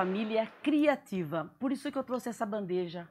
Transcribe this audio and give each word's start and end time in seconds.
Família 0.00 0.46
criativa. 0.62 1.54
Por 1.60 1.70
isso 1.70 1.92
que 1.92 1.98
eu 1.98 2.02
trouxe 2.02 2.30
essa 2.30 2.46
bandeja 2.46 3.06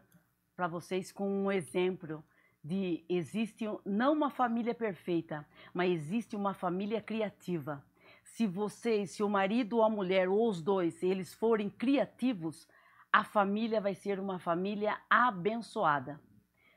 para 0.56 0.68
vocês 0.68 1.12
com 1.12 1.30
um 1.30 1.52
exemplo 1.52 2.24
de 2.64 3.06
existe 3.08 3.66
não 3.86 4.12
uma 4.12 4.32
família 4.32 4.74
perfeita, 4.74 5.46
mas 5.72 5.92
existe 5.92 6.36
uma 6.36 6.52
família 6.52 7.00
criativa. 7.00 7.86
Se 8.24 8.48
vocês, 8.48 9.12
se 9.12 9.22
o 9.22 9.30
marido 9.30 9.78
ou 9.78 9.84
a 9.84 9.90
mulher 9.90 10.28
ou 10.30 10.50
os 10.50 10.64
dois, 10.64 11.04
eles 11.04 11.32
forem 11.32 11.70
criativos, 11.70 12.68
a 13.14 13.24
família 13.24 13.80
vai 13.80 13.94
ser 13.94 14.20
uma 14.20 14.40
família 14.40 14.98
abençoada. 15.08 16.20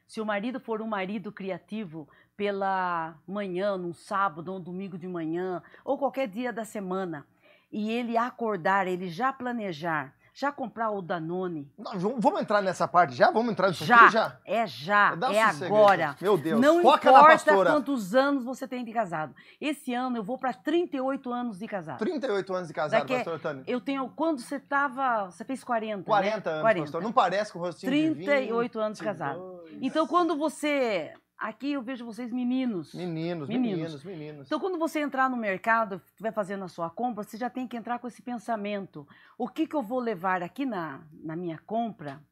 Se 0.07 0.21
o 0.21 0.27
marido 0.27 0.61
for 0.61 0.83
um 0.83 0.87
marido 0.87 1.33
criativo 1.33 2.07
pela 2.37 3.19
manhã, 3.27 3.79
num 3.79 3.95
sábado 3.95 4.53
ou 4.53 4.59
um 4.59 4.63
domingo 4.63 4.99
de 4.99 5.09
manhã, 5.09 5.63
ou 5.83 5.97
qualquer 5.97 6.29
dia 6.29 6.53
da 6.53 6.67
semana, 6.67 7.27
e 7.73 7.91
ele 7.91 8.17
acordar, 8.17 8.87
ele 8.87 9.09
já 9.09 9.33
planejar, 9.33 10.13
já 10.35 10.51
comprar 10.51 10.91
o 10.91 11.03
Danone. 11.03 11.71
Não, 11.79 12.21
vamos 12.21 12.41
entrar 12.41 12.63
nessa 12.63 12.89
parte 12.89 13.15
já? 13.15 13.31
Vamos 13.31 13.53
entrar 13.53 13.69
nisso 13.69 13.85
já, 13.85 13.97
aqui 13.97 14.13
já? 14.13 14.39
É 14.45 14.67
já, 14.67 15.17
é 15.33 15.43
agora. 15.43 16.17
Meu 16.21 16.39
Deus, 16.39 16.61
Não 16.61 16.83
foca 16.83 17.11
importa 17.11 17.55
quantos 17.55 18.15
anos 18.15 18.45
você 18.45 18.67
tem 18.67 18.85
de 18.85 18.93
casado. 18.93 19.35
Esse 19.61 19.93
ano 19.93 20.17
eu 20.17 20.23
vou 20.23 20.39
para 20.39 20.53
38 20.53 21.33
anos 21.33 21.59
de 21.59 21.67
casado. 21.67 21.99
38 21.99 22.55
anos 22.55 22.69
de 22.69 22.75
casado, 22.75 23.01
Daqui, 23.01 23.15
pastor 23.15 23.41
Tânia. 23.41 23.65
Eu 23.67 23.81
tenho, 23.81 24.09
quando 24.11 24.41
você 24.41 24.59
tava, 24.59 25.27
você 25.31 25.45
fez 25.45 25.63
40, 25.63 26.05
40 26.05 26.31
né? 26.31 26.51
anos, 26.51 26.63
40. 26.63 26.85
pastor. 26.85 27.03
Não 27.03 27.13
parece 27.13 27.53
com 27.53 27.59
o 27.59 27.63
rostinho 27.63 27.91
38 27.91 28.73
de 28.73 28.79
anos 28.79 28.99
de 28.99 29.05
22. 29.05 29.19
casado. 29.19 29.63
Então 29.81 30.07
quando 30.07 30.37
você, 30.37 31.13
aqui 31.43 31.73
eu 31.73 31.83
vejo 31.83 32.05
vocês 32.05 32.33
meninos. 32.33 32.95
Meninos, 32.95 33.49
Meninos. 33.49 33.79
meninos, 33.79 34.05
meninos. 34.05 34.47
Então, 34.47 34.61
quando 34.61 34.79
você 34.79 35.01
entrar 35.01 35.29
no 35.29 35.37
mercado, 35.37 36.01
vai 36.19 36.31
fazendo 36.31 36.65
a 36.65 36.69
sua 36.69 36.89
compra, 36.89 37.25
você 37.25 37.37
já 37.37 37.51
tem 37.51 37.67
que 37.67 37.77
entrar 37.77 37.99
com 37.99 38.07
esse 38.07 38.23
pensamento. 38.23 39.07
O 39.37 39.49
que, 39.49 39.67
que 39.67 39.75
eu 39.75 39.83
vou 39.83 39.99
levar 39.99 40.43
aqui 40.43 40.65
na, 40.65 41.01
na 41.13 41.35
minha 41.35 41.59
compra 41.59 42.23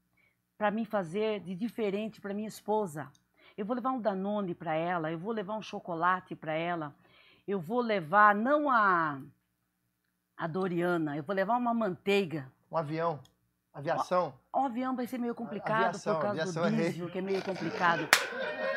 para 0.56 0.70
mim 0.70 0.84
fazer 0.84 1.40
de 1.40 1.54
diferente 1.54 2.20
para 2.20 2.32
minha 2.32 2.48
esposa? 2.48 3.10
Eu 3.56 3.66
vou 3.66 3.74
levar 3.74 3.90
um 3.90 4.00
Danone 4.00 4.54
para 4.54 4.74
ela, 4.74 5.10
eu 5.10 5.18
vou 5.18 5.32
levar 5.32 5.56
um 5.56 5.62
chocolate 5.62 6.36
para 6.36 6.54
ela, 6.54 6.94
eu 7.46 7.58
vou 7.58 7.80
levar 7.80 8.34
não 8.34 8.70
a, 8.70 9.20
a 10.36 10.46
Doriana, 10.46 11.16
eu 11.16 11.22
vou 11.22 11.34
levar 11.34 11.56
uma 11.56 11.74
manteiga. 11.74 12.50
Um 12.70 12.76
avião, 12.76 13.20
aviação. 13.72 14.34
O 14.52 14.64
avião 14.66 14.94
vai 14.96 15.06
ser 15.06 15.18
meio 15.18 15.34
complicado 15.34 15.84
Aviação, 15.86 16.14
por 16.16 16.22
causa 16.22 16.52
do 16.60 16.66
errei. 16.66 16.90
diesel, 16.90 17.08
que 17.10 17.18
é 17.18 17.22
meio 17.22 17.42
complicado. 17.42 18.08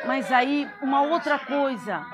Mas 0.06 0.30
aí, 0.30 0.70
uma 0.82 1.02
outra 1.02 1.38
coisa. 1.38 2.04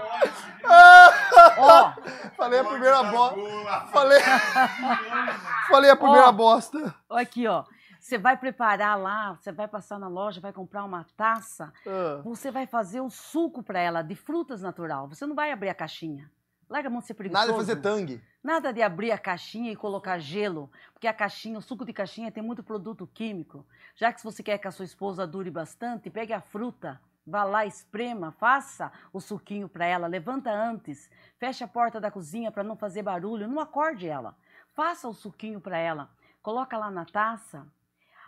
Ó, 1.58 1.92
Falei 2.36 2.60
a 2.60 2.64
primeira 2.64 3.02
bosta. 3.04 3.86
Falei... 3.92 4.20
Falei 5.68 5.90
a 5.90 5.96
primeira 5.96 6.28
Ó. 6.28 6.32
bosta. 6.32 6.94
Aqui, 7.10 7.46
ó. 7.46 7.64
Você 7.98 8.16
vai 8.16 8.36
preparar 8.36 8.98
lá, 8.98 9.34
você 9.34 9.52
vai 9.52 9.68
passar 9.68 9.98
na 9.98 10.08
loja, 10.08 10.40
vai 10.40 10.52
comprar 10.52 10.84
uma 10.84 11.04
taça, 11.16 11.70
Ah. 11.86 12.20
você 12.24 12.50
vai 12.50 12.66
fazer 12.66 13.00
um 13.00 13.10
suco 13.10 13.62
para 13.62 13.78
ela 13.78 14.02
de 14.02 14.14
frutas 14.14 14.62
natural. 14.62 15.06
Você 15.08 15.26
não 15.26 15.34
vai 15.34 15.52
abrir 15.52 15.68
a 15.68 15.74
caixinha. 15.74 16.30
Larga 16.70 16.86
a 16.86 16.90
mão 16.90 17.00
de 17.00 17.06
ser 17.06 17.14
preguiçoso. 17.14 17.48
Nada 17.48 17.58
de 17.58 17.66
fazer 17.66 17.80
tangue. 17.82 18.22
Nada 18.40 18.72
de 18.72 18.80
abrir 18.80 19.10
a 19.10 19.18
caixinha 19.18 19.72
e 19.72 19.76
colocar 19.76 20.20
gelo, 20.20 20.70
porque 20.92 21.08
a 21.08 21.12
caixinha, 21.12 21.58
o 21.58 21.60
suco 21.60 21.84
de 21.84 21.92
caixinha 21.92 22.30
tem 22.30 22.44
muito 22.44 22.62
produto 22.62 23.08
químico. 23.08 23.66
Já 23.96 24.12
que 24.12 24.20
se 24.20 24.24
você 24.24 24.40
quer 24.40 24.56
que 24.56 24.68
a 24.68 24.70
sua 24.70 24.84
esposa 24.84 25.26
dure 25.26 25.50
bastante, 25.50 26.08
pegue 26.08 26.32
a 26.32 26.40
fruta, 26.40 27.00
vá 27.26 27.42
lá, 27.42 27.66
esprema, 27.66 28.30
faça 28.30 28.92
o 29.12 29.20
suquinho 29.20 29.68
para 29.68 29.84
ela, 29.84 30.06
levanta 30.06 30.52
antes, 30.52 31.10
feche 31.38 31.64
a 31.64 31.68
porta 31.68 32.00
da 32.00 32.08
cozinha 32.08 32.52
para 32.52 32.62
não 32.62 32.76
fazer 32.76 33.02
barulho, 33.02 33.48
não 33.48 33.58
acorde 33.58 34.06
ela. 34.06 34.36
Faça 34.72 35.08
o 35.08 35.12
suquinho 35.12 35.60
para 35.60 35.76
ela, 35.76 36.08
coloca 36.40 36.78
lá 36.78 36.88
na 36.88 37.04
taça. 37.04 37.66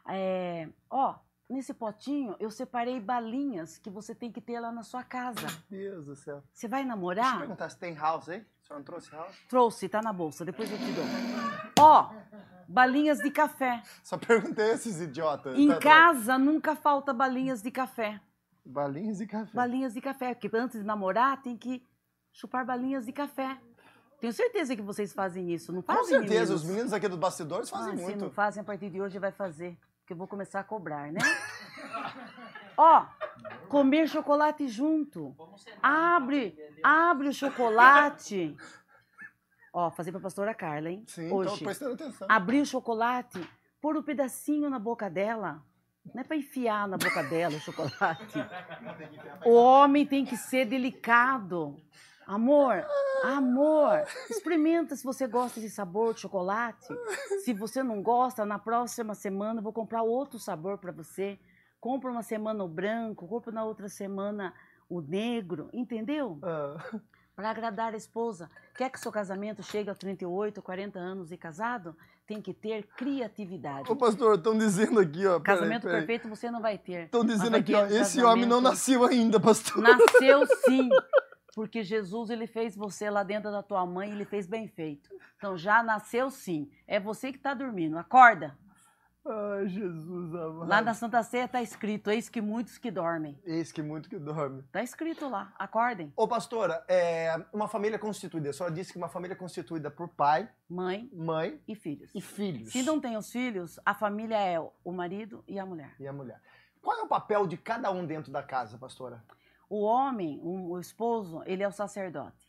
É, 0.08 0.68
ó, 0.90 1.14
nesse 1.52 1.72
potinho 1.74 2.34
eu 2.40 2.50
separei 2.50 2.98
balinhas 3.00 3.78
que 3.78 3.88
você 3.90 4.14
tem 4.14 4.30
que 4.32 4.40
ter 4.40 4.58
lá 4.60 4.72
na 4.72 4.82
sua 4.82 5.02
casa. 5.04 5.46
Meu 5.70 5.90
Deus 5.92 6.06
do 6.06 6.16
céu. 6.16 6.42
Você 6.52 6.66
vai 6.66 6.80
Deixa 6.80 6.92
eu 6.92 6.96
namorar? 6.96 7.38
perguntar 7.38 7.68
se 7.68 7.78
tem 7.78 7.94
house 7.94 8.28
aí. 8.28 8.44
Senhor 8.62 8.78
não 8.78 8.84
trouxe 8.84 9.10
house? 9.10 9.36
Trouxe, 9.48 9.88
tá 9.88 10.00
na 10.02 10.12
bolsa, 10.12 10.44
depois 10.44 10.70
eu 10.70 10.78
te 10.78 10.92
dou. 10.92 11.04
Ó, 11.78 12.10
balinhas 12.68 13.18
de 13.18 13.30
café. 13.30 13.82
Só 14.02 14.16
perguntei 14.16 14.70
esses 14.72 15.00
idiotas. 15.00 15.58
Em 15.58 15.68
Tá, 15.68 15.74
tá. 15.74 15.80
casa 15.80 16.38
nunca 16.38 16.74
falta 16.74 17.12
balinhas 17.12 17.62
de 17.62 17.70
café. 17.70 18.20
Balinhas 18.64 19.20
e 19.20 19.26
café. 19.26 19.50
Balinhas 19.52 19.94
de 19.94 20.00
café, 20.00 20.34
porque 20.34 20.56
antes 20.56 20.78
de 20.80 20.86
namorar 20.86 21.42
tem 21.42 21.56
que 21.56 21.84
chupar 22.32 22.64
balinhas 22.64 23.04
de 23.06 23.12
café. 23.12 23.58
Tenho 24.20 24.32
certeza 24.32 24.76
que 24.76 24.82
vocês 24.82 25.12
fazem 25.12 25.52
isso, 25.52 25.72
não 25.72 25.82
Com 25.82 25.92
fazem? 25.94 26.10
certeza, 26.20 26.32
meninos? 26.42 26.62
os 26.62 26.64
meninos 26.64 26.92
aqui 26.92 27.08
dos 27.08 27.18
bastidores 27.18 27.68
fazem 27.68 27.94
Ah, 27.94 27.96
Se 27.96 28.02
muito. 28.04 28.20
não 28.20 28.30
fazem, 28.30 28.60
a 28.60 28.64
partir 28.64 28.88
de 28.88 29.02
hoje 29.02 29.18
vai 29.18 29.32
fazer, 29.32 29.76
porque 30.12 30.14
eu 30.14 30.16
vou 30.16 30.28
começar 30.28 30.60
a 30.60 30.64
cobrar, 30.64 31.10
né? 31.10 31.20
Ó, 32.76 33.06
comer 33.68 34.08
chocolate 34.08 34.68
junto. 34.68 35.34
Abre, 35.82 36.56
abre 36.82 37.28
o 37.28 37.32
chocolate. 37.32 38.56
Ó, 39.72 39.90
fazer 39.90 40.12
pra 40.12 40.20
pastora 40.20 40.54
Carla, 40.54 40.90
hein? 40.90 41.04
Sim, 41.06 41.28
tô 41.30 41.36
Hoje. 41.36 41.64
prestando 41.64 41.94
atenção. 41.94 42.28
abrir 42.30 42.60
o 42.60 42.66
chocolate, 42.66 43.40
pôr 43.80 43.96
um 43.96 44.02
pedacinho 44.02 44.68
na 44.68 44.78
boca 44.78 45.08
dela. 45.08 45.62
Não 46.14 46.20
é 46.20 46.24
para 46.24 46.36
enfiar 46.36 46.86
na 46.88 46.98
boca 46.98 47.22
dela 47.22 47.56
o 47.56 47.60
chocolate. 47.60 48.38
O 49.46 49.54
homem 49.54 50.04
tem 50.04 50.24
que 50.24 50.36
ser 50.36 50.66
delicado. 50.66 51.76
Amor, 52.26 52.84
amor, 53.24 54.04
experimenta 54.30 54.94
se 54.96 55.04
você 55.04 55.26
gosta 55.26 55.60
de 55.60 55.68
sabor 55.68 56.14
de 56.14 56.20
chocolate. 56.20 56.86
Se 57.44 57.52
você 57.52 57.82
não 57.82 58.02
gosta, 58.02 58.44
na 58.44 58.58
próxima 58.58 59.14
semana 59.14 59.58
eu 59.58 59.62
vou 59.64 59.72
comprar 59.72 60.02
outro 60.02 60.38
sabor 60.38 60.78
para 60.78 60.92
você. 60.92 61.38
Compra 61.80 62.10
uma 62.10 62.22
semana 62.22 62.62
o 62.62 62.68
branco, 62.68 63.26
compra 63.26 63.50
na 63.52 63.64
outra 63.64 63.88
semana 63.88 64.54
o 64.88 65.00
negro, 65.00 65.68
entendeu? 65.72 66.38
Ah, 66.42 66.76
Para 67.34 67.50
agradar 67.50 67.94
a 67.94 67.96
esposa. 67.96 68.50
Quer 68.76 68.90
que 68.90 69.00
seu 69.00 69.10
casamento 69.10 69.62
chegue 69.62 69.88
a 69.90 69.94
38, 69.94 70.60
40 70.60 70.98
anos 70.98 71.30
de 71.30 71.36
casado? 71.36 71.96
Tem 72.26 72.40
que 72.42 72.52
ter 72.52 72.86
criatividade. 72.96 73.90
Ô, 73.90 73.96
pastor, 73.96 74.36
estão 74.36 74.56
dizendo 74.56 75.00
aqui, 75.00 75.26
ó. 75.26 75.40
peraí, 75.40 75.58
Casamento 75.58 75.82
peraí. 75.82 75.98
perfeito 76.00 76.28
você 76.28 76.50
não 76.50 76.60
vai 76.60 76.76
ter. 76.78 77.04
Estão 77.04 77.24
dizendo 77.24 77.56
aqui, 77.56 77.74
ó. 77.74 77.84
um 77.84 77.86
Esse 77.86 78.22
homem 78.22 78.46
não 78.46 78.60
nasceu 78.60 79.04
ainda, 79.04 79.40
pastor. 79.40 79.78
Nasceu 79.82 80.46
sim. 80.64 80.88
Porque 81.54 81.82
Jesus 81.82 82.30
ele 82.30 82.46
fez 82.46 82.74
você 82.74 83.10
lá 83.10 83.22
dentro 83.22 83.50
da 83.50 83.62
tua 83.62 83.84
mãe, 83.84 84.10
ele 84.10 84.24
fez 84.24 84.46
bem 84.46 84.66
feito. 84.66 85.10
Então 85.36 85.56
já 85.56 85.82
nasceu 85.82 86.30
sim. 86.30 86.70
É 86.86 86.98
você 86.98 87.30
que 87.30 87.38
está 87.38 87.52
dormindo. 87.54 87.98
Acorda. 87.98 88.56
Ai, 89.24 89.68
Jesus 89.68 90.34
amado. 90.34 90.68
Lá 90.68 90.80
na 90.82 90.94
Santa 90.94 91.22
Ceia 91.22 91.44
está 91.44 91.62
escrito: 91.62 92.10
Eis 92.10 92.28
que 92.28 92.40
muitos 92.40 92.76
que 92.76 92.90
dormem. 92.90 93.38
Eis 93.44 93.70
que 93.70 93.80
muito 93.80 94.08
que 94.08 94.18
dorme. 94.18 94.60
Está 94.62 94.82
escrito 94.82 95.28
lá. 95.28 95.52
Acordem. 95.58 96.12
Ô, 96.16 96.26
pastora, 96.26 96.84
é 96.88 97.40
uma 97.52 97.68
família 97.68 97.98
constituída. 98.00 98.50
A 98.50 98.52
senhora 98.52 98.74
disse 98.74 98.90
que 98.92 98.98
uma 98.98 99.08
família 99.08 99.36
constituída 99.36 99.90
por 99.92 100.08
pai, 100.08 100.48
Mãe 100.68 101.08
mãe 101.12 101.60
e 101.68 101.76
filhos. 101.76 102.10
e 102.14 102.20
filhos. 102.20 102.72
Se 102.72 102.82
não 102.82 102.98
tem 102.98 103.16
os 103.16 103.30
filhos, 103.30 103.78
a 103.86 103.94
família 103.94 104.38
é 104.40 104.58
o 104.58 104.90
marido 104.92 105.44
e 105.46 105.56
a 105.58 105.64
mulher. 105.66 105.94
E 106.00 106.06
a 106.08 106.12
mulher. 106.12 106.40
Qual 106.82 106.98
é 106.98 107.02
o 107.02 107.06
papel 107.06 107.46
de 107.46 107.56
cada 107.56 107.92
um 107.92 108.04
dentro 108.04 108.32
da 108.32 108.42
casa, 108.42 108.76
pastora? 108.76 109.22
O 109.74 109.84
homem, 109.84 110.38
o, 110.42 110.72
o 110.72 110.78
esposo, 110.78 111.42
ele 111.46 111.62
é 111.62 111.66
o 111.66 111.72
sacerdote. 111.72 112.46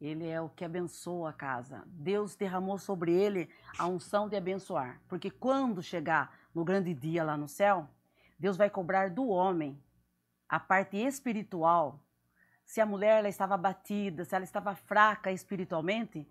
Ele 0.00 0.24
é 0.24 0.40
o 0.40 0.48
que 0.48 0.64
abençoa 0.64 1.30
a 1.30 1.32
casa. 1.32 1.82
Deus 1.86 2.36
derramou 2.36 2.78
sobre 2.78 3.12
ele 3.12 3.50
a 3.76 3.88
unção 3.88 4.28
de 4.28 4.36
abençoar. 4.36 5.00
Porque 5.08 5.32
quando 5.32 5.82
chegar 5.82 6.32
no 6.54 6.64
grande 6.64 6.94
dia 6.94 7.24
lá 7.24 7.36
no 7.36 7.48
céu, 7.48 7.88
Deus 8.38 8.56
vai 8.56 8.70
cobrar 8.70 9.10
do 9.10 9.26
homem 9.30 9.82
a 10.48 10.60
parte 10.60 10.96
espiritual. 10.96 11.98
Se 12.64 12.80
a 12.80 12.86
mulher 12.86 13.18
ela 13.18 13.28
estava 13.28 13.54
abatida, 13.56 14.24
se 14.24 14.32
ela 14.32 14.44
estava 14.44 14.76
fraca 14.76 15.32
espiritualmente, 15.32 16.24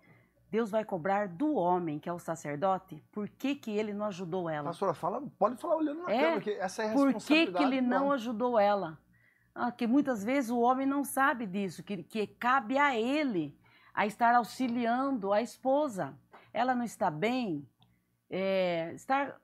Deus 0.50 0.70
vai 0.70 0.86
cobrar 0.86 1.28
do 1.28 1.54
homem, 1.54 1.98
que 1.98 2.08
é 2.08 2.12
o 2.14 2.18
sacerdote, 2.18 3.04
por 3.12 3.28
que, 3.28 3.54
que 3.54 3.70
ele 3.70 3.92
não 3.92 4.06
ajudou 4.06 4.48
ela. 4.48 4.68
Pastora, 4.70 4.94
fala, 4.94 5.22
pode 5.38 5.56
falar 5.58 5.76
olhando 5.76 6.04
na 6.04 6.10
É, 6.10 6.18
câmera, 6.18 6.40
que 6.40 6.50
essa 6.52 6.82
é 6.82 6.88
a 6.88 6.92
Por 6.94 7.08
que, 7.08 7.12
responsabilidade. 7.12 7.58
que 7.58 7.62
ele 7.62 7.80
não 7.82 8.10
ajudou 8.10 8.58
ela? 8.58 8.98
Ah, 9.54 9.72
que 9.72 9.86
muitas 9.86 10.22
vezes 10.22 10.50
o 10.50 10.60
homem 10.60 10.86
não 10.86 11.04
sabe 11.04 11.46
disso, 11.46 11.82
que, 11.82 12.02
que 12.02 12.26
cabe 12.26 12.78
a 12.78 12.96
ele 12.96 13.58
a 13.92 14.06
estar 14.06 14.34
auxiliando 14.34 15.32
a 15.32 15.42
esposa. 15.42 16.16
Ela 16.52 16.74
não 16.74 16.84
está 16.84 17.10
bem, 17.10 17.68
é, 18.30 18.92
estar 18.94 19.40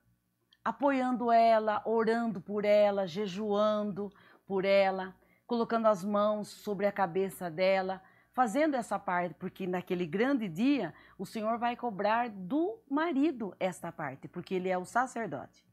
apoiando 0.64 1.30
ela, 1.30 1.82
orando 1.84 2.40
por 2.40 2.64
ela, 2.64 3.06
jejuando 3.06 4.12
por 4.46 4.64
ela, 4.64 5.14
colocando 5.46 5.86
as 5.86 6.04
mãos 6.04 6.48
sobre 6.48 6.86
a 6.86 6.92
cabeça 6.92 7.50
dela, 7.50 8.00
fazendo 8.32 8.74
essa 8.76 8.98
parte, 8.98 9.34
porque 9.34 9.66
naquele 9.66 10.06
grande 10.06 10.48
dia 10.48 10.94
o 11.18 11.26
Senhor 11.26 11.58
vai 11.58 11.74
cobrar 11.74 12.28
do 12.28 12.78
marido 12.88 13.56
esta 13.58 13.90
parte, 13.90 14.28
porque 14.28 14.54
ele 14.54 14.68
é 14.68 14.78
o 14.78 14.84
sacerdote. 14.84 15.65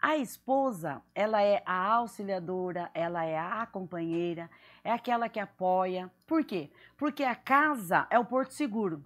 A 0.00 0.16
esposa, 0.16 1.02
ela 1.14 1.42
é 1.42 1.62
a 1.66 1.92
auxiliadora, 1.92 2.90
ela 2.94 3.22
é 3.22 3.38
a 3.38 3.66
companheira, 3.66 4.48
é 4.82 4.90
aquela 4.90 5.28
que 5.28 5.38
apoia. 5.38 6.10
Por 6.26 6.42
quê? 6.42 6.70
Porque 6.96 7.22
a 7.22 7.34
casa 7.34 8.06
é 8.08 8.18
o 8.18 8.24
porto 8.24 8.54
seguro. 8.54 9.04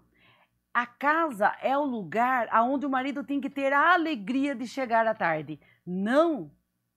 A 0.73 0.87
casa 0.87 1.57
é 1.61 1.77
o 1.77 1.85
lugar 1.85 2.47
aonde 2.51 2.87
o 2.87 2.91
marido 2.91 3.25
tem 3.25 3.41
que 3.41 3.51
ter 3.51 3.73
a 3.73 3.95
alegria 3.95 4.55
de 4.55 4.69
chegar 4.69 5.07
à 5.07 5.15
tarde, 5.15 5.59
não 5.85 6.51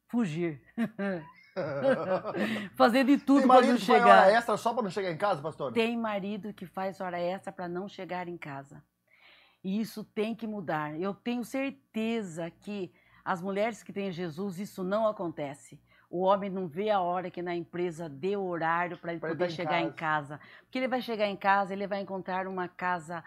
fugir. 0.07 0.61
Fazer 2.75 3.03
de 3.03 3.17
tudo 3.17 3.47
para 3.47 3.65
não 3.65 3.77
chegar. 3.77 4.03
Tem 4.03 4.11
hora 4.11 4.31
extra 4.31 4.57
só 4.57 4.73
para 4.73 4.83
não 4.83 4.91
chegar 4.91 5.11
em 5.11 5.17
casa, 5.17 5.41
pastor? 5.41 5.73
Tem 5.73 5.97
marido 5.97 6.53
que 6.53 6.67
faz 6.67 7.01
hora 7.01 7.19
extra 7.19 7.51
para 7.51 7.67
não 7.67 7.87
chegar 7.87 8.27
em 8.27 8.37
casa. 8.37 8.83
E 9.63 9.81
isso 9.81 10.03
tem 10.03 10.35
que 10.35 10.45
mudar. 10.45 10.99
Eu 10.99 11.15
tenho 11.15 11.43
certeza 11.43 12.51
que 12.51 12.93
as 13.27 13.41
mulheres 13.41 13.83
que 13.83 13.91
têm 13.91 14.09
Jesus, 14.09 14.57
isso 14.57 14.85
não 14.85 15.05
acontece. 15.05 15.77
O 16.09 16.21
homem 16.21 16.49
não 16.49 16.65
vê 16.65 16.89
a 16.89 17.01
hora 17.01 17.29
que 17.29 17.41
na 17.41 17.53
empresa 17.53 18.07
dê 18.07 18.37
horário 18.37 18.97
para 18.97 19.11
ele 19.11 19.19
pra 19.19 19.31
poder 19.31 19.51
chegar 19.51 19.81
em 19.81 19.91
casa. 19.91 20.35
em 20.35 20.37
casa. 20.37 20.39
Porque 20.63 20.77
ele 20.77 20.87
vai 20.87 21.01
chegar 21.01 21.27
em 21.27 21.35
casa, 21.35 21.73
ele 21.73 21.85
vai 21.85 21.99
encontrar 21.99 22.47
uma 22.47 22.69
casa 22.69 23.21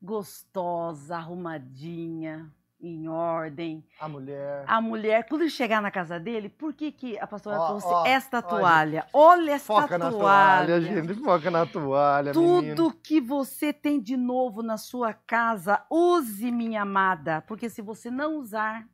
gostosa, 0.00 1.16
arrumadinha, 1.16 2.50
em 2.80 3.06
ordem. 3.08 3.84
A 4.00 4.08
mulher. 4.08 4.64
A 4.66 4.80
mulher, 4.80 5.28
quando 5.28 5.42
ele 5.42 5.50
chegar 5.50 5.82
na 5.82 5.90
casa 5.90 6.18
dele, 6.18 6.48
por 6.48 6.72
que, 6.72 6.90
que 6.90 7.18
a 7.18 7.26
pastora 7.26 7.60
oh, 7.60 7.66
trouxe 7.66 7.88
oh, 7.88 8.06
esta 8.06 8.40
toalha? 8.40 9.06
Olha 9.12 9.52
esta 9.52 9.66
foca 9.66 9.98
toalha. 9.98 10.04
Foca 10.04 10.10
na 10.10 10.18
toalha, 10.18 10.80
gente. 10.80 11.14
Foca 11.22 11.50
na 11.50 11.66
toalha, 11.66 12.32
Tudo 12.32 12.62
menino. 12.62 12.90
que 12.90 13.20
você 13.20 13.70
tem 13.70 14.00
de 14.00 14.16
novo 14.16 14.62
na 14.62 14.78
sua 14.78 15.12
casa, 15.12 15.84
use, 15.90 16.50
minha 16.50 16.80
amada. 16.80 17.42
Porque 17.42 17.68
se 17.68 17.82
você 17.82 18.10
não 18.10 18.38
usar, 18.38 18.86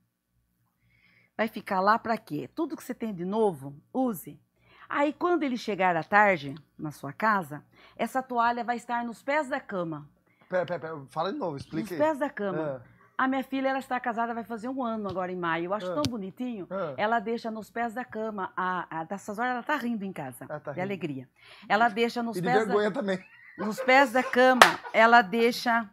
vai 1.39 1.47
ficar 1.47 1.81
lá 1.81 1.97
para 1.97 2.19
quê? 2.19 2.51
Tudo 2.53 2.77
que 2.77 2.83
você 2.83 2.93
tem 2.93 3.15
de 3.15 3.25
novo, 3.25 3.73
use. 3.95 4.41
Aí, 4.89 5.13
quando 5.13 5.45
ele 5.45 5.57
chegar 5.57 5.95
à 5.95 6.03
tarde 6.03 6.57
na 6.77 6.91
sua 6.91 7.13
casa, 7.13 7.63
essa 7.97 8.21
toalha 8.21 8.65
vai 8.65 8.77
estar 8.77 9.05
nos 9.05 9.23
pés 9.23 9.49
da 9.49 9.61
cama. 9.61 10.09
Pera, 10.49 10.67
pera, 10.67 10.81
pera. 10.81 11.03
Fala 11.11 11.33
de 11.33 11.39
novo, 11.39 11.57
explica 11.57 11.91
Nos 11.91 11.99
pés 11.99 12.19
da 12.19 12.29
cama. 12.29 12.83
É. 12.85 12.99
A 13.17 13.29
minha 13.29 13.45
filha, 13.45 13.69
ela 13.69 13.79
está 13.79 14.01
casada, 14.01 14.35
vai 14.35 14.43
fazer 14.43 14.69
um 14.69 14.83
ano 14.83 15.09
agora 15.09 15.31
em 15.31 15.37
maio. 15.37 15.67
Eu 15.67 15.75
acho 15.75 15.91
ah. 15.93 15.95
tão 15.95 16.03
bonitinho. 16.09 16.67
Ah. 16.71 16.95
Ela 16.97 17.21
deixa 17.21 17.51
nos 17.53 17.71
pés 17.71 17.95
da 17.95 18.05
cama. 18.05 18.53
A, 18.57 19.01
a, 19.01 19.05
dessas 19.05 19.39
horas 19.39 19.53
ela 19.53 19.61
está 19.61 19.77
rindo 19.77 20.05
em 20.05 20.13
casa. 20.13 20.45
Ah, 20.49 20.59
tá 20.59 20.73
de 20.73 20.81
rindo. 20.81 20.81
alegria. 20.81 21.29
Ela 21.69 21.89
deixa 21.89 22.21
nos 22.21 22.37
e 22.37 22.43
pés. 22.43 22.53
De 22.53 22.65
vergonha 22.65 22.91
da, 22.91 23.01
também. 23.01 23.25
Nos 23.57 23.79
pés 23.81 24.11
da 24.11 24.23
cama, 24.25 24.79
ela 24.93 25.23
deixa 25.23 25.89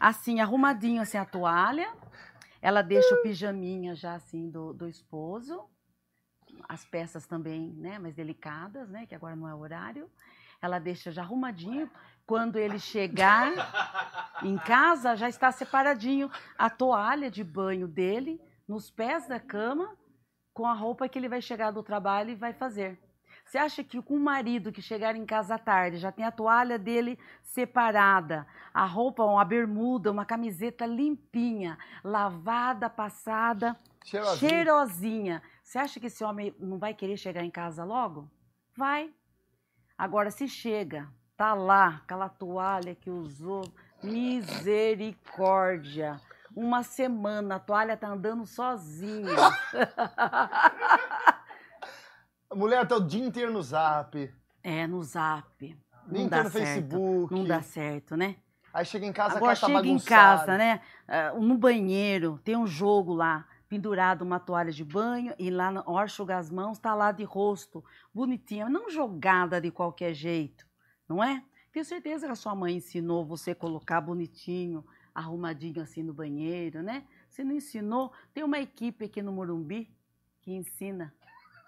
assim, 0.00 0.40
arrumadinho 0.40 1.02
assim, 1.02 1.18
a 1.18 1.24
toalha. 1.24 1.90
Ela 2.66 2.82
deixa 2.82 3.14
o 3.14 3.22
pijaminha 3.22 3.94
já 3.94 4.14
assim 4.14 4.50
do, 4.50 4.72
do 4.72 4.88
esposo. 4.88 5.70
As 6.68 6.84
peças 6.84 7.24
também, 7.24 7.72
né, 7.74 7.96
mais 7.96 8.12
delicadas, 8.12 8.88
né, 8.88 9.06
que 9.06 9.14
agora 9.14 9.36
não 9.36 9.48
é 9.48 9.54
horário. 9.54 10.10
Ela 10.60 10.80
deixa 10.80 11.12
já 11.12 11.22
arrumadinho 11.22 11.88
quando 12.26 12.56
ele 12.56 12.80
chegar 12.80 13.52
em 14.42 14.58
casa, 14.58 15.14
já 15.14 15.28
está 15.28 15.52
separadinho 15.52 16.28
a 16.58 16.68
toalha 16.68 17.30
de 17.30 17.44
banho 17.44 17.86
dele 17.86 18.40
nos 18.66 18.90
pés 18.90 19.28
da 19.28 19.38
cama 19.38 19.96
com 20.52 20.66
a 20.66 20.74
roupa 20.74 21.08
que 21.08 21.16
ele 21.16 21.28
vai 21.28 21.40
chegar 21.40 21.70
do 21.70 21.84
trabalho 21.84 22.30
e 22.30 22.34
vai 22.34 22.52
fazer. 22.52 22.98
Você 23.46 23.58
acha 23.58 23.82
que 23.82 24.00
com 24.02 24.14
o 24.14 24.20
marido 24.20 24.72
que 24.72 24.82
chegar 24.82 25.16
em 25.16 25.24
casa 25.24 25.54
à 25.54 25.58
tarde 25.58 25.98
já 25.98 26.12
tem 26.12 26.24
a 26.24 26.32
toalha 26.32 26.78
dele 26.78 27.18
separada, 27.42 28.46
a 28.74 28.84
roupa, 28.84 29.24
uma 29.24 29.44
bermuda, 29.44 30.10
uma 30.10 30.26
camiseta 30.26 30.84
limpinha, 30.84 31.78
lavada, 32.04 32.90
passada, 32.90 33.78
cheirosinha. 34.04 34.36
cheirosinha. 34.36 35.42
Você 35.62 35.78
acha 35.78 35.98
que 35.98 36.06
esse 36.06 36.22
homem 36.22 36.54
não 36.58 36.76
vai 36.76 36.92
querer 36.92 37.16
chegar 37.16 37.44
em 37.44 37.50
casa 37.50 37.84
logo? 37.84 38.28
Vai. 38.76 39.10
Agora, 39.96 40.30
se 40.30 40.46
chega 40.46 41.08
Tá 41.36 41.52
lá, 41.52 42.00
aquela 42.02 42.30
toalha 42.30 42.94
que 42.94 43.10
usou. 43.10 43.70
Misericórdia. 44.02 46.18
Uma 46.54 46.82
semana, 46.82 47.56
a 47.56 47.60
toalha 47.60 47.94
tá 47.96 48.08
andando 48.08 48.46
sozinha. 48.46 49.36
a 52.50 52.54
mulher 52.54 52.86
tá 52.86 52.96
o 52.96 53.00
dia 53.00 53.24
inteiro 53.24 53.52
no 53.52 53.62
zap. 53.62 54.32
É, 54.62 54.86
no 54.86 55.02
zap. 55.02 55.78
Nem 56.06 56.26
inteiro 56.26 56.44
no 56.44 56.50
Facebook. 56.50 57.34
Não 57.34 57.44
dá 57.44 57.62
certo, 57.62 58.16
né? 58.16 58.36
Aí 58.72 58.84
chega 58.84 59.06
em 59.06 59.12
casa, 59.12 59.36
Agora 59.36 59.52
a 59.52 59.56
tá 59.56 59.66
chega 59.66 59.88
em 59.88 59.98
casa, 59.98 60.58
né? 60.58 60.80
Uh, 61.34 61.40
no 61.40 61.56
banheiro, 61.56 62.38
tem 62.44 62.56
um 62.56 62.66
jogo 62.66 63.14
lá 63.14 63.46
pendurado 63.68 64.22
uma 64.22 64.38
toalha 64.38 64.70
de 64.70 64.84
banho 64.84 65.34
e 65.38 65.50
lá 65.50 65.70
na 65.70 65.82
hora 65.86 66.06
enxugar 66.06 66.38
as 66.38 66.50
mãos, 66.50 66.78
tá 66.78 66.94
lá 66.94 67.10
de 67.10 67.24
rosto, 67.24 67.84
bonitinha, 68.14 68.68
não 68.68 68.88
jogada 68.90 69.60
de 69.60 69.70
qualquer 69.70 70.14
jeito 70.14 70.66
não 71.08 71.22
é? 71.22 71.42
Tenho 71.72 71.84
certeza 71.84 72.26
que 72.26 72.32
a 72.32 72.36
sua 72.36 72.54
mãe 72.54 72.76
ensinou 72.76 73.24
você 73.24 73.54
colocar 73.54 74.00
bonitinho, 74.00 74.84
arrumadinho 75.14 75.82
assim 75.82 76.02
no 76.02 76.12
banheiro, 76.12 76.82
né? 76.82 77.06
Se 77.28 77.44
não 77.44 77.52
ensinou, 77.52 78.12
tem 78.32 78.44
uma 78.44 78.58
equipe 78.58 79.04
aqui 79.04 79.22
no 79.22 79.32
Morumbi 79.32 79.90
que 80.40 80.52
ensina. 80.52 81.14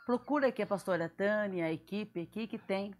Procura 0.09 0.49
aqui 0.49 0.63
a 0.63 0.67
pastora 0.67 1.09
Tânia, 1.09 1.67
a 1.67 1.73
equipe 1.73 2.23
aqui 2.23 2.47
que 2.47 2.57
tem 2.57 2.95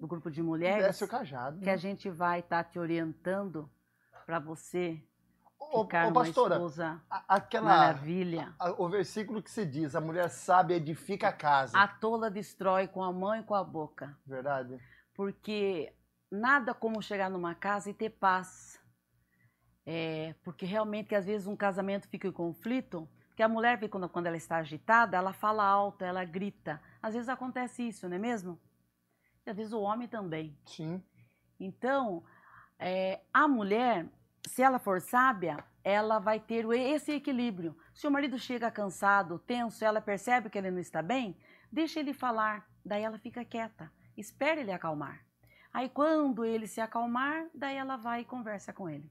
do 0.00 0.06
grupo 0.06 0.30
de 0.30 0.42
mulheres. 0.42 0.86
Desce 0.86 1.04
o 1.04 1.08
cajado. 1.08 1.60
Que 1.60 1.68
a 1.68 1.76
gente 1.76 2.08
vai 2.08 2.40
estar 2.40 2.64
tá 2.64 2.70
te 2.70 2.78
orientando 2.78 3.70
para 4.24 4.38
você 4.38 4.98
ficar 5.70 6.06
ô, 6.06 6.10
ô, 6.10 6.12
pastora, 6.12 6.54
esposa 6.54 7.02
aquela, 7.28 7.66
maravilha. 7.66 8.54
A, 8.58 8.70
o 8.70 8.88
versículo 8.88 9.42
que 9.42 9.50
se 9.50 9.66
diz, 9.66 9.94
a 9.94 10.00
mulher 10.00 10.30
sabe 10.30 10.72
edifica 10.72 11.28
a 11.28 11.32
casa. 11.32 11.78
A 11.78 11.86
tola 11.86 12.30
destrói 12.30 12.88
com 12.88 13.02
a 13.02 13.12
mão 13.12 13.36
e 13.36 13.42
com 13.42 13.54
a 13.54 13.62
boca. 13.62 14.16
Verdade 14.24 14.80
porque 15.16 15.94
nada 16.30 16.74
como 16.74 17.02
chegar 17.02 17.30
numa 17.30 17.54
casa 17.54 17.90
e 17.90 17.94
ter 17.94 18.10
paz. 18.10 18.78
É, 19.84 20.34
porque 20.44 20.66
realmente, 20.66 21.14
às 21.14 21.24
vezes, 21.24 21.46
um 21.46 21.56
casamento 21.56 22.08
fica 22.08 22.28
em 22.28 22.32
conflito, 22.32 23.08
porque 23.36 23.42
a 23.42 23.48
mulher, 23.50 23.78
quando, 23.90 24.08
quando 24.08 24.28
ela 24.28 24.36
está 24.38 24.56
agitada, 24.56 25.14
ela 25.14 25.34
fala 25.34 25.62
alto, 25.62 26.02
ela 26.02 26.24
grita. 26.24 26.80
Às 27.02 27.12
vezes 27.12 27.28
acontece 27.28 27.86
isso, 27.86 28.08
não 28.08 28.16
é 28.16 28.18
mesmo? 28.18 28.58
E 29.44 29.50
às 29.50 29.54
vezes 29.54 29.74
o 29.74 29.80
homem 29.82 30.08
também. 30.08 30.58
Sim. 30.64 31.04
Então, 31.60 32.24
é, 32.78 33.20
a 33.34 33.46
mulher, 33.46 34.08
se 34.46 34.62
ela 34.62 34.78
for 34.78 35.02
sábia, 35.02 35.62
ela 35.84 36.18
vai 36.18 36.40
ter 36.40 36.64
esse 36.70 37.12
equilíbrio. 37.12 37.76
Se 37.92 38.08
o 38.08 38.10
marido 38.10 38.38
chega 38.38 38.70
cansado, 38.70 39.38
tenso, 39.40 39.84
ela 39.84 40.00
percebe 40.00 40.48
que 40.48 40.56
ele 40.56 40.70
não 40.70 40.80
está 40.80 41.02
bem, 41.02 41.36
deixa 41.70 42.00
ele 42.00 42.14
falar, 42.14 42.66
daí 42.82 43.02
ela 43.02 43.18
fica 43.18 43.44
quieta 43.44 43.92
espere 44.16 44.62
ele 44.62 44.72
acalmar. 44.72 45.22
Aí 45.70 45.90
quando 45.90 46.42
ele 46.42 46.66
se 46.66 46.80
acalmar, 46.80 47.46
daí 47.54 47.76
ela 47.76 47.96
vai 47.96 48.22
e 48.22 48.24
conversa 48.24 48.72
com 48.72 48.88
ele. 48.88 49.10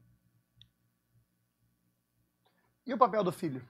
E 2.85 2.91
o 2.91 2.97
papel 2.97 3.23
do 3.23 3.31
filho? 3.31 3.63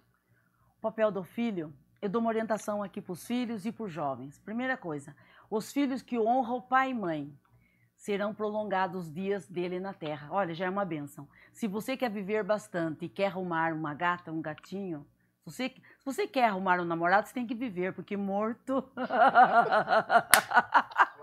O 0.85 0.87
papel 0.87 1.09
do 1.09 1.23
filho, 1.23 1.73
eu 1.99 2.07
dou 2.07 2.21
uma 2.21 2.29
orientação 2.29 2.83
aqui 2.83 3.01
para 3.01 3.13
os 3.13 3.25
filhos 3.25 3.65
e 3.65 3.71
para 3.71 3.85
os 3.85 3.91
jovens. 3.91 4.37
Primeira 4.37 4.77
coisa, 4.77 5.15
os 5.49 5.71
filhos 5.71 6.03
que 6.03 6.19
honram 6.19 6.61
pai 6.61 6.91
e 6.91 6.93
mãe 6.93 7.35
serão 7.95 8.35
prolongados 8.35 9.07
os 9.07 9.11
dias 9.11 9.47
dele 9.47 9.79
na 9.79 9.95
terra. 9.95 10.27
Olha, 10.29 10.53
já 10.53 10.67
é 10.67 10.69
uma 10.69 10.85
benção. 10.85 11.27
Se 11.51 11.67
você 11.67 11.97
quer 11.97 12.11
viver 12.11 12.43
bastante 12.43 13.05
e 13.05 13.09
quer 13.09 13.29
arrumar 13.29 13.73
uma 13.73 13.95
gata, 13.95 14.31
um 14.31 14.43
gatinho, 14.43 15.07
se 15.39 15.45
você, 15.45 15.69
se 15.69 16.05
você 16.05 16.27
quer 16.27 16.49
arrumar 16.49 16.79
um 16.79 16.85
namorado, 16.85 17.27
você 17.27 17.33
tem 17.33 17.47
que 17.47 17.55
viver, 17.55 17.91
porque 17.91 18.15
morto. 18.15 18.87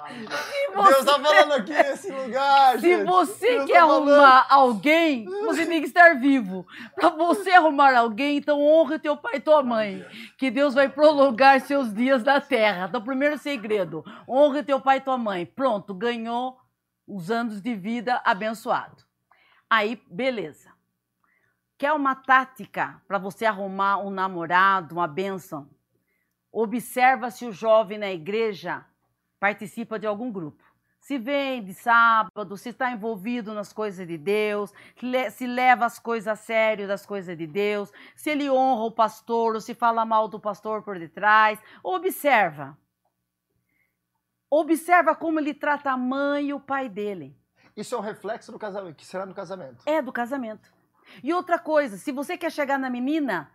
Deus 0.75 1.05
tá 1.05 1.21
falando 1.21 1.53
aqui 1.53 1.73
nesse 1.73 2.11
lugar. 2.11 2.79
Se 2.79 2.97
gente. 2.97 3.05
você 3.05 3.47
Deus 3.47 3.67
quer 3.67 3.81
tá 3.81 3.83
arrumar 3.83 4.47
alguém, 4.49 5.25
você 5.25 5.67
tem 5.67 5.81
que 5.81 5.87
estar 5.87 6.19
vivo. 6.19 6.67
Para 6.95 7.11
você 7.11 7.51
arrumar 7.51 7.97
alguém, 7.97 8.39
então 8.39 8.61
honre 8.61 8.99
teu 8.99 9.17
pai 9.17 9.37
e 9.37 9.41
tua 9.41 9.63
mãe. 9.63 10.05
Que 10.39 10.51
Deus 10.51 10.75
vai 10.75 10.89
prolongar 10.89 11.61
seus 11.61 11.93
dias 11.93 12.23
na 12.25 12.41
terra. 12.41 12.87
Então, 12.89 13.03
primeiro 13.03 13.39
segredo: 13.39 14.05
honre 14.29 14.63
teu 14.63 14.81
pai 14.81 14.99
e 14.99 15.01
tua 15.03 15.19
mãe. 15.19 15.47
Pronto, 15.47 15.95
ganhou 15.95 16.59
os 17.07 17.31
anos 17.31 17.61
de 17.61 17.75
vida 17.75 18.21
abençoado. 18.25 19.05
Aí, 19.69 20.03
beleza. 20.11 20.71
Quer 21.79 21.93
uma 21.93 22.15
tática 22.15 23.03
para 23.09 23.19
você 23.19 23.45
arrumar 23.45 23.99
um 23.99 24.11
namorado, 24.11 24.95
uma 24.95 25.09
bênção? 25.09 25.69
Observa 26.53 27.31
se 27.31 27.45
o 27.45 27.53
jovem 27.53 27.99
na 27.99 28.13
igreja 28.13 28.85
participa 29.43 29.99
de 29.99 30.07
algum 30.07 30.31
grupo. 30.31 30.63
Se 31.01 31.19
vem 31.19 31.65
de 31.65 31.75
sábado, 31.75 32.57
se 32.57 32.69
está 32.69 32.93
envolvido 32.93 33.53
nas 33.53 33.73
coisas 33.73 34.07
de 34.07 34.17
Deus, 34.17 34.73
se 35.33 35.49
leva 35.49 35.85
as 35.85 35.99
coisas 35.99 36.29
a 36.29 36.37
sério 36.37 36.87
das 36.87 37.05
coisas 37.05 37.37
de 37.37 37.45
Deus, 37.45 37.93
se 38.15 38.31
ele 38.31 38.49
honra 38.49 38.85
o 38.85 38.93
pastor 38.93 39.57
ou 39.57 39.61
se 39.61 39.75
fala 39.75 40.05
mal 40.05 40.29
do 40.29 40.39
pastor 40.39 40.85
por 40.85 40.97
detrás. 40.97 41.59
Observa. 41.83 42.79
Observa 44.49 45.13
como 45.17 45.41
ele 45.41 45.55
trata 45.55 45.91
a 45.91 45.97
mãe 45.97 46.51
e 46.51 46.55
o 46.55 46.61
pai 46.61 46.89
dele. 46.89 47.37
Isso 47.77 47.97
é 47.97 47.99
um 47.99 48.01
reflexo 48.01 48.53
do 48.53 48.61
casamento, 48.61 48.95
que 48.95 49.05
será 49.05 49.27
no 49.27 49.35
casamento. 49.35 49.83
É 49.87 50.01
do 50.01 50.13
casamento. 50.13 50.73
E 51.21 51.35
outra 51.35 51.59
coisa, 51.59 51.97
se 51.97 52.13
você 52.13 52.39
quer 52.39 52.53
chegar 52.53 52.79
na 52.79 52.89
menina 52.89 53.51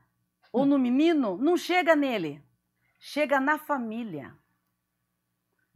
ou 0.51 0.65
no 0.65 0.77
menino, 0.77 1.37
não 1.37 1.55
chega 1.55 1.95
nele. 1.95 2.43
Chega 2.99 3.39
na 3.39 3.57
família. 3.57 4.35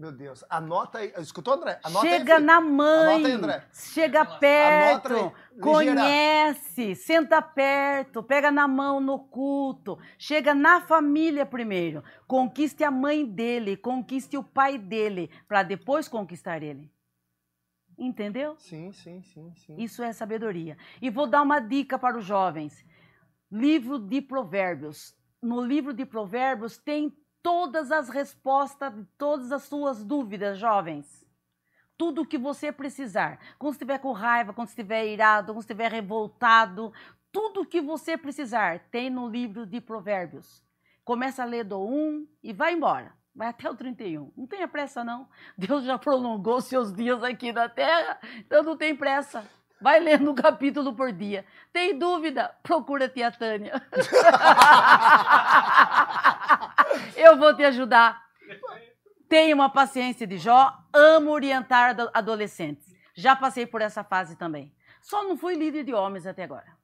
Meu 0.02 0.12
Deus. 0.12 0.44
Anota 0.50 0.98
aí. 0.98 1.14
Escutou, 1.20 1.54
André? 1.54 1.80
Anota 1.84 2.08
chega 2.08 2.38
aí, 2.38 2.44
na 2.44 2.60
mãe. 2.60 3.14
Anota 3.14 3.28
aí, 3.28 3.34
André. 3.34 3.68
Chega 3.72 4.26
perto. 4.26 5.14
Anota 5.14 5.36
aí. 5.54 5.60
Conhece. 5.62 6.96
Senta 6.96 7.40
perto. 7.40 8.24
Pega 8.24 8.50
na 8.50 8.68
mão 8.68 9.00
no 9.00 9.20
culto. 9.20 10.00
Chega 10.18 10.56
na 10.56 10.82
família 10.82 11.46
primeiro. 11.46 12.04
Conquiste 12.26 12.84
a 12.84 12.90
mãe 12.90 13.24
dele. 13.24 13.78
Conquiste 13.78 14.36
o 14.36 14.44
pai 14.44 14.80
dele. 14.80 15.30
Para 15.48 15.62
depois 15.62 16.08
conquistar 16.08 16.64
ele. 16.64 16.92
Entendeu? 17.96 18.56
Sim, 18.58 18.92
sim, 18.92 19.22
sim, 19.22 19.54
sim. 19.56 19.76
Isso 19.78 20.02
é 20.02 20.12
sabedoria. 20.12 20.80
E 21.00 21.12
vou 21.12 21.28
dar 21.28 21.44
uma 21.44 21.60
dica 21.60 22.00
para 22.00 22.18
os 22.18 22.26
jovens. 22.26 22.84
Livro 23.52 24.00
de 24.00 24.20
Provérbios. 24.20 25.16
No 25.40 25.64
livro 25.64 25.94
de 25.94 26.08
Provérbios 26.08 26.80
tem 26.80 27.16
todas 27.44 27.92
as 27.92 28.10
respostas 28.10 28.94
de 28.94 29.04
todas 29.18 29.52
as 29.52 29.64
suas 29.64 30.04
dúvidas, 30.04 30.58
jovens. 30.58 31.26
Tudo 31.98 32.22
o 32.22 32.26
que 32.26 32.38
você 32.38 32.72
precisar. 32.72 33.40
Quando 33.60 33.74
estiver 33.74 34.00
com 34.00 34.12
raiva, 34.12 34.54
quando 34.54 34.70
estiver 34.70 35.06
irado, 35.06 35.54
quando 35.54 35.62
estiver 35.62 35.92
revoltado, 35.92 36.92
tudo 37.32 37.62
o 37.62 37.66
que 37.66 37.80
você 37.80 38.18
precisar 38.18 38.80
tem 38.92 39.10
no 39.10 39.28
livro 39.28 39.66
de 39.66 39.80
Provérbios. 39.80 40.64
Começa 41.04 41.44
a 41.44 41.46
ler 41.46 41.64
do 41.64 41.80
1 41.80 42.28
e 42.44 42.54
vai 42.54 42.74
embora. 42.74 43.14
Vai 43.34 43.48
até 43.48 43.70
o 43.70 43.76
31. 43.76 44.32
Não 44.36 44.46
tenha 44.46 44.68
pressa, 44.68 45.04
não. 45.04 45.28
Deus 45.58 45.86
já 45.86 45.98
prolongou 45.98 46.60
seus 46.60 46.94
dias 46.94 47.24
aqui 47.24 47.54
na 47.54 47.70
terra, 47.70 48.20
então 48.38 48.62
não 48.62 48.76
tem 48.76 48.96
pressa. 48.96 49.46
Vai 49.80 50.00
lendo 50.00 50.30
um 50.30 50.36
capítulo 50.36 50.94
por 50.94 51.12
dia. 51.12 51.46
Tem 51.74 51.98
dúvida? 51.98 52.54
Procura 52.62 53.06
a 53.06 53.10
tia 53.10 53.32
Tânia. 53.32 53.82
Eu 57.16 57.38
vou 57.38 57.56
te 57.56 57.64
ajudar. 57.64 58.22
Tenha 59.28 59.56
uma 59.56 59.70
paciência 59.70 60.28
de 60.28 60.38
Jó. 60.38 60.74
Amo 60.94 61.32
orientar 61.32 61.96
adolescentes. 62.14 62.94
Já 63.14 63.36
passei 63.36 63.66
por 63.66 63.82
essa 63.82 64.04
fase 64.04 64.36
também. 64.36 64.74
Só 65.02 65.24
não 65.24 65.38
fui 65.38 65.56
líder 65.56 65.84
de 65.84 65.94
homens 65.94 66.28
até 66.28 66.44
agora. 66.44 66.78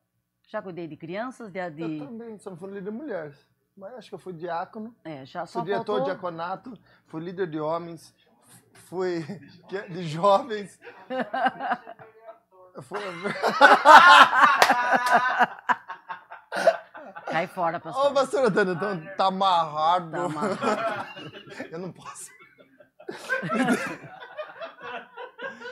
Já 0.48 0.62
cuidei 0.62 0.88
de 0.88 0.96
crianças, 0.96 1.52
de. 1.52 1.70
de... 1.72 2.00
Eu 2.00 2.08
também, 2.08 2.38
só 2.38 2.50
não 2.50 2.58
fui 2.58 2.70
líder 2.70 2.84
de 2.84 2.92
mulheres. 2.92 3.48
Mas 3.76 3.94
acho 3.94 4.10
que 4.10 4.16
eu 4.16 4.20
fui 4.20 4.34
diácono. 4.34 4.96
É, 5.04 5.26
já 5.26 5.46
só 5.46 5.60
fui 5.60 5.66
diretor 5.66 5.86
faltou... 5.86 6.00
de 6.00 6.06
diaconato, 6.06 6.80
fui 7.06 7.22
líder 7.22 7.48
de 7.48 7.60
homens, 7.60 8.16
fui 8.74 9.24
de 9.90 10.04
jovens. 10.04 10.80
Fui... 12.80 13.00
Cai 17.30 17.48
fora, 17.48 17.80
pastor. 17.80 18.06
Ô, 18.06 18.14
pastor 18.14 18.46
Antônio, 18.46 18.74
então 18.74 19.06
tá 19.18 19.26
amarrado. 19.26 20.12
Tá 20.12 20.24
amarrado. 20.24 21.32
Eu 21.72 21.80
não 21.80 21.92
posso. 21.92 22.32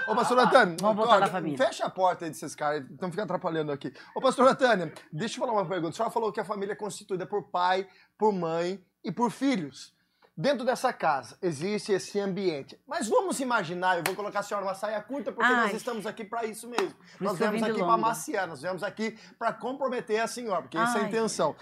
Ô, 0.07 0.15
pastor 0.15 0.37
Antônio, 0.39 0.77
Vamos 0.79 0.97
voltar 0.97 1.19
na 1.19 1.27
família. 1.27 1.57
fecha 1.57 1.85
a 1.85 1.89
porta 1.89 2.25
aí 2.25 2.31
desses 2.31 2.53
caras, 2.53 2.83
estão 2.91 3.09
ficando 3.09 3.25
atrapalhando 3.25 3.71
aqui. 3.71 3.91
Ô, 4.13 4.21
pastor 4.21 4.47
Antônio, 4.47 4.91
deixa 5.11 5.35
eu 5.35 5.39
falar 5.39 5.53
uma 5.53 5.65
pergunta. 5.67 5.93
A 5.93 5.93
senhora 5.93 6.11
falou 6.13 6.31
que 6.31 6.39
a 6.39 6.45
família 6.45 6.73
é 6.73 6.75
constituída 6.75 7.25
por 7.25 7.43
pai, 7.49 7.87
por 8.17 8.31
mãe 8.31 8.83
e 9.03 9.11
por 9.11 9.31
filhos. 9.31 9.94
Dentro 10.37 10.65
dessa 10.65 10.91
casa 10.91 11.37
existe 11.41 11.93
esse 11.93 12.19
ambiente. 12.19 12.77
Mas 12.85 13.07
vamos 13.07 13.39
imaginar, 13.39 13.97
eu 13.97 14.03
vou 14.03 14.13
colocar 14.13 14.39
a 14.39 14.43
senhora 14.43 14.65
numa 14.65 14.75
saia 14.75 15.01
curta, 15.01 15.31
porque 15.31 15.49
Ai. 15.49 15.67
nós 15.67 15.73
estamos 15.73 16.05
aqui 16.05 16.25
para 16.25 16.43
isso 16.45 16.67
mesmo. 16.67 16.93
Por 17.17 17.23
nós 17.23 17.37
viemos 17.37 17.63
aqui 17.63 17.79
para 17.79 17.97
maciar, 17.97 18.45
nós 18.45 18.61
viemos 18.61 18.83
aqui 18.83 19.17
para 19.39 19.53
comprometer 19.53 20.19
a 20.19 20.27
senhora, 20.27 20.61
porque 20.61 20.77
essa 20.77 20.97
é 20.97 21.01
a 21.03 21.07
intenção. 21.07 21.55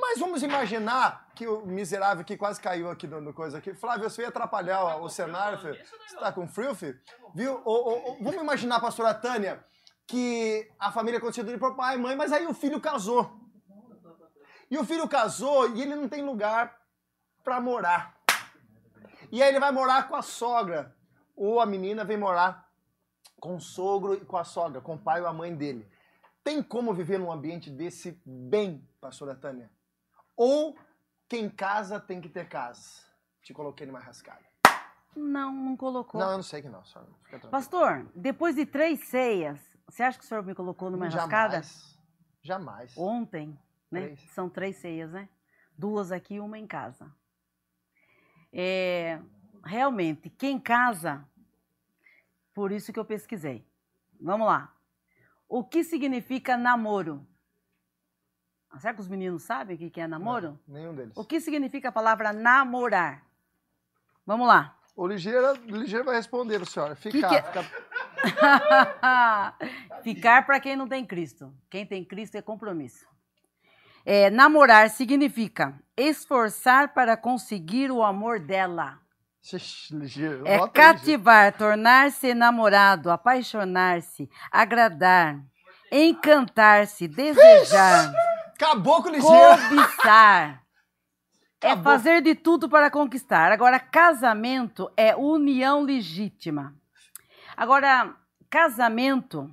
Mas 0.00 0.18
vamos 0.18 0.42
imaginar 0.42 1.28
que 1.36 1.46
o 1.46 1.64
miserável 1.64 2.24
que 2.24 2.36
quase 2.36 2.60
caiu 2.60 2.90
aqui 2.90 3.06
no, 3.06 3.20
no 3.20 3.32
coisa 3.32 3.58
aqui. 3.58 3.72
Flávio, 3.72 4.10
você 4.10 4.22
ia 4.22 4.28
atrapalhar 4.28 4.98
o, 4.98 5.04
o 5.04 5.08
cenário, 5.08 5.58
filho. 5.58 5.78
Você 6.06 6.16
tá 6.16 6.32
com 6.32 6.48
frio, 6.48 6.74
filho? 6.74 6.98
Viu? 7.32 7.62
Ô, 7.64 7.70
ô, 7.70 8.10
ô, 8.10 8.16
vamos 8.20 8.42
imaginar, 8.42 8.80
pastora 8.80 9.14
Tânia, 9.14 9.64
que 10.04 10.68
a 10.80 10.90
família 10.90 11.20
constituída 11.20 11.58
por 11.58 11.76
pai 11.76 11.94
e 11.94 11.98
mãe, 11.98 12.16
mas 12.16 12.32
aí 12.32 12.44
o 12.44 12.52
filho 12.52 12.80
casou. 12.80 13.30
E 14.68 14.76
o 14.76 14.84
filho 14.84 15.08
casou 15.08 15.76
e 15.76 15.82
ele 15.82 15.94
não 15.94 16.08
tem 16.08 16.22
lugar 16.22 16.76
para 17.44 17.60
morar. 17.60 18.15
E 19.30 19.42
aí 19.42 19.48
ele 19.48 19.60
vai 19.60 19.72
morar 19.72 20.08
com 20.08 20.16
a 20.16 20.22
sogra. 20.22 20.94
Ou 21.34 21.60
a 21.60 21.66
menina 21.66 22.04
vem 22.04 22.16
morar 22.16 22.70
com 23.38 23.56
o 23.56 23.60
sogro 23.60 24.14
e 24.14 24.24
com 24.24 24.36
a 24.36 24.44
sogra, 24.44 24.80
com 24.80 24.94
o 24.94 24.98
pai 24.98 25.20
ou 25.20 25.26
a 25.26 25.32
mãe 25.32 25.54
dele. 25.54 25.88
Tem 26.42 26.62
como 26.62 26.94
viver 26.94 27.18
num 27.18 27.30
ambiente 27.30 27.70
desse 27.70 28.20
bem, 28.24 28.88
pastora 29.00 29.34
Tânia? 29.34 29.70
Ou 30.36 30.76
quem 31.28 31.50
casa 31.50 31.98
tem 31.98 32.20
que 32.20 32.28
ter 32.28 32.48
casa? 32.48 33.04
Te 33.42 33.52
coloquei 33.52 33.86
numa 33.86 33.98
rascada. 33.98 34.44
Não, 35.14 35.52
não 35.52 35.76
colocou. 35.76 36.20
Não, 36.20 36.30
eu 36.30 36.36
não 36.36 36.42
sei 36.42 36.62
que 36.62 36.68
não, 36.68 36.82
tranquila. 36.82 37.50
Pastor, 37.50 38.06
depois 38.14 38.54
de 38.54 38.66
três 38.66 39.08
ceias, 39.08 39.58
você 39.88 40.02
acha 40.02 40.18
que 40.18 40.24
o 40.24 40.28
senhor 40.28 40.44
me 40.44 40.54
colocou 40.54 40.90
numa 40.90 41.08
rascada? 41.08 41.62
Jamais. 41.62 41.98
Jamais. 42.42 42.96
Ontem, 42.96 43.58
né? 43.90 44.02
Três. 44.02 44.20
São 44.32 44.48
três 44.48 44.76
ceias, 44.76 45.10
né? 45.10 45.28
Duas 45.76 46.12
aqui 46.12 46.34
e 46.34 46.40
uma 46.40 46.58
em 46.58 46.66
casa. 46.66 47.10
É, 48.58 49.20
realmente, 49.62 50.30
quem 50.30 50.58
casa, 50.58 51.22
por 52.54 52.72
isso 52.72 52.90
que 52.92 52.98
eu 52.98 53.04
pesquisei. 53.04 53.62
Vamos 54.18 54.46
lá. 54.46 54.72
O 55.46 55.62
que 55.62 55.84
significa 55.84 56.56
namoro? 56.56 57.26
Será 58.78 58.94
que 58.94 59.00
os 59.00 59.08
meninos 59.08 59.42
sabem 59.42 59.76
o 59.76 59.90
que 59.90 60.00
é 60.00 60.06
namoro? 60.06 60.58
Não, 60.66 60.74
nenhum 60.74 60.94
deles. 60.94 61.12
O 61.16 61.24
que 61.24 61.38
significa 61.40 61.88
a 61.90 61.92
palavra 61.92 62.32
namorar? 62.32 63.24
Vamos 64.24 64.48
lá. 64.48 64.76
O 64.96 65.06
Ligeira, 65.06 65.52
o 65.52 65.76
Ligeira 65.76 66.04
vai 66.04 66.16
responder, 66.16 66.64
senhora. 66.66 66.96
Ficar, 66.96 67.28
Que 67.28 67.28
que 67.52 67.58
é? 67.58 67.62
ficar- 67.62 67.86
Ficar 70.02 70.46
para 70.46 70.58
quem 70.60 70.74
não 70.76 70.88
tem 70.88 71.04
Cristo. 71.06 71.52
Quem 71.70 71.86
tem 71.86 72.02
Cristo 72.04 72.36
é 72.36 72.42
compromisso. 72.42 73.06
É, 74.08 74.30
namorar 74.30 74.88
significa 74.88 75.74
esforçar 75.96 76.94
para 76.94 77.16
conseguir 77.16 77.90
o 77.90 78.04
amor 78.04 78.38
dela. 78.38 79.00
É 80.44 80.68
cativar, 80.68 81.52
tornar-se 81.52 82.32
namorado, 82.32 83.10
apaixonar-se, 83.10 84.30
agradar, 84.50 85.40
encantar-se, 85.90 87.08
desejar, 87.08 88.12
Acabou 88.54 89.02
com 89.02 89.08
o 89.08 89.12
Ligeira. 89.12 89.58
cobiçar. 89.68 90.62
É 91.58 91.74
fazer 91.74 92.20
de 92.20 92.34
tudo 92.34 92.68
para 92.68 92.90
conquistar. 92.90 93.50
Agora, 93.50 93.80
casamento 93.80 94.92
é 94.94 95.16
união 95.16 95.80
legítima. 95.80 96.76
Agora, 97.56 98.14
casamento, 98.48 99.50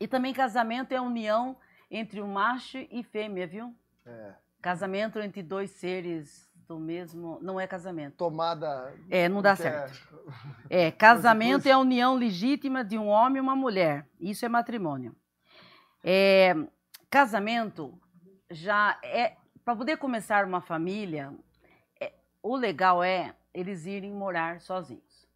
e 0.00 0.06
também 0.06 0.32
casamento 0.32 0.92
é 0.92 1.00
união 1.00 1.56
entre 1.90 2.20
um 2.20 2.28
macho 2.28 2.78
e 2.90 3.02
fêmea, 3.02 3.46
viu? 3.46 3.74
É, 4.06 4.32
Casamento 4.60 5.18
entre 5.18 5.42
dois 5.42 5.70
seres 5.70 6.48
do 6.66 6.78
mesmo. 6.78 7.38
Não 7.40 7.58
é 7.58 7.66
casamento. 7.66 8.16
tomada. 8.16 8.94
É, 9.08 9.28
não 9.28 9.40
dá 9.40 9.56
que 9.56 9.62
certo. 9.62 10.08
É, 10.68 10.88
É, 10.88 10.90
casamento 10.90 11.66
é 11.66 11.72
a 11.72 11.78
união 11.78 12.14
legítima 12.14 12.84
de 12.84 12.98
um 12.98 13.08
homem 13.08 13.38
e 13.38 13.40
uma 13.40 13.56
mulher. 13.56 14.06
Isso 14.20 14.44
é 14.44 14.48
matrimônio. 14.48 15.16
É, 16.04 16.54
casamento 17.10 17.98
já 18.50 18.98
é. 19.02 19.36
Para 19.64 19.76
poder 19.76 19.98
começar 19.98 20.44
uma 20.46 20.60
família, 20.60 21.32
é, 22.00 22.12
o 22.42 22.56
legal 22.56 23.02
é 23.02 23.34
eles 23.52 23.86
irem 23.86 24.12
morar 24.12 24.60
sozinhos. 24.60 25.26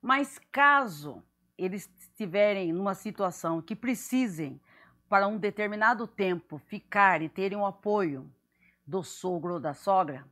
Mas 0.00 0.38
caso 0.50 1.22
eles 1.56 1.90
estiverem 1.98 2.72
numa 2.72 2.94
situação 2.94 3.60
que 3.60 3.76
precisem, 3.76 4.60
para 5.10 5.26
um 5.28 5.36
determinado 5.36 6.06
tempo, 6.06 6.56
ficar 6.56 7.20
e 7.20 7.28
terem 7.28 7.58
o 7.58 7.66
apoio 7.66 8.32
do 8.86 9.02
sogro 9.02 9.54
ou 9.54 9.60
da 9.60 9.74
sogra, 9.74 10.24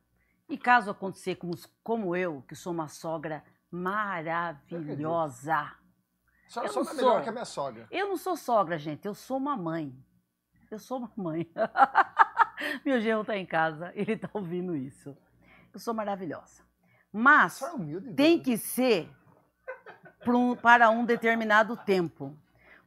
e 0.47 0.57
caso 0.57 0.89
acontecer 0.89 1.35
como, 1.35 1.53
como 1.83 2.15
eu, 2.15 2.41
que 2.47 2.55
sou 2.55 2.71
uma 2.73 2.87
sogra 2.87 3.43
maravilhosa. 3.69 5.53
a 5.55 5.75
senhora 6.47 6.71
não 6.73 6.81
é 6.81 6.93
melhor 6.95 7.13
sou. 7.15 7.21
que 7.23 7.29
a 7.29 7.31
minha 7.31 7.45
sogra. 7.45 7.87
Eu 7.91 8.07
não 8.07 8.17
sou 8.17 8.35
sogra, 8.37 8.77
gente, 8.79 9.05
eu 9.05 9.13
sou 9.13 9.37
uma 9.37 9.55
mãe. 9.57 9.93
Eu 10.71 10.79
sou 10.79 10.97
uma 10.99 11.11
mãe. 11.15 11.47
Meu 12.85 12.99
genro 13.01 13.23
tá 13.25 13.37
em 13.37 13.45
casa, 13.45 13.91
ele 13.95 14.15
tá 14.17 14.29
ouvindo 14.33 14.75
isso. 14.75 15.15
Eu 15.73 15.79
sou 15.79 15.93
maravilhosa. 15.93 16.63
Mas 17.11 17.61
é 17.61 17.71
humilde. 17.71 18.13
tem 18.13 18.37
Deus. 18.37 18.45
que 18.45 18.57
ser 18.57 19.09
um- 20.25 20.55
para 20.55 20.89
um 20.89 21.03
determinado 21.05 21.75
tempo. 21.77 22.35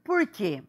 Por 0.05 0.27
quê? 0.27 0.63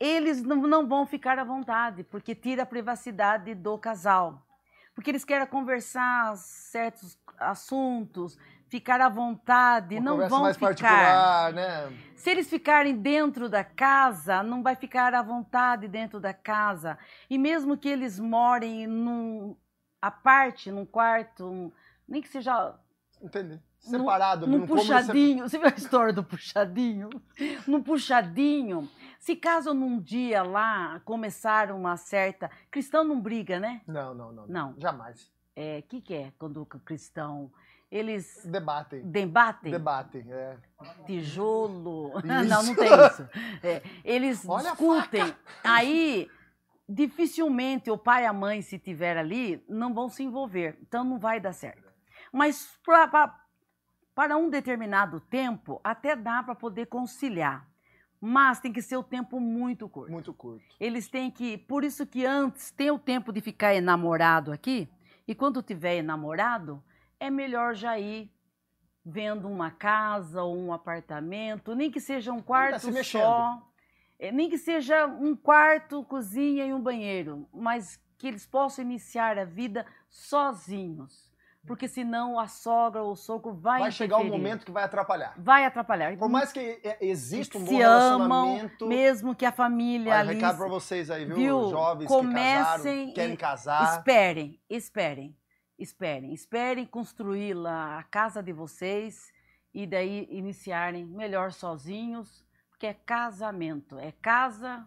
Eles 0.00 0.42
não, 0.42 0.86
vão 0.86 1.06
ficar 1.06 1.38
à 1.38 1.44
vontade, 1.44 2.04
porque 2.04 2.34
tira 2.34 2.62
a 2.62 2.66
privacidade 2.66 3.54
do 3.54 3.76
casal. 3.78 4.46
Porque 4.94 5.10
eles 5.10 5.24
querem 5.24 5.46
conversar 5.46 6.36
certos 6.36 7.18
assuntos, 7.38 8.38
ficar 8.68 9.00
à 9.00 9.08
vontade, 9.08 9.96
Uma 9.96 10.02
não 10.02 10.28
vão 10.28 10.42
mais 10.42 10.56
ficar. 10.56 11.52
né? 11.52 11.92
Se 12.16 12.30
eles 12.30 12.48
ficarem 12.48 12.96
dentro 12.96 13.48
da 13.48 13.62
casa, 13.64 14.42
não 14.42 14.62
vai 14.62 14.74
ficar 14.74 15.14
à 15.14 15.22
vontade 15.22 15.88
dentro 15.88 16.20
da 16.20 16.34
casa. 16.34 16.98
E 17.30 17.38
mesmo 17.38 17.76
que 17.76 17.88
eles 17.88 18.18
morem 18.18 18.86
num, 18.86 19.56
à 20.02 20.10
parte, 20.10 20.70
num 20.70 20.84
quarto, 20.84 21.44
um- 21.46 21.72
nem 22.08 22.20
que 22.20 22.28
seja 22.28 22.74
Entendi. 23.22 23.60
Separado, 23.78 24.46
no, 24.46 24.58
no 24.58 24.66
puxadinho. 24.66 25.46
Você 25.48 25.58
viu 25.58 25.68
a 25.68 25.74
história 25.76 26.12
do 26.12 26.22
puxadinho? 26.24 27.08
No 27.66 27.82
puxadinho. 27.82 28.88
Se 29.18 29.34
caso 29.34 29.74
num 29.74 30.00
dia 30.00 30.42
lá 30.42 31.00
começar 31.04 31.70
uma 31.72 31.96
certa. 31.96 32.50
Cristão 32.70 33.04
não 33.04 33.20
briga, 33.20 33.58
né? 33.58 33.82
Não, 33.86 34.14
não, 34.14 34.32
não. 34.32 34.46
Não. 34.46 34.74
Jamais. 34.78 35.22
O 35.24 35.30
é, 35.56 35.82
que, 35.82 36.00
que 36.00 36.14
é 36.14 36.32
quando 36.38 36.62
o 36.62 36.66
cristão. 36.66 37.52
Eles. 37.90 38.44
Debatem. 38.44 39.02
Debatem? 39.02 39.72
Debatem, 39.72 40.26
é. 40.30 40.56
Tijolo. 41.06 42.12
Isso. 42.18 42.26
Não, 42.26 42.62
não 42.62 42.74
tem 42.74 43.06
isso. 43.06 43.28
É, 43.62 43.82
eles 44.04 44.46
Olha 44.46 44.70
discutem. 44.70 45.34
Aí, 45.64 46.30
dificilmente 46.86 47.90
o 47.90 47.96
pai 47.96 48.24
e 48.24 48.26
a 48.26 48.32
mãe, 48.32 48.60
se 48.60 48.78
tiver 48.78 49.16
ali, 49.16 49.64
não 49.68 49.94
vão 49.94 50.10
se 50.10 50.22
envolver. 50.22 50.78
Então 50.82 51.02
não 51.02 51.18
vai 51.18 51.40
dar 51.40 51.54
certo. 51.54 51.90
Mas 52.30 52.78
pra, 52.84 53.08
pra, 53.08 53.40
para 54.14 54.36
um 54.36 54.50
determinado 54.50 55.18
tempo, 55.18 55.80
até 55.82 56.14
dá 56.14 56.42
para 56.42 56.54
poder 56.54 56.86
conciliar. 56.86 57.66
Mas 58.20 58.60
tem 58.60 58.72
que 58.72 58.82
ser 58.82 58.96
o 58.96 59.02
tempo 59.02 59.38
muito 59.38 59.88
curto. 59.88 60.10
Muito 60.10 60.34
curto. 60.34 60.64
Eles 60.80 61.08
têm 61.08 61.30
que. 61.30 61.56
Por 61.56 61.84
isso 61.84 62.06
que 62.06 62.24
antes 62.26 62.70
tem 62.70 62.90
o 62.90 62.98
tempo 62.98 63.32
de 63.32 63.40
ficar 63.40 63.74
enamorado 63.74 64.52
aqui. 64.52 64.88
E 65.26 65.34
quando 65.34 65.62
tiver 65.62 65.96
enamorado, 65.96 66.82
é 67.20 67.30
melhor 67.30 67.74
já 67.74 67.98
ir 67.98 68.32
vendo 69.04 69.48
uma 69.48 69.70
casa 69.70 70.42
ou 70.42 70.56
um 70.56 70.72
apartamento, 70.72 71.74
nem 71.74 71.90
que 71.90 72.00
seja 72.00 72.32
um 72.32 72.42
quarto 72.42 72.80
se 72.80 72.90
mexendo. 72.90 73.22
só, 73.22 73.72
é, 74.18 74.30
nem 74.30 74.50
que 74.50 74.58
seja 74.58 75.06
um 75.06 75.34
quarto, 75.34 76.04
cozinha 76.04 76.66
e 76.66 76.72
um 76.72 76.80
banheiro, 76.80 77.48
mas 77.52 78.00
que 78.18 78.26
eles 78.26 78.44
possam 78.44 78.84
iniciar 78.84 79.38
a 79.38 79.44
vida 79.44 79.86
sozinhos, 80.08 81.27
porque 81.68 81.86
senão 81.86 82.38
a 82.38 82.48
sogra 82.48 83.02
ou 83.02 83.12
o 83.12 83.16
sogro 83.16 83.52
vai 83.54 83.80
Vai 83.80 83.92
chegar 83.92 84.16
um 84.18 84.24
momento 84.24 84.64
que 84.66 84.72
vai 84.72 84.82
atrapalhar. 84.84 85.34
vai 85.36 85.64
atrapalhar. 85.64 86.16
Por 86.16 86.28
mais 86.28 86.50
que 86.50 86.80
exista 87.00 87.56
um 87.58 87.60
bom 87.64 87.68
se 87.68 87.82
amam, 87.82 88.46
relacionamento. 88.46 88.86
mesmo 88.88 89.34
que 89.36 89.44
a 89.46 89.52
família 89.52 90.12
Olha, 90.12 90.20
ali 90.20 90.34
recado 90.34 90.58
pra 90.58 90.66
vocês 90.68 91.10
aí, 91.10 91.24
viu? 91.24 91.36
viu? 91.36 91.70
Jovens 91.70 92.08
Comecem 92.08 92.32
que 92.40 93.12
casaram, 93.12 93.14
querem 93.14 93.36
casar. 93.36 93.98
Esperem, 93.98 94.60
esperem, 94.68 95.36
esperem, 95.78 96.32
esperem 96.32 96.84
construir 96.86 97.54
lá 97.54 97.98
a 97.98 98.02
casa 98.02 98.42
de 98.42 98.52
vocês 98.52 99.30
e 99.72 99.86
daí 99.86 100.26
iniciarem 100.30 101.04
melhor 101.06 101.52
sozinhos, 101.52 102.44
porque 102.70 102.86
é 102.86 102.94
casamento, 102.94 103.98
é 103.98 104.12
casa, 104.22 104.86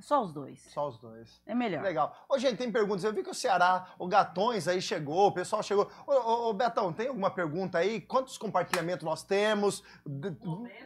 só 0.00 0.22
os 0.22 0.32
dois, 0.32 0.60
Só 0.72 0.88
os 0.88 0.98
dois. 0.98 1.40
é 1.46 1.54
melhor. 1.54 1.82
Legal. 1.82 2.14
Ô, 2.28 2.38
gente, 2.38 2.56
tem 2.56 2.70
perguntas. 2.70 3.04
Eu 3.04 3.12
vi 3.12 3.22
que 3.22 3.30
o 3.30 3.34
Ceará, 3.34 3.88
o 3.98 4.06
Gatões 4.06 4.68
aí 4.68 4.80
chegou, 4.80 5.26
o 5.28 5.32
pessoal 5.32 5.62
chegou. 5.62 5.90
Ô, 6.06 6.12
ô, 6.12 6.48
ô, 6.50 6.54
Betão, 6.54 6.92
tem 6.92 7.08
alguma 7.08 7.30
pergunta 7.30 7.78
aí? 7.78 8.00
Quantos 8.00 8.38
compartilhamentos 8.38 9.04
nós 9.04 9.22
temos? 9.22 9.82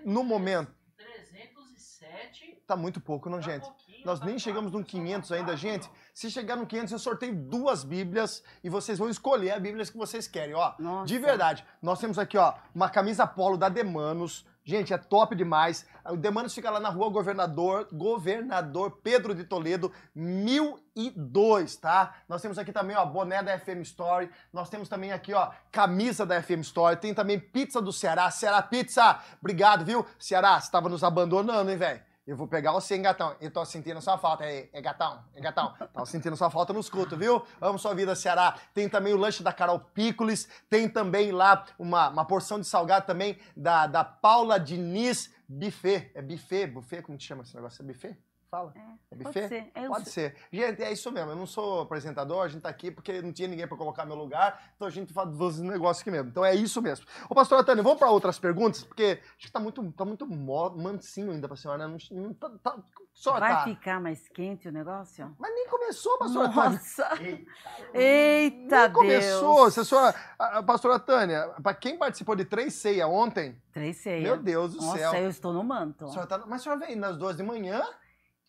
No 0.04 0.24
momento. 0.24 0.72
307. 0.96 2.62
Tá 2.66 2.76
muito 2.76 3.00
pouco, 3.00 3.28
não, 3.28 3.38
tá 3.40 3.50
gente? 3.50 3.70
Nós 4.04 4.18
tá 4.18 4.26
nem 4.26 4.38
chegamos 4.38 4.72
num 4.72 4.82
500 4.82 5.28
tá 5.28 5.34
ainda, 5.36 5.56
gente. 5.56 5.88
Se 6.12 6.30
chegar 6.30 6.56
no 6.56 6.66
500, 6.66 6.92
eu 6.92 6.98
sorteio 6.98 7.34
duas 7.34 7.84
Bíblias 7.84 8.42
e 8.62 8.68
vocês 8.68 8.98
vão 8.98 9.08
escolher 9.08 9.52
a 9.52 9.60
Bíblia 9.60 9.84
que 9.84 9.96
vocês 9.96 10.26
querem, 10.26 10.54
ó. 10.54 10.74
Nossa. 10.78 11.06
De 11.06 11.18
verdade. 11.18 11.64
Nós 11.80 12.00
temos 12.00 12.18
aqui, 12.18 12.36
ó, 12.36 12.54
uma 12.74 12.88
camisa 12.88 13.26
polo 13.26 13.56
da 13.56 13.68
Demanos. 13.68 14.44
Gente, 14.64 14.94
é 14.94 14.98
top 14.98 15.34
demais. 15.34 15.84
O 16.04 16.16
Demanos 16.16 16.54
fica 16.54 16.70
lá 16.70 16.78
na 16.78 16.88
rua 16.88 17.10
Governador, 17.10 17.88
Governador 17.92 19.00
Pedro 19.02 19.34
de 19.34 19.42
Toledo, 19.42 19.90
1002, 20.14 21.76
tá? 21.76 22.14
Nós 22.28 22.40
temos 22.40 22.58
aqui 22.58 22.72
também, 22.72 22.96
ó, 22.96 23.04
boné 23.04 23.42
da 23.42 23.58
FM 23.58 23.82
Story. 23.82 24.30
Nós 24.52 24.70
temos 24.70 24.88
também 24.88 25.12
aqui, 25.12 25.34
ó, 25.34 25.50
camisa 25.72 26.24
da 26.24 26.40
FM 26.40 26.60
Story. 26.60 26.96
Tem 26.96 27.12
também 27.12 27.40
pizza 27.40 27.82
do 27.82 27.92
Ceará, 27.92 28.30
Ceará 28.30 28.62
Pizza. 28.62 29.18
Obrigado, 29.40 29.84
viu? 29.84 30.06
Ceará, 30.16 30.60
você 30.60 30.70
tava 30.70 30.88
nos 30.88 31.02
abandonando, 31.02 31.68
hein, 31.68 31.76
velho? 31.76 32.11
Eu 32.24 32.36
vou 32.36 32.46
pegar 32.46 32.70
você, 32.70 32.94
hein, 32.94 33.02
gatão. 33.02 33.34
Eu 33.40 33.50
tô 33.50 33.64
sentindo 33.64 34.00
sua 34.00 34.16
falta. 34.16 34.44
É, 34.44 34.68
é 34.72 34.80
gatão, 34.80 35.24
é 35.34 35.40
gatão. 35.40 35.74
Tava 35.92 36.06
sentindo 36.06 36.36
sua 36.36 36.50
falta 36.50 36.72
nos 36.72 36.88
cultos, 36.88 37.18
viu? 37.18 37.44
Amo 37.60 37.80
sua 37.80 37.94
vida, 37.94 38.14
Ceará. 38.14 38.56
Tem 38.72 38.88
também 38.88 39.12
o 39.12 39.16
lanche 39.16 39.42
da 39.42 39.52
Carol 39.52 39.80
Picolis. 39.80 40.48
Tem 40.70 40.88
também 40.88 41.32
lá 41.32 41.64
uma, 41.76 42.10
uma 42.10 42.24
porção 42.24 42.60
de 42.60 42.66
salgado 42.66 43.06
também 43.06 43.38
da, 43.56 43.88
da 43.88 44.04
Paula 44.04 44.60
Diniz 44.60 45.34
Buffet. 45.48 46.12
É 46.14 46.22
buffet? 46.22 46.68
Buffet? 46.68 47.02
Como 47.02 47.18
que 47.18 47.24
chama 47.24 47.42
esse 47.42 47.56
negócio? 47.56 47.82
É 47.82 47.86
buffet? 47.86 48.16
Fala. 48.52 48.70
É 48.76 48.82
Pode 49.08 49.24
buffet? 49.24 49.48
ser. 49.48 49.72
Eu 49.74 49.88
Pode 49.90 50.10
ser. 50.10 50.36
Gente, 50.52 50.82
é 50.82 50.92
isso 50.92 51.10
mesmo. 51.10 51.30
Eu 51.30 51.36
não 51.36 51.46
sou 51.46 51.80
apresentador, 51.80 52.42
a 52.44 52.48
gente 52.48 52.60
tá 52.60 52.68
aqui 52.68 52.90
porque 52.90 53.22
não 53.22 53.32
tinha 53.32 53.48
ninguém 53.48 53.66
para 53.66 53.78
colocar 53.78 54.04
meu 54.04 54.14
lugar, 54.14 54.62
então 54.76 54.86
a 54.86 54.90
gente 54.90 55.10
faz 55.10 55.30
os 55.40 55.58
negócios 55.58 56.02
aqui 56.02 56.10
mesmo. 56.10 56.28
Então 56.28 56.44
é 56.44 56.54
isso 56.54 56.82
mesmo. 56.82 57.06
Ô, 57.30 57.34
pastor 57.34 57.60
Antônio, 57.60 57.82
vamos 57.82 57.98
para 57.98 58.10
outras 58.10 58.38
perguntas, 58.38 58.84
porque 58.84 59.18
acho 59.38 59.46
que 59.46 59.50
tá 59.50 59.58
muito, 59.58 59.90
tá 59.92 60.04
muito 60.04 60.26
mansinho 60.26 61.32
ainda 61.32 61.48
pra 61.48 61.56
senhora, 61.56 61.88
né? 61.88 61.96
Não, 62.10 62.22
não 62.24 62.34
tá, 62.34 62.50
tá, 62.62 62.76
só 63.14 63.40
Vai 63.40 63.54
tá. 63.54 63.64
ficar 63.64 63.98
mais 63.98 64.28
quente 64.28 64.68
o 64.68 64.72
negócio? 64.72 65.34
Mas 65.38 65.54
nem 65.54 65.66
começou, 65.68 66.18
pastor 66.18 66.44
Antônio. 66.44 66.72
Nossa! 66.72 67.08
Eita 67.94 68.82
Nem 68.82 68.92
começou. 68.92 69.54
Deus! 69.56 69.74
Se 69.74 69.80
a 69.80 69.84
senhora, 69.84 70.14
a, 70.38 70.58
a 70.58 70.62
pastora 70.62 70.98
Tânia, 70.98 71.48
para 71.62 71.72
quem 71.72 71.96
participou 71.96 72.36
de 72.36 72.44
três 72.44 72.74
ceia 72.74 73.08
ontem, 73.08 73.56
Três 73.72 73.96
ceias. 73.96 74.22
meu 74.22 74.36
Deus 74.36 74.74
do 74.74 74.82
Nossa, 74.82 74.98
céu. 74.98 75.14
eu 75.14 75.30
estou 75.30 75.54
no 75.54 75.64
manto. 75.64 76.04
A 76.06 76.26
tá- 76.26 76.44
mas 76.46 76.60
a 76.60 76.64
senhora 76.64 76.84
veio 76.86 76.98
nas 76.98 77.16
duas 77.16 77.34
de 77.36 77.42
manhã, 77.42 77.82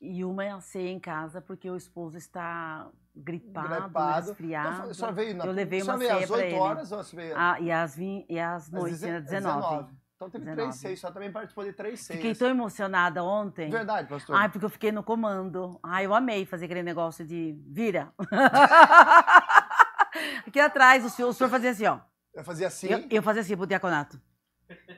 E 0.05 0.25
uma 0.25 0.59
ceia 0.59 0.89
em 0.89 0.99
casa 0.99 1.39
porque 1.41 1.69
o 1.69 1.75
esposo 1.77 2.17
está 2.17 2.87
gripado, 3.15 3.69
gripado. 3.83 4.27
resfriado. 4.27 4.75
Então, 4.79 4.89
a 4.89 4.93
senhora 4.93 5.13
veio 5.13 5.35
na 5.35 5.45
Eu 5.45 5.51
levei 5.53 5.79
a 5.81 5.83
uma 5.85 5.97
veio 5.97 6.09
ceia 6.11 6.21
às 6.23 6.27
pra 6.27 6.35
8 6.37 6.45
ele. 6.47 6.55
horas 6.55 6.91
ou 6.91 6.97
você 7.03 7.15
veio 7.15 7.33
Ah, 7.37 7.57
e 7.61 7.71
as, 7.71 7.95
vin... 7.95 8.25
e 8.27 8.37
às 8.39 8.69
noites, 8.69 8.99
deze- 8.99 9.09
era 9.11 9.21
19. 9.21 9.93
Então 10.15 10.29
teve 10.29 10.43
19. 10.45 10.55
três 10.61 10.75
ceias, 10.81 10.97
a 10.97 11.01
senhora 11.01 11.13
também 11.13 11.31
participou 11.31 11.63
de 11.63 11.71
três 11.73 12.01
ceias. 12.01 12.21
Fiquei 12.21 12.35
tão 12.35 12.49
emocionada 12.49 13.23
ontem. 13.23 13.69
Verdade, 13.69 14.07
pastor. 14.09 14.35
Ai, 14.35 14.49
porque 14.49 14.65
eu 14.65 14.69
fiquei 14.69 14.91
no 14.91 15.03
comando. 15.03 15.79
Ai, 15.83 16.05
eu 16.05 16.13
amei 16.13 16.45
fazer 16.45 16.65
aquele 16.65 16.83
negócio 16.83 17.25
de 17.25 17.55
vira. 17.67 18.11
Aqui 20.47 20.59
atrás, 20.59 21.03
o 21.05 21.09
senhor, 21.09 21.29
o 21.29 21.33
senhor 21.33 21.49
fazia 21.49 21.71
assim, 21.71 21.85
ó. 21.87 21.99
Eu 22.33 22.43
fazia 22.43 22.67
assim. 22.67 22.87
Eu, 22.87 23.05
eu 23.09 23.23
fazia 23.23 23.41
assim 23.41 23.55
pro 23.57 23.65
diaconato. 23.65 24.19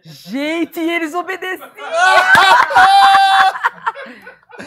Gente, 0.03 0.79
eles 0.79 1.13
obedeciam. 1.13 1.69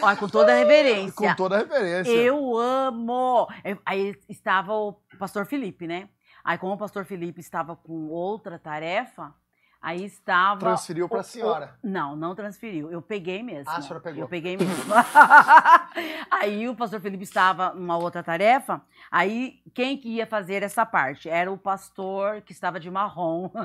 Olha, 0.01 0.15
com 0.17 0.27
toda 0.27 0.51
a 0.53 0.55
reverência. 0.55 1.13
Com 1.13 1.35
toda 1.35 1.55
a 1.55 1.59
referência. 1.59 2.11
Eu 2.11 2.57
amo! 2.57 3.47
É, 3.63 3.77
Aí 3.85 4.15
estava 4.27 4.73
o 4.73 4.93
pastor 5.17 5.45
Felipe, 5.45 5.87
né? 5.87 6.09
Aí, 6.43 6.57
como 6.57 6.73
o 6.73 6.77
pastor 6.77 7.05
Felipe 7.05 7.39
estava 7.41 7.75
com 7.75 8.07
outra 8.07 8.57
tarefa, 8.57 9.33
aí 9.81 10.03
estava. 10.05 10.59
Transferiu 10.61 11.07
pra 11.09 11.17
o- 11.17 11.21
o- 11.21 11.23
senhora. 11.23 11.75
Não, 11.83 12.15
não 12.15 12.33
transferiu. 12.33 12.89
Eu 12.91 13.01
peguei 13.01 13.43
mesmo. 13.43 13.69
Ah, 13.71 13.77
a 13.77 13.81
senhora 13.81 13.99
pegou. 14.01 14.21
Eu 14.21 14.27
peguei 14.27 14.55
mesmo. 14.57 14.73
aí 16.31 16.67
o 16.69 16.75
pastor 16.75 17.01
Felipe 17.01 17.23
estava 17.23 17.73
numa 17.73 17.97
outra 17.97 18.23
tarefa. 18.23 18.81
Aí 19.11 19.61
quem 19.73 19.97
que 19.97 20.09
ia 20.09 20.25
fazer 20.25 20.63
essa 20.63 20.85
parte? 20.85 21.29
Era 21.29 21.51
o 21.51 21.57
pastor 21.57 22.41
que 22.41 22.51
estava 22.53 22.79
de 22.79 22.89
marrom. 22.89 23.49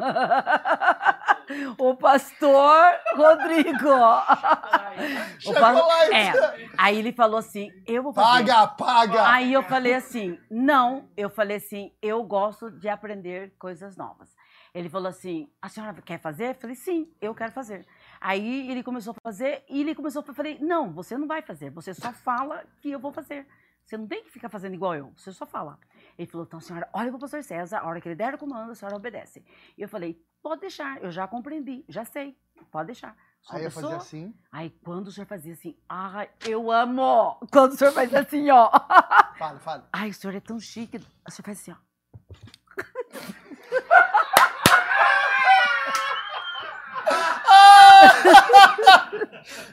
o 1.78 1.96
pastor 1.96 2.92
Rodrigo. 3.16 3.88
O 3.88 5.38
Chegou 5.40 5.60
pa- 5.60 5.72
lá 5.72 6.06
e 6.08 6.12
é, 6.14 6.32
aí 6.78 6.98
ele 6.98 7.12
falou 7.12 7.38
assim: 7.38 7.70
eu 7.86 8.02
vou 8.02 8.12
fazer. 8.12 8.44
Paga, 8.46 8.66
paga! 8.68 9.28
Aí 9.28 9.52
eu 9.52 9.62
falei 9.62 9.94
assim: 9.94 10.38
não, 10.50 11.08
eu 11.16 11.28
falei 11.28 11.56
assim: 11.56 11.92
eu 12.00 12.22
gosto 12.22 12.70
de 12.70 12.88
aprender 12.88 13.54
coisas 13.58 13.96
novas. 13.96 14.34
Ele 14.72 14.88
falou 14.88 15.08
assim: 15.08 15.48
a 15.62 15.68
senhora 15.68 15.94
quer 16.02 16.18
fazer? 16.18 16.50
Eu 16.50 16.54
falei: 16.54 16.76
sim, 16.76 17.08
eu 17.20 17.34
quero 17.34 17.52
fazer. 17.52 17.86
Aí 18.20 18.70
ele 18.70 18.82
começou 18.82 19.12
a 19.12 19.16
fazer 19.22 19.64
e 19.68 19.80
ele 19.80 19.94
começou 19.94 20.22
a 20.22 20.24
eu 20.26 20.34
falei: 20.34 20.58
não, 20.60 20.92
você 20.92 21.16
não 21.16 21.26
vai 21.26 21.42
fazer, 21.42 21.70
você 21.70 21.92
só 21.94 22.12
fala 22.12 22.64
que 22.80 22.90
eu 22.90 22.98
vou 22.98 23.12
fazer. 23.12 23.46
Você 23.84 23.98
não 23.98 24.06
tem 24.06 24.24
que 24.24 24.30
ficar 24.30 24.48
fazendo 24.48 24.74
igual 24.74 24.94
eu, 24.94 25.12
você 25.16 25.30
só 25.30 25.44
fala. 25.44 25.78
Ele 26.16 26.26
falou: 26.26 26.46
então, 26.46 26.60
senhora, 26.60 26.88
olha 26.92 27.08
para 27.10 27.16
o 27.16 27.20
pastor 27.20 27.42
César, 27.42 27.78
a 27.78 27.86
hora 27.86 28.00
que 28.00 28.08
ele 28.08 28.14
der 28.14 28.34
o 28.34 28.38
comando, 28.38 28.70
a 28.70 28.74
senhora 28.74 28.96
obedece. 28.96 29.44
E 29.76 29.82
eu 29.82 29.88
falei: 29.88 30.20
pode 30.42 30.60
deixar, 30.60 31.02
eu 31.02 31.10
já 31.10 31.26
compreendi, 31.26 31.84
já 31.88 32.04
sei, 32.04 32.36
pode 32.70 32.86
deixar. 32.86 33.16
Aí 33.50 33.64
eu 33.64 33.70
fazia 33.70 33.96
assim. 33.96 34.34
Aí 34.50 34.70
quando 34.82 35.08
o 35.08 35.12
senhor 35.12 35.26
fazia 35.26 35.52
assim, 35.52 35.76
ai, 35.88 36.30
eu 36.46 36.70
amo! 36.70 37.38
Quando 37.52 37.72
o 37.72 37.76
senhor 37.76 37.92
faz 37.92 38.14
assim, 38.14 38.50
ó. 38.50 38.70
Fala, 39.38 39.58
fala. 39.60 39.88
Ai, 39.92 40.10
o 40.10 40.14
senhor 40.14 40.34
é 40.34 40.40
tão 40.40 40.58
chique. 40.58 40.96
O 40.96 41.30
senhor 41.30 41.44
faz 41.44 41.60
assim, 41.60 41.72
ó. 41.72 41.76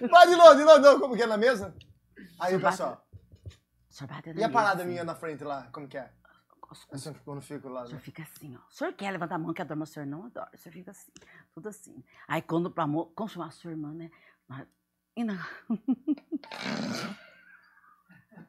Vai 0.10 0.28
de 0.28 0.36
novo, 0.36 0.56
de 0.56 0.64
novo, 0.64 0.80
não, 0.80 1.00
como 1.00 1.16
que 1.16 1.24
é 1.24 1.28
na 1.28 1.38
mesa? 1.38 1.74
Aí, 2.40 2.60
pessoal. 2.60 3.06
O 3.90 3.94
senhor 3.94 4.08
bate 4.08 4.32
E 4.32 4.44
a 4.44 4.50
parada 4.50 4.82
assim. 4.82 4.92
minha 4.92 5.04
na 5.04 5.16
frente 5.16 5.44
lá, 5.44 5.70
como 5.72 5.88
que 5.88 5.98
é? 5.98 6.12
O 6.72 6.96
Assim, 6.96 7.14
quando 7.26 7.38
eu 7.40 7.42
fico 7.42 7.68
lá. 7.68 7.86
senhor 7.86 7.98
né? 7.98 8.02
fica 8.02 8.24
assim, 8.24 8.56
ó. 8.56 8.60
O 8.70 8.72
senhor 8.74 8.94
quer 8.94 9.12
levantar 9.12 9.36
a 9.36 9.38
mão 9.38 9.54
que 9.54 9.62
adora, 9.62 9.76
mas 9.78 9.90
o 9.90 9.94
senhor 9.94 10.06
não 10.06 10.26
adora. 10.26 10.50
O 10.54 10.58
senhor 10.58 10.74
fica 10.74 10.92
assim, 10.92 11.12
tudo 11.54 11.68
assim. 11.68 12.02
Aí 12.28 12.42
quando 12.42 12.72
pra 12.72 12.88
mo- 12.88 13.08
como 13.08 13.28
chamar 13.30 13.48
a 13.48 13.52
sua 13.52 13.72
irmã, 13.72 13.94
né? 13.94 14.10
E 15.16 15.24
na... 15.26 15.46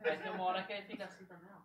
Mas 0.00 0.22
tem 0.22 0.30
uma 0.30 0.44
hora 0.44 0.62
que 0.62 0.72
ele 0.72 0.86
fica 0.86 1.04
assim 1.04 1.24
também, 1.24 1.50
ó. 1.52 1.62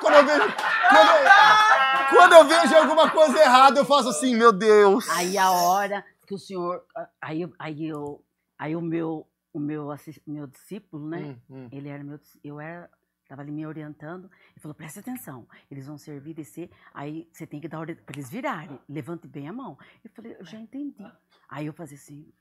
quando 0.00 0.14
eu 0.14 0.26
vejo. 0.26 0.54
Quando 0.90 1.10
eu, 1.10 2.10
quando 2.10 2.32
eu 2.34 2.44
vejo 2.44 2.76
alguma 2.76 3.10
coisa 3.10 3.38
errada, 3.38 3.80
eu 3.80 3.84
faço 3.84 4.10
assim, 4.10 4.36
meu 4.36 4.52
Deus. 4.52 5.08
Aí 5.08 5.38
a 5.38 5.50
hora 5.50 6.04
que 6.26 6.34
o 6.34 6.38
senhor. 6.38 6.84
Aí, 7.20 7.50
aí, 7.58 7.86
eu, 7.88 8.22
aí 8.58 8.76
o 8.76 8.80
meu, 8.82 9.26
o 9.52 9.58
meu, 9.58 9.88
meu 10.26 10.46
discípulo, 10.46 11.08
né? 11.08 11.18
Hum, 11.18 11.40
hum. 11.64 11.68
Ele 11.72 11.88
era 11.88 12.04
meu. 12.04 12.20
Eu 12.44 12.60
era. 12.60 12.90
Tava 13.28 13.42
ali 13.42 13.50
me 13.50 13.66
orientando. 13.66 14.30
Ele 14.50 14.60
falou: 14.60 14.74
presta 14.74 15.00
atenção. 15.00 15.46
Eles 15.70 15.86
vão 15.86 15.98
servir, 15.98 16.34
descer. 16.34 16.70
Aí 16.94 17.28
você 17.32 17.46
tem 17.46 17.60
que 17.60 17.68
dar 17.68 17.80
ordem 17.80 17.96
para 17.96 18.14
eles 18.14 18.30
virarem. 18.30 18.78
Levante 18.88 19.26
bem 19.26 19.48
a 19.48 19.52
mão. 19.52 19.78
Eu 20.04 20.10
falei: 20.10 20.36
eu 20.38 20.44
já 20.44 20.58
entendi. 20.58 21.04
Aí 21.48 21.66
eu 21.66 21.72
fazia 21.72 21.96
assim. 21.96 22.32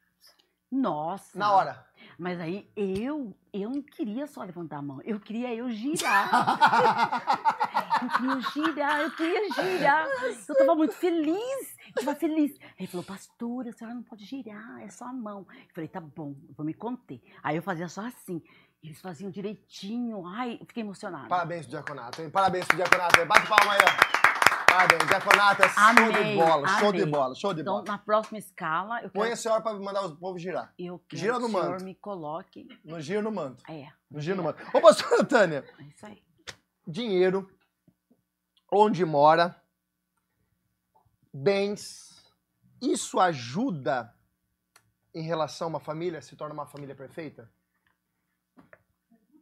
Nossa. 0.71 1.37
Na 1.37 1.53
hora. 1.53 1.85
Mas 2.17 2.39
aí 2.39 2.69
eu, 2.75 3.35
eu 3.53 3.69
não 3.69 3.81
queria 3.81 4.27
só 4.27 4.43
levantar 4.43 4.77
a 4.77 4.81
mão, 4.81 5.01
eu 5.03 5.19
queria 5.19 5.53
eu 5.53 5.69
girar. 5.69 6.29
Eu 8.01 8.09
queria 8.09 8.41
girar, 8.51 9.01
eu 9.01 9.11
queria 9.11 9.49
girar. 9.53 10.07
Eu 10.49 10.55
tava 10.57 10.75
muito 10.75 10.93
feliz, 10.93 11.77
eu 11.95 12.03
tava 12.03 12.13
feliz. 12.13 12.51
Aí 12.59 12.71
ele 12.79 12.87
falou, 12.87 13.05
pastora, 13.05 13.69
a 13.69 13.73
senhora 13.73 13.95
não 13.95 14.03
pode 14.03 14.25
girar, 14.25 14.81
é 14.83 14.89
só 14.89 15.05
a 15.05 15.13
mão. 15.13 15.47
Eu 15.49 15.73
falei, 15.73 15.87
tá 15.87 16.01
bom, 16.01 16.35
eu 16.47 16.53
vou 16.55 16.65
me 16.65 16.73
conter. 16.73 17.21
Aí 17.41 17.55
eu 17.55 17.63
fazia 17.63 17.87
só 17.87 18.01
assim. 18.05 18.43
Eles 18.85 19.01
faziam 19.01 19.31
direitinho. 19.31 20.25
Ai, 20.27 20.57
eu 20.61 20.65
fiquei 20.67 20.83
emocionada. 20.83 21.27
Parabéns 21.27 21.61
pro 21.65 21.71
diaconato, 21.71 22.21
hein? 22.21 22.29
Parabéns 22.29 22.65
pro 22.65 22.75
diaconato. 22.77 23.19
hein? 23.19 23.25
Bate 23.25 23.47
palma 23.47 23.73
aí, 23.73 23.79
ó. 23.81 24.65
Parabéns. 24.71 25.07
Diaconato 25.07 25.63
é 25.63 25.69
show 25.69 25.93
de 25.95 26.01
Amei, 26.19 26.35
bola, 26.35 26.67
show 26.67 26.91
de 26.91 27.01
amei. 27.01 27.11
bola, 27.11 27.35
show 27.35 27.53
de 27.53 27.61
Então, 27.61 27.73
bola. 27.75 27.85
na 27.85 27.97
próxima 27.97 28.37
escala, 28.37 29.01
eu 29.01 29.09
Põe 29.09 29.23
quero, 29.23 29.33
a 29.33 29.37
senhora 29.37 29.61
pra 29.61 29.73
mandar 29.73 30.05
o 30.05 30.15
povo 30.17 30.37
girar. 30.37 30.73
eu 30.77 30.99
quero 31.07 31.19
gira 31.19 31.33
que 31.35 31.39
no 31.39 31.45
o 31.47 31.49
senhor 31.49 31.69
manto. 31.71 31.83
me 31.83 31.95
coloque. 31.95 32.67
No 32.83 33.01
giro 33.01 33.21
no 33.23 33.31
manto. 33.31 33.63
É, 33.71 33.87
No 34.11 34.19
giro 34.19 34.37
no 34.37 34.43
manto. 34.43 34.61
Ô, 34.75 34.81
pastora 34.81 35.23
Tânia, 35.25 35.63
é 35.79 35.83
isso 35.83 36.05
aí. 36.05 36.21
dinheiro, 36.85 37.49
onde 38.71 39.03
mora, 39.05 39.59
bens, 41.33 42.23
isso 42.81 43.19
ajuda 43.19 44.13
em 45.13 45.23
relação 45.23 45.67
a 45.67 45.69
uma 45.69 45.79
família, 45.79 46.21
se 46.21 46.35
torna 46.35 46.53
uma 46.53 46.65
família 46.67 46.93
perfeita? 46.95 47.49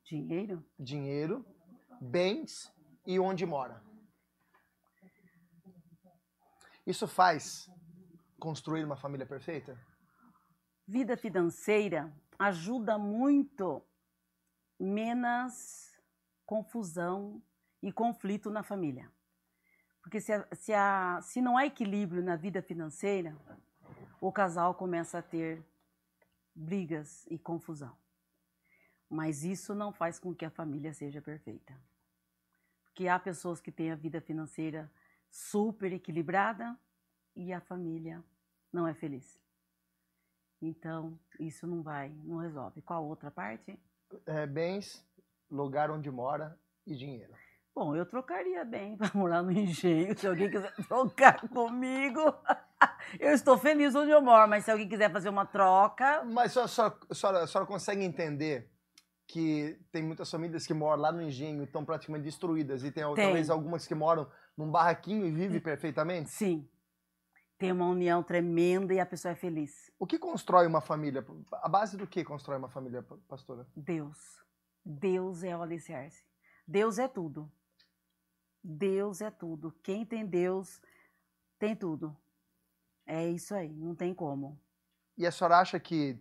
Dinheiro? 0.04 0.64
Dinheiro, 0.80 1.46
bens 2.02 2.72
e 3.06 3.20
onde 3.20 3.46
mora. 3.46 3.82
Isso 6.86 7.08
faz 7.08 7.70
construir 8.40 8.84
uma 8.84 8.98
família 8.98 9.26
perfeita? 9.26 9.78
vida 10.86 11.16
financeira 11.16 12.14
ajuda 12.38 12.98
muito 12.98 13.82
menos 14.78 15.98
confusão 16.46 17.42
e 17.82 17.90
conflito 17.92 18.50
na 18.52 18.62
família. 18.64 19.10
Porque 20.02 20.20
se, 20.20 20.34
a- 20.34 20.48
se, 20.54 20.74
a- 20.74 21.20
se 21.22 21.42
não 21.42 21.56
há 21.58 21.66
equilíbrio 21.66 22.22
na 22.22 22.36
vida 22.36 22.62
financeira, 22.62 23.34
o 24.20 24.30
casal 24.30 24.76
começa 24.76 25.20
a 25.20 25.22
ter 25.22 25.66
brigas 26.54 27.26
e 27.32 27.40
confusão. 27.40 27.98
Mas 29.14 29.44
isso 29.44 29.76
não 29.76 29.92
faz 29.94 30.18
com 30.18 30.34
que 30.34 30.44
a 30.44 30.50
família 30.50 30.92
seja 30.92 31.22
perfeita. 31.22 31.72
Porque 32.84 33.08
há 33.08 33.20
pessoas 33.20 33.62
que 33.62 33.72
têm 33.72 33.92
a 33.92 33.96
vida 33.96 34.20
financeira 34.20 34.92
super 35.30 35.94
equilibrada 35.94 36.76
e 37.36 37.54
a 37.54 37.62
família 37.62 38.24
não 38.72 38.88
é 38.88 38.94
feliz. 38.96 39.40
Então, 40.60 41.20
isso 41.40 41.68
não 41.68 41.84
vai, 41.84 42.10
não 42.24 42.38
resolve. 42.38 42.82
Qual 42.82 43.04
a 43.04 43.08
outra 43.08 43.30
parte? 43.30 43.80
É, 44.26 44.48
bens, 44.48 45.06
lugar 45.52 45.92
onde 45.92 46.10
mora 46.10 46.60
e 46.84 46.96
dinheiro. 46.96 47.34
Bom, 47.76 47.96
eu 47.96 48.08
trocaria 48.08 48.66
bem 48.66 48.98
para 48.98 49.12
morar 49.14 49.44
no 49.44 49.52
engenho. 49.52 50.18
Se 50.18 50.26
alguém 50.26 50.50
quiser 50.50 50.74
trocar 50.88 51.48
comigo, 51.50 52.20
eu 53.20 53.32
estou 53.32 53.60
feliz 53.60 53.94
onde 53.94 54.10
eu 54.10 54.24
moro. 54.24 54.50
Mas 54.50 54.66
se 54.66 54.72
alguém 54.72 54.90
quiser 54.90 55.12
fazer 55.12 55.30
uma 55.30 55.46
troca, 55.46 56.24
Mas 56.24 56.58
a 56.58 56.68
senhora, 56.68 56.98
a 57.08 57.14
senhora- 57.14 57.44
a 57.44 57.48
senhora 57.48 57.68
consegue 57.68 58.04
entender 58.04 58.73
que 59.28 59.80
tem 59.92 60.04
muitas 60.04 60.30
famílias 60.30 60.68
que 60.68 60.74
moram 60.74 61.02
lá 61.02 61.12
no 61.12 61.22
engenho 61.22 61.62
e 61.62 61.66
estão 61.66 61.84
praticamente 61.86 62.26
destruídas 62.26 62.84
e 62.84 62.92
tem, 62.92 63.04
Tem. 63.16 63.26
talvez 63.26 63.50
algumas 63.50 63.88
que 63.88 63.96
moram 63.96 64.30
num 64.58 64.70
barraquinho 64.70 65.26
e 65.26 65.32
vivem 65.32 65.60
perfeitamente? 65.60 66.30
sim, 66.30 66.70
tem 67.58 67.72
uma 67.72 67.88
união 67.88 68.22
tremenda 68.22 68.94
e 68.94 69.00
a 69.00 69.06
pessoa 69.06 69.32
é 69.32 69.36
feliz. 69.36 69.90
O 69.98 70.06
que 70.06 70.20
constrói 70.20 70.68
uma 70.68 70.82
família? 70.82 71.26
A 71.54 71.70
base 71.70 71.96
do 71.96 72.06
que 72.06 72.24
constrói 72.24 72.58
uma 72.58 72.68
família, 72.70 73.02
pastora? 73.28 73.66
Deus. 73.76 74.18
Deus 74.84 75.44
é 75.44 75.56
o 75.56 75.62
alicerce. 75.62 76.26
Deus 76.68 77.00
é 77.00 77.08
tudo. 77.08 77.50
Deus 78.62 79.22
é 79.22 79.32
tudo. 79.32 79.72
Quem 79.82 80.06
tem 80.06 80.26
Deus 80.26 80.82
tem 81.58 81.74
tudo. 81.74 82.16
É 83.06 83.30
isso 83.30 83.56
aí, 83.56 83.74
não 83.74 83.96
tem 83.96 84.14
como. 84.14 84.62
E 85.18 85.26
a 85.26 85.32
senhora 85.32 85.60
acha 85.60 85.80
que 85.80 86.20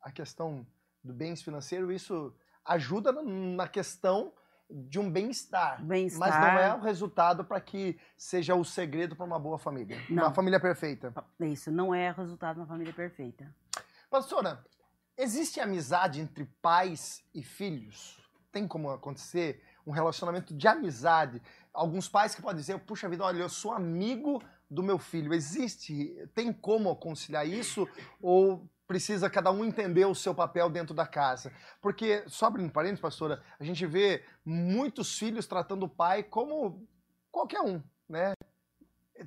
a 0.00 0.10
questão 0.10 0.66
do 1.02 1.14
bens 1.14 1.42
financeiro, 1.42 1.90
isso 1.90 2.34
ajuda 2.64 3.12
na- 3.22 3.68
questão 3.68 4.32
de 4.70 4.98
um 4.98 5.10
bem-estar, 5.10 5.84
Bem-estar. 5.84 6.18
mas 6.18 6.38
não 6.40 6.58
é 6.58 6.74
o 6.74 6.80
resultado 6.80 7.44
para 7.44 7.60
que 7.60 7.98
seja 8.16 8.54
o 8.54 8.64
segredo 8.64 9.14
para 9.14 9.26
uma 9.26 9.38
boa 9.38 9.58
família, 9.58 9.98
uma 10.08 10.22
Não. 10.24 10.34
família 10.34 10.58
perfeita. 10.58 11.12
Isso 11.40 11.70
não 11.70 11.94
é 11.94 12.10
resultado 12.10 12.54
de 12.54 12.60
uma 12.60 12.66
família 12.66 12.92
perfeita. 12.92 13.54
Pastora, 14.10 14.64
existe 15.16 15.60
amizade 15.60 16.20
entre 16.20 16.46
pais 16.62 17.22
e 17.34 17.42
filhos? 17.42 18.18
Tem 18.50 18.66
como 18.66 18.90
acontecer 18.90 19.62
um 19.86 19.90
relacionamento 19.90 20.54
de 20.54 20.66
amizade? 20.68 21.42
Alguns 21.72 22.08
pais 22.08 22.34
que 22.34 22.40
podem 22.42 22.60
dizer, 22.60 22.78
puxa 22.80 23.08
vida, 23.08 23.24
olha, 23.24 23.42
eu 23.42 23.48
sou 23.48 23.72
amigo 23.72 24.42
do 24.70 24.82
meu 24.82 24.98
filho. 24.98 25.34
Existe? 25.34 26.14
Tem 26.34 26.50
como 26.52 26.94
conciliar 26.96 27.46
isso? 27.46 27.86
Ou 28.22 28.66
precisa 28.92 29.30
cada 29.30 29.50
um 29.50 29.64
entender 29.64 30.04
o 30.04 30.14
seu 30.14 30.34
papel 30.34 30.68
dentro 30.68 30.94
da 30.94 31.06
casa? 31.06 31.50
Porque, 31.80 32.22
só 32.26 32.44
abrindo 32.46 32.70
parênteses, 32.70 33.00
pastora, 33.00 33.42
a 33.58 33.64
gente 33.64 33.86
vê 33.86 34.22
muitos 34.44 35.18
filhos 35.18 35.46
tratando 35.46 35.84
o 35.84 35.88
pai 35.88 36.22
como 36.22 36.86
qualquer 37.30 37.62
um, 37.62 37.82
né? 38.06 38.34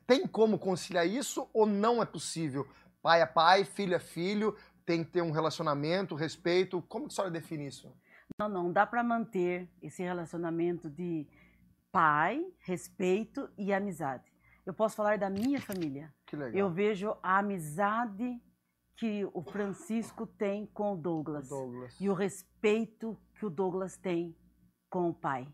Tem 0.05 0.27
como 0.27 0.59
conciliar 0.59 1.07
isso 1.07 1.49
ou 1.51 1.65
não 1.65 1.99
é 1.99 2.05
possível? 2.05 2.67
Pai 3.01 3.23
é 3.23 3.25
pai, 3.25 3.63
filho 3.63 3.95
é 3.95 3.99
filho, 3.99 4.55
tem 4.85 5.03
que 5.03 5.09
ter 5.09 5.23
um 5.23 5.31
relacionamento, 5.31 6.13
respeito. 6.13 6.79
Como 6.83 7.07
que 7.07 7.13
a 7.13 7.15
senhora 7.15 7.31
define 7.31 7.65
isso? 7.65 7.91
Não, 8.39 8.47
não, 8.47 8.71
dá 8.71 8.85
para 8.85 9.03
manter 9.03 9.67
esse 9.81 10.03
relacionamento 10.03 10.91
de 10.91 11.27
pai, 11.91 12.45
respeito 12.59 13.49
e 13.57 13.73
amizade. 13.73 14.31
Eu 14.63 14.75
posso 14.75 14.95
falar 14.95 15.17
da 15.17 15.29
minha 15.29 15.59
família. 15.59 16.13
Que 16.27 16.35
legal. 16.35 16.53
Eu 16.55 16.69
vejo 16.69 17.15
a 17.23 17.39
amizade 17.39 18.39
que 18.95 19.27
o 19.33 19.41
Francisco 19.41 20.25
tem 20.25 20.65
com 20.67 20.93
o 20.93 20.95
Douglas 20.95 21.49
Douglas. 21.49 21.99
e 21.99 22.09
o 22.09 22.13
respeito 22.13 23.17
que 23.37 23.45
o 23.45 23.49
Douglas 23.49 23.97
tem 23.97 24.35
com 24.89 25.09
o 25.09 25.13
pai. 25.13 25.47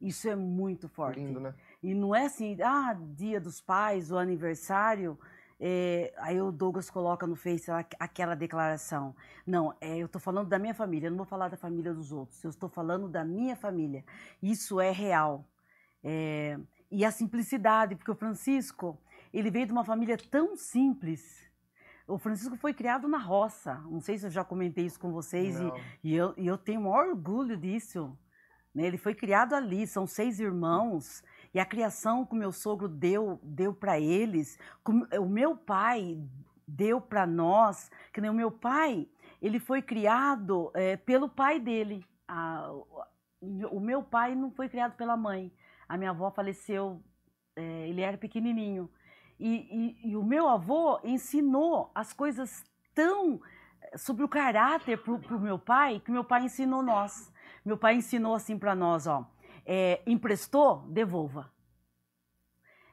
Isso 0.00 0.28
é 0.28 0.36
muito 0.36 0.88
forte. 0.88 1.18
Lindo, 1.18 1.40
né? 1.40 1.54
E 1.82 1.94
não 1.94 2.14
é 2.14 2.26
assim, 2.26 2.56
ah, 2.62 2.96
dia 3.16 3.40
dos 3.40 3.60
pais, 3.60 4.10
o 4.10 4.18
aniversário, 4.18 5.18
é, 5.58 6.12
aí 6.18 6.40
o 6.40 6.52
Douglas 6.52 6.90
coloca 6.90 7.26
no 7.26 7.34
Face 7.34 7.70
aquela 7.98 8.34
declaração. 8.34 9.14
Não, 9.46 9.74
é, 9.80 9.96
eu 9.96 10.06
estou 10.06 10.20
falando 10.20 10.48
da 10.48 10.58
minha 10.58 10.74
família, 10.74 11.06
eu 11.06 11.10
não 11.10 11.16
vou 11.16 11.26
falar 11.26 11.48
da 11.48 11.56
família 11.56 11.94
dos 11.94 12.12
outros, 12.12 12.42
eu 12.44 12.50
estou 12.50 12.68
falando 12.68 13.08
da 13.08 13.24
minha 13.24 13.56
família. 13.56 14.04
Isso 14.42 14.80
é 14.80 14.90
real. 14.90 15.48
É, 16.04 16.58
e 16.90 17.04
a 17.04 17.10
simplicidade, 17.10 17.96
porque 17.96 18.10
o 18.10 18.14
Francisco, 18.14 19.00
ele 19.32 19.50
veio 19.50 19.66
de 19.66 19.72
uma 19.72 19.84
família 19.84 20.16
tão 20.30 20.56
simples. 20.56 21.45
O 22.06 22.18
Francisco 22.18 22.56
foi 22.56 22.72
criado 22.72 23.08
na 23.08 23.18
roça. 23.18 23.74
Não 23.90 24.00
sei 24.00 24.16
se 24.18 24.26
eu 24.26 24.30
já 24.30 24.44
comentei 24.44 24.84
isso 24.86 25.00
com 25.00 25.10
vocês. 25.12 25.56
e- 26.02 26.10
e 26.10 26.14
eu, 26.14 26.34
e 26.36 26.46
eu 26.46 26.56
tenho 26.56 26.80
o 26.80 26.84
maior 26.84 27.08
orgulho 27.08 27.56
disso. 27.56 28.16
né? 28.74 28.86
Ele 28.86 28.98
foi 28.98 29.14
criado 29.14 29.54
ali, 29.54 29.86
são 29.86 30.06
seis 30.06 30.38
irmãos, 30.38 31.22
e 31.54 31.58
a 31.58 31.64
criação 31.64 32.26
que 32.26 32.34
o 32.34 32.38
meu 32.38 32.52
sogro 32.52 32.86
deu, 32.88 33.40
deu 33.42 33.72
para 33.72 33.98
eles, 33.98 34.58
o 35.18 35.24
meu 35.24 35.56
pai 35.56 36.22
deu 36.68 37.00
para 37.00 37.26
nós, 37.26 37.90
que 38.12 38.20
nem 38.20 38.30
o 38.30 38.34
meu 38.34 38.50
pai, 38.50 39.08
ele 39.40 39.58
foi 39.58 39.80
criado 39.80 40.70
eh, 40.74 40.96
pelo 40.98 41.26
pai 41.26 41.58
dele. 41.58 42.04
A- 42.28 42.70
o 43.70 43.80
meu 43.80 44.02
pai 44.02 44.34
não 44.34 44.50
foi 44.50 44.68
criado 44.68 44.94
pela 44.96 45.16
mãe. 45.16 45.50
A 45.88 45.96
minha 45.96 46.10
avó 46.10 46.30
faleceu, 46.30 47.02
eh, 47.56 47.88
ele 47.88 48.02
era 48.02 48.18
pequenininho. 48.18 48.90
E, 49.38 49.96
e- 50.04 50.10
e 50.10 50.16
o 50.16 50.22
meu 50.22 50.48
avô 50.48 50.98
ensinou 51.04 51.90
as 51.94 52.12
coisas 52.12 52.64
tão 52.94 53.40
eh, 53.82 53.98
sobre 53.98 54.24
o 54.24 54.28
caráter 54.28 54.98
pro, 55.02 55.18
pro 55.18 55.38
meu 55.40 55.58
pai 55.58 56.00
que 56.00 56.10
meu 56.10 56.24
pai 56.24 56.44
ensinou 56.44 56.82
nós. 56.82 57.32
Meu 57.64 57.76
pai 57.76 57.96
ensinou 57.96 58.34
assim 58.34 58.58
para 58.58 58.74
nós, 58.74 59.06
ó, 59.06 59.26
é, 59.64 60.00
emprestou, 60.06 60.86
devolva. 60.88 61.50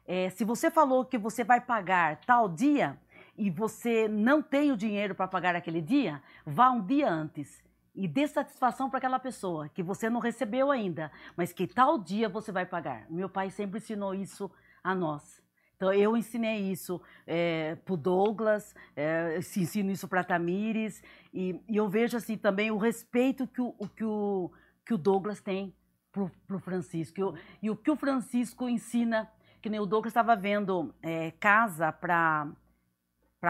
É, 0.05 0.29
se 0.31 0.43
você 0.43 0.69
falou 0.71 1.05
que 1.05 1.17
você 1.17 1.43
vai 1.43 1.61
pagar 1.61 2.19
tal 2.25 2.49
dia 2.49 2.99
e 3.37 3.49
você 3.49 4.07
não 4.07 4.41
tem 4.41 4.71
o 4.71 4.77
dinheiro 4.77 5.15
para 5.15 5.27
pagar 5.27 5.55
aquele 5.55 5.81
dia, 5.81 6.21
vá 6.45 6.71
um 6.71 6.81
dia 6.81 7.09
antes 7.09 7.63
e 7.95 8.07
dê 8.07 8.27
satisfação 8.27 8.89
para 8.89 8.97
aquela 8.97 9.19
pessoa 9.19 9.69
que 9.69 9.83
você 9.83 10.09
não 10.09 10.19
recebeu 10.19 10.71
ainda, 10.71 11.11
mas 11.37 11.53
que 11.53 11.67
tal 11.67 11.99
dia 11.99 12.27
você 12.27 12.51
vai 12.51 12.65
pagar. 12.65 13.05
Meu 13.09 13.29
pai 13.29 13.51
sempre 13.51 13.77
ensinou 13.77 14.13
isso 14.15 14.51
a 14.83 14.95
nós. 14.95 15.42
Então 15.83 15.93
eu 15.93 16.15
ensinei 16.15 16.71
isso 16.71 17.01
é, 17.27 17.75
para 17.83 17.93
o 17.93 17.97
Douglas, 17.97 18.73
é, 18.95 19.37
ensino 19.37 19.91
isso 19.91 20.07
para 20.07 20.21
a 20.21 20.23
Tamires 20.23 21.03
e, 21.33 21.59
e, 21.67 21.75
eu 21.75 21.89
vejo 21.89 22.15
assim 22.15 22.37
também 22.37 22.71
o 22.71 22.77
respeito 22.77 23.45
que 23.45 23.59
o, 23.59 23.73
que, 23.93 24.05
o, 24.05 24.49
que 24.85 24.93
o 24.93 24.97
Douglas 24.97 25.41
tem 25.41 25.75
para 26.09 26.55
o 26.55 26.59
Francisco 26.59 27.19
e 27.19 27.23
o, 27.23 27.33
e 27.63 27.69
o 27.69 27.75
que 27.75 27.91
o 27.91 27.97
Francisco 27.97 28.69
ensina, 28.69 29.29
que 29.61 29.69
nem 29.69 29.81
o 29.81 29.85
Douglas 29.85 30.11
estava 30.11 30.37
vendo 30.37 30.95
é, 31.01 31.31
casa 31.31 31.91
para 31.91 32.47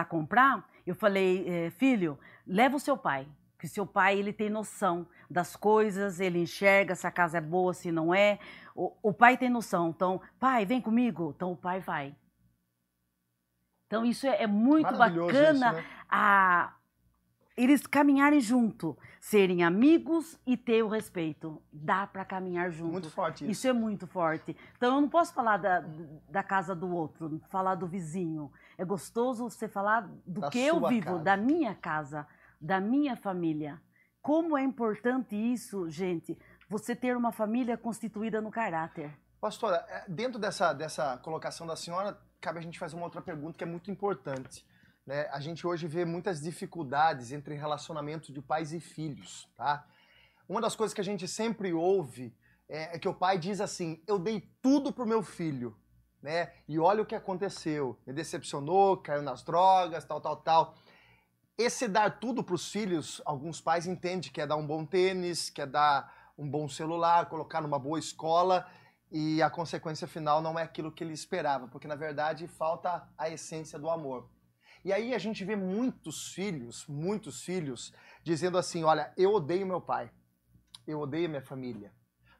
comprar, 0.08 0.68
eu 0.84 0.96
falei, 0.96 1.48
é, 1.48 1.70
filho, 1.70 2.18
leva 2.44 2.74
o 2.74 2.80
seu 2.80 2.96
pai, 2.96 3.28
que 3.60 3.68
seu 3.68 3.86
pai 3.86 4.18
ele 4.18 4.32
tem 4.32 4.50
noção 4.50 5.06
das 5.30 5.54
coisas, 5.54 6.18
ele 6.18 6.40
enxerga 6.40 6.96
se 6.96 7.06
a 7.06 7.12
casa 7.12 7.38
é 7.38 7.40
boa, 7.40 7.72
se 7.72 7.92
não 7.92 8.12
é. 8.12 8.40
O, 8.74 8.92
o 9.02 9.12
pai 9.12 9.36
tem 9.36 9.48
noção. 9.48 9.90
Então, 9.90 10.20
pai, 10.38 10.66
vem 10.66 10.80
comigo. 10.80 11.32
Então 11.34 11.52
o 11.52 11.56
pai 11.56 11.80
vai. 11.80 12.14
Então 13.94 14.04
isso 14.04 14.26
é, 14.26 14.42
é 14.42 14.46
muito 14.46 14.92
bacana 14.96 15.52
isso, 15.52 15.60
né? 15.60 15.84
a 16.10 16.74
eles 17.56 17.86
caminharem 17.86 18.40
junto, 18.40 18.98
serem 19.20 19.62
amigos 19.62 20.36
e 20.44 20.56
ter 20.56 20.82
o 20.82 20.88
respeito. 20.88 21.62
Dá 21.72 22.04
para 22.04 22.24
caminhar 22.24 22.68
junto. 22.72 22.90
Muito 22.90 23.10
forte 23.10 23.44
isso. 23.44 23.52
Isso 23.52 23.68
é 23.68 23.72
muito 23.72 24.08
forte. 24.08 24.56
Então 24.76 24.96
eu 24.96 25.00
não 25.00 25.08
posso 25.08 25.32
falar 25.32 25.58
da, 25.58 25.84
da 26.28 26.42
casa 26.42 26.74
do 26.74 26.92
outro, 26.92 27.40
falar 27.48 27.76
do 27.76 27.86
vizinho. 27.86 28.50
É 28.76 28.84
gostoso 28.84 29.48
você 29.48 29.68
falar 29.68 30.10
do 30.26 30.40
da 30.40 30.50
que 30.50 30.58
eu 30.58 30.84
vivo, 30.88 31.04
casa. 31.04 31.18
da 31.22 31.36
minha 31.36 31.74
casa, 31.76 32.26
da 32.60 32.80
minha 32.80 33.16
família. 33.16 33.80
Como 34.20 34.58
é 34.58 34.64
importante 34.64 35.36
isso, 35.36 35.88
gente, 35.88 36.36
você 36.68 36.96
ter 36.96 37.16
uma 37.16 37.30
família 37.30 37.76
constituída 37.76 38.40
no 38.40 38.50
caráter. 38.50 39.16
Pastora, 39.40 39.84
é, 39.88 40.04
dentro 40.08 40.40
dessa, 40.40 40.72
dessa 40.72 41.18
colocação 41.18 41.66
da 41.66 41.76
senhora, 41.76 42.18
cabe 42.44 42.58
a 42.58 42.62
gente 42.62 42.78
fazer 42.78 42.94
uma 42.94 43.06
outra 43.06 43.22
pergunta 43.22 43.56
que 43.56 43.64
é 43.64 43.66
muito 43.66 43.90
importante. 43.90 44.66
Né? 45.06 45.26
A 45.32 45.40
gente 45.40 45.66
hoje 45.66 45.86
vê 45.86 46.04
muitas 46.04 46.42
dificuldades 46.42 47.32
entre 47.32 47.54
relacionamento 47.54 48.30
de 48.30 48.42
pais 48.42 48.70
e 48.70 48.80
filhos, 48.80 49.48
tá? 49.56 49.86
Uma 50.46 50.60
das 50.60 50.76
coisas 50.76 50.92
que 50.92 51.00
a 51.00 51.04
gente 51.04 51.26
sempre 51.26 51.72
ouve 51.72 52.36
é, 52.68 52.96
é 52.96 52.98
que 52.98 53.08
o 53.08 53.14
pai 53.14 53.38
diz 53.38 53.62
assim: 53.62 54.02
Eu 54.06 54.18
dei 54.18 54.42
tudo 54.60 54.92
pro 54.92 55.06
meu 55.06 55.22
filho, 55.22 55.74
né? 56.22 56.52
E 56.68 56.78
olha 56.78 57.02
o 57.02 57.06
que 57.06 57.14
aconteceu. 57.14 57.98
Me 58.06 58.12
decepcionou, 58.12 58.98
caiu 58.98 59.22
nas 59.22 59.42
drogas, 59.42 60.04
tal, 60.04 60.20
tal, 60.20 60.36
tal. 60.36 60.74
Esse 61.56 61.88
dar 61.88 62.20
tudo 62.20 62.44
para 62.44 62.54
os 62.54 62.70
filhos, 62.70 63.22
alguns 63.24 63.58
pais 63.58 63.86
entendem 63.86 64.30
que 64.30 64.40
é 64.40 64.46
dar 64.46 64.56
um 64.56 64.66
bom 64.66 64.84
tênis, 64.84 65.48
que 65.48 65.62
é 65.62 65.66
dar 65.66 66.32
um 66.36 66.46
bom 66.46 66.68
celular, 66.68 67.26
colocar 67.26 67.62
numa 67.62 67.78
boa 67.78 67.98
escola 67.98 68.66
e 69.16 69.40
a 69.40 69.48
consequência 69.48 70.08
final 70.08 70.42
não 70.42 70.58
é 70.58 70.64
aquilo 70.64 70.90
que 70.90 71.04
ele 71.04 71.12
esperava, 71.12 71.68
porque 71.68 71.86
na 71.86 71.94
verdade 71.94 72.48
falta 72.48 73.08
a 73.16 73.30
essência 73.30 73.78
do 73.78 73.88
amor. 73.88 74.28
E 74.84 74.92
aí 74.92 75.14
a 75.14 75.18
gente 75.18 75.44
vê 75.44 75.54
muitos 75.54 76.32
filhos, 76.32 76.84
muitos 76.88 77.44
filhos, 77.44 77.94
dizendo 78.24 78.58
assim: 78.58 78.82
olha, 78.82 79.12
eu 79.16 79.32
odeio 79.32 79.64
meu 79.64 79.80
pai, 79.80 80.10
eu 80.84 80.98
odeio 80.98 81.28
minha 81.28 81.40
família, 81.40 81.92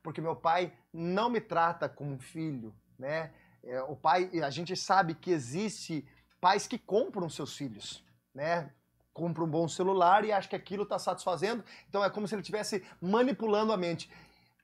porque 0.02 0.20
meu 0.20 0.34
pai 0.34 0.76
não 0.92 1.30
me 1.30 1.40
trata 1.40 1.88
como 1.88 2.10
um 2.10 2.18
filho, 2.18 2.74
né? 2.98 3.32
É, 3.62 3.80
o 3.82 3.94
pai, 3.94 4.28
a 4.42 4.50
gente 4.50 4.74
sabe 4.76 5.14
que 5.14 5.30
existe 5.30 6.04
pais 6.40 6.66
que 6.66 6.76
compram 6.76 7.30
seus 7.30 7.56
filhos, 7.56 8.04
né? 8.34 8.68
Compra 9.12 9.44
um 9.44 9.48
bom 9.48 9.68
celular 9.68 10.24
e 10.24 10.32
acha 10.32 10.48
que 10.48 10.56
aquilo 10.56 10.82
está 10.82 10.98
satisfazendo, 10.98 11.64
então 11.88 12.02
é 12.02 12.10
como 12.10 12.26
se 12.26 12.34
ele 12.34 12.42
estivesse 12.42 12.84
manipulando 13.00 13.72
a 13.72 13.76
mente. 13.76 14.10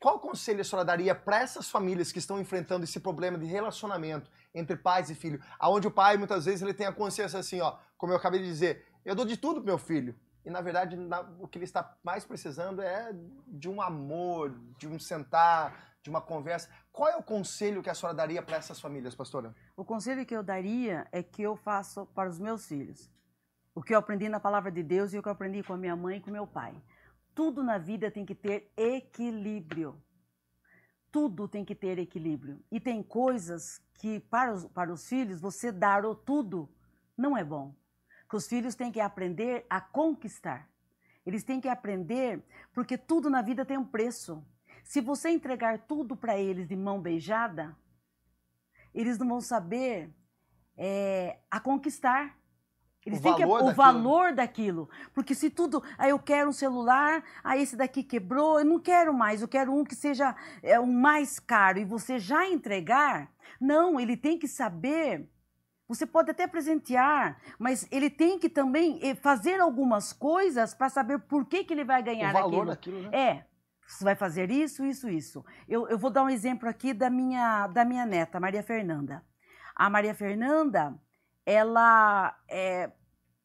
Qual 0.00 0.18
conselho 0.18 0.62
a 0.62 0.64
senhora 0.64 0.82
daria 0.82 1.14
para 1.14 1.40
essas 1.40 1.68
famílias 1.68 2.10
que 2.10 2.18
estão 2.18 2.40
enfrentando 2.40 2.84
esse 2.84 2.98
problema 2.98 3.36
de 3.36 3.44
relacionamento 3.44 4.30
entre 4.54 4.74
pais 4.74 5.10
e 5.10 5.14
filho? 5.14 5.38
Aonde 5.58 5.88
o 5.88 5.90
pai, 5.90 6.16
muitas 6.16 6.46
vezes, 6.46 6.62
ele 6.62 6.72
tem 6.72 6.86
a 6.86 6.92
consciência 6.92 7.38
assim, 7.38 7.60
ó, 7.60 7.76
como 7.98 8.10
eu 8.10 8.16
acabei 8.16 8.40
de 8.40 8.46
dizer, 8.46 8.86
eu 9.04 9.14
dou 9.14 9.26
de 9.26 9.36
tudo 9.36 9.56
pro 9.56 9.66
meu 9.66 9.76
filho. 9.76 10.18
E, 10.42 10.48
na 10.48 10.62
verdade, 10.62 10.96
na, 10.96 11.20
o 11.38 11.46
que 11.46 11.58
ele 11.58 11.66
está 11.66 11.98
mais 12.02 12.24
precisando 12.24 12.80
é 12.80 13.14
de 13.46 13.68
um 13.68 13.82
amor, 13.82 14.58
de 14.78 14.88
um 14.88 14.98
sentar, 14.98 15.98
de 16.02 16.08
uma 16.08 16.22
conversa. 16.22 16.70
Qual 16.90 17.10
é 17.10 17.16
o 17.16 17.22
conselho 17.22 17.82
que 17.82 17.90
a 17.90 17.94
senhora 17.94 18.16
daria 18.16 18.40
para 18.40 18.56
essas 18.56 18.80
famílias, 18.80 19.14
pastora? 19.14 19.54
O 19.76 19.84
conselho 19.84 20.24
que 20.24 20.34
eu 20.34 20.42
daria 20.42 21.06
é 21.12 21.22
que 21.22 21.42
eu 21.42 21.56
faço 21.56 22.06
para 22.14 22.30
os 22.30 22.38
meus 22.38 22.66
filhos. 22.66 23.10
O 23.74 23.82
que 23.82 23.94
eu 23.94 23.98
aprendi 23.98 24.30
na 24.30 24.40
palavra 24.40 24.72
de 24.72 24.82
Deus 24.82 25.12
e 25.12 25.18
o 25.18 25.22
que 25.22 25.28
eu 25.28 25.32
aprendi 25.32 25.62
com 25.62 25.74
a 25.74 25.76
minha 25.76 25.94
mãe 25.94 26.16
e 26.16 26.20
com 26.22 26.30
meu 26.30 26.46
pai. 26.46 26.74
Tudo 27.34 27.62
na 27.62 27.78
vida 27.78 28.10
tem 28.10 28.24
que 28.24 28.34
ter 28.34 28.72
equilíbrio. 28.76 30.00
Tudo 31.10 31.48
tem 31.48 31.64
que 31.64 31.74
ter 31.74 31.98
equilíbrio. 31.98 32.62
E 32.70 32.78
tem 32.78 33.02
coisas 33.02 33.82
que, 33.94 34.20
para 34.20 34.52
os, 34.52 34.66
para 34.66 34.92
os 34.92 35.08
filhos, 35.08 35.40
você 35.40 35.72
dar 35.72 36.04
o 36.04 36.14
tudo 36.14 36.68
não 37.16 37.36
é 37.36 37.44
bom. 37.44 37.74
Que 38.28 38.36
os 38.36 38.46
filhos 38.46 38.74
têm 38.74 38.92
que 38.92 39.00
aprender 39.00 39.66
a 39.68 39.80
conquistar. 39.80 40.68
Eles 41.26 41.44
têm 41.44 41.60
que 41.60 41.68
aprender, 41.68 42.42
porque 42.72 42.96
tudo 42.96 43.28
na 43.28 43.42
vida 43.42 43.64
tem 43.64 43.76
um 43.76 43.84
preço. 43.84 44.44
Se 44.84 45.00
você 45.00 45.30
entregar 45.30 45.86
tudo 45.86 46.16
para 46.16 46.38
eles 46.38 46.66
de 46.66 46.76
mão 46.76 47.00
beijada, 47.00 47.76
eles 48.94 49.18
não 49.18 49.28
vão 49.28 49.40
saber 49.40 50.10
é, 50.76 51.38
a 51.50 51.60
conquistar. 51.60 52.36
Eles 53.04 53.18
o 53.18 53.22
têm 53.22 53.34
que 53.34 53.44
o 53.44 53.48
daquilo. 53.48 53.74
valor 53.74 54.32
daquilo. 54.34 54.90
Porque 55.14 55.34
se 55.34 55.48
tudo, 55.48 55.82
aí 55.96 56.08
ah, 56.08 56.08
eu 56.10 56.18
quero 56.18 56.50
um 56.50 56.52
celular, 56.52 57.24
aí 57.42 57.60
ah, 57.60 57.62
esse 57.62 57.76
daqui 57.76 58.02
quebrou, 58.02 58.58
eu 58.58 58.64
não 58.64 58.78
quero 58.78 59.14
mais, 59.14 59.40
eu 59.40 59.48
quero 59.48 59.72
um 59.74 59.84
que 59.84 59.94
seja 59.94 60.34
é, 60.62 60.78
o 60.78 60.86
mais 60.86 61.38
caro 61.38 61.78
e 61.78 61.84
você 61.84 62.18
já 62.18 62.46
entregar, 62.46 63.30
não, 63.60 63.98
ele 63.98 64.16
tem 64.16 64.38
que 64.38 64.46
saber. 64.46 65.28
Você 65.88 66.06
pode 66.06 66.30
até 66.30 66.46
presentear, 66.46 67.40
mas 67.58 67.86
ele 67.90 68.08
tem 68.08 68.38
que 68.38 68.48
também 68.48 69.00
eh, 69.02 69.16
fazer 69.16 69.58
algumas 69.60 70.12
coisas 70.12 70.72
para 70.72 70.88
saber 70.88 71.18
por 71.18 71.44
que, 71.46 71.64
que 71.64 71.74
ele 71.74 71.82
vai 71.82 72.00
ganhar 72.00 72.30
o 72.30 72.32
valor 72.32 72.46
aquilo. 72.46 72.66
daquilo. 72.66 73.02
Né? 73.10 73.18
É, 73.18 73.44
você 73.88 74.04
vai 74.04 74.14
fazer 74.14 74.52
isso, 74.52 74.84
isso, 74.84 75.08
isso. 75.08 75.44
Eu, 75.68 75.88
eu 75.88 75.98
vou 75.98 76.10
dar 76.10 76.22
um 76.22 76.30
exemplo 76.30 76.68
aqui 76.68 76.94
da 76.94 77.10
minha, 77.10 77.66
da 77.66 77.84
minha 77.84 78.06
neta, 78.06 78.38
Maria 78.38 78.62
Fernanda. 78.62 79.24
A 79.74 79.90
Maria 79.90 80.14
Fernanda, 80.14 80.96
ela 81.50 82.38
é. 82.48 82.90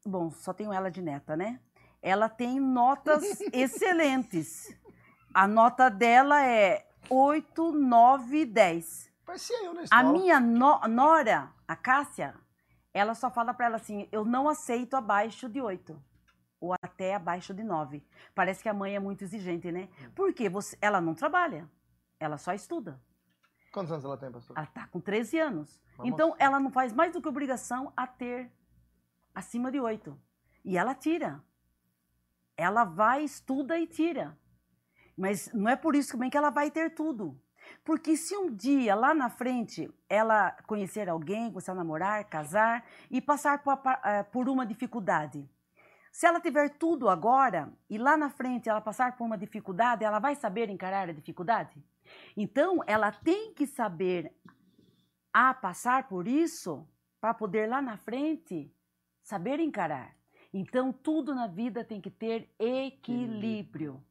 Bom, 0.06 0.30
só 0.30 0.54
tenho 0.54 0.72
ela 0.72 0.92
de 0.92 1.02
neta, 1.02 1.36
né? 1.36 1.60
Ela 2.02 2.30
tem 2.30 2.60
notas 2.60 3.24
excelentes. 3.52 4.78
A 5.34 5.48
nota 5.48 5.90
dela 5.90 6.46
é 6.46 6.88
8, 7.10 7.72
9, 7.72 8.46
10. 8.46 9.12
Parecia 9.26 9.66
eu 9.66 9.74
na 9.74 9.84
escola. 9.84 10.02
A 10.02 10.04
minha 10.04 10.40
no, 10.40 10.80
nora, 10.88 11.52
a 11.68 11.76
Cássia, 11.76 12.36
ela 12.94 13.16
só 13.16 13.32
fala 13.32 13.56
para 13.56 13.66
ela 13.66 13.76
assim: 13.78 14.08
eu 14.12 14.24
não 14.24 14.48
aceito 14.48 14.96
abaixo 14.96 15.50
de 15.50 15.60
8 15.60 16.00
ou 16.60 16.74
até 16.74 17.16
abaixo 17.16 17.56
de 17.56 17.64
9. 17.64 18.06
Parece 18.36 18.62
que 18.62 18.70
a 18.70 18.74
mãe 18.74 18.96
é 18.96 19.00
muito 19.00 19.24
exigente, 19.24 19.72
né? 19.72 19.90
Hum. 20.00 20.12
Porque 20.14 20.48
você, 20.48 20.78
ela 20.80 21.02
não 21.02 21.16
trabalha, 21.16 21.68
ela 22.20 22.38
só 22.38 22.54
estuda. 22.54 23.02
Quantos 23.76 23.92
anos 23.92 24.06
ela 24.06 24.18
tem, 24.18 24.32
pastor? 24.32 24.56
Ela 24.56 24.66
está 24.66 24.88
com 24.88 25.02
13 25.02 25.38
anos. 25.38 25.82
Então, 26.02 26.34
ela 26.40 26.62
não 26.62 26.72
faz 26.72 26.94
mais 26.94 27.12
do 27.12 27.22
que 27.22 27.28
obrigação 27.28 27.92
a 27.94 28.08
ter 28.08 28.50
acima 29.34 29.70
de 29.70 29.82
8. 29.82 30.18
E 30.64 30.78
ela 30.78 30.96
tira. 30.96 31.44
Ela 32.56 32.86
vai, 32.86 33.26
estuda 33.26 33.78
e 33.78 33.86
tira. 33.86 34.40
Mas 35.18 35.52
não 35.54 35.70
é 35.70 35.76
por 35.76 35.94
isso 35.94 36.14
também 36.14 36.30
que 36.30 36.38
ela 36.38 36.50
vai 36.50 36.72
ter 36.72 36.96
tudo. 36.96 37.38
Porque 37.84 38.16
se 38.16 38.34
um 38.38 38.50
dia, 38.50 38.96
lá 38.96 39.14
na 39.14 39.30
frente, 39.30 39.94
ela 40.08 40.52
conhecer 40.66 41.10
alguém, 41.10 41.50
começar 41.50 41.74
a 41.74 41.76
namorar, 41.76 42.24
casar 42.30 42.86
e 43.12 43.20
passar 43.20 43.62
por, 43.62 43.78
eh, 44.06 44.24
por 44.24 44.48
uma 44.48 44.66
dificuldade, 44.66 45.50
se 46.14 46.26
ela 46.26 46.40
tiver 46.40 46.70
tudo 46.78 47.10
agora 47.10 47.74
e 47.90 47.98
lá 47.98 48.16
na 48.16 48.30
frente 48.30 48.70
ela 48.70 48.80
passar 48.80 49.18
por 49.18 49.26
uma 49.26 49.38
dificuldade, 49.38 50.06
ela 50.06 50.20
vai 50.20 50.34
saber 50.34 50.70
encarar 50.70 51.10
a 51.10 51.14
dificuldade? 51.14 51.84
Então, 52.36 52.82
ela 52.88 53.12
tem 53.12 53.54
que 53.54 53.68
saber 53.68 54.34
a 55.34 55.54
passar 55.54 56.08
por 56.08 56.28
isso 56.28 56.88
para 57.20 57.34
poder 57.34 57.68
lá 57.68 57.82
na 57.82 57.98
frente 57.98 58.74
saber 59.22 59.60
encarar. 59.60 60.16
Então, 60.54 60.94
tudo 60.94 61.36
na 61.36 61.48
vida 61.48 61.84
tem 61.84 62.00
que 62.00 62.10
ter 62.10 62.50
equilíbrio. 62.58 64.02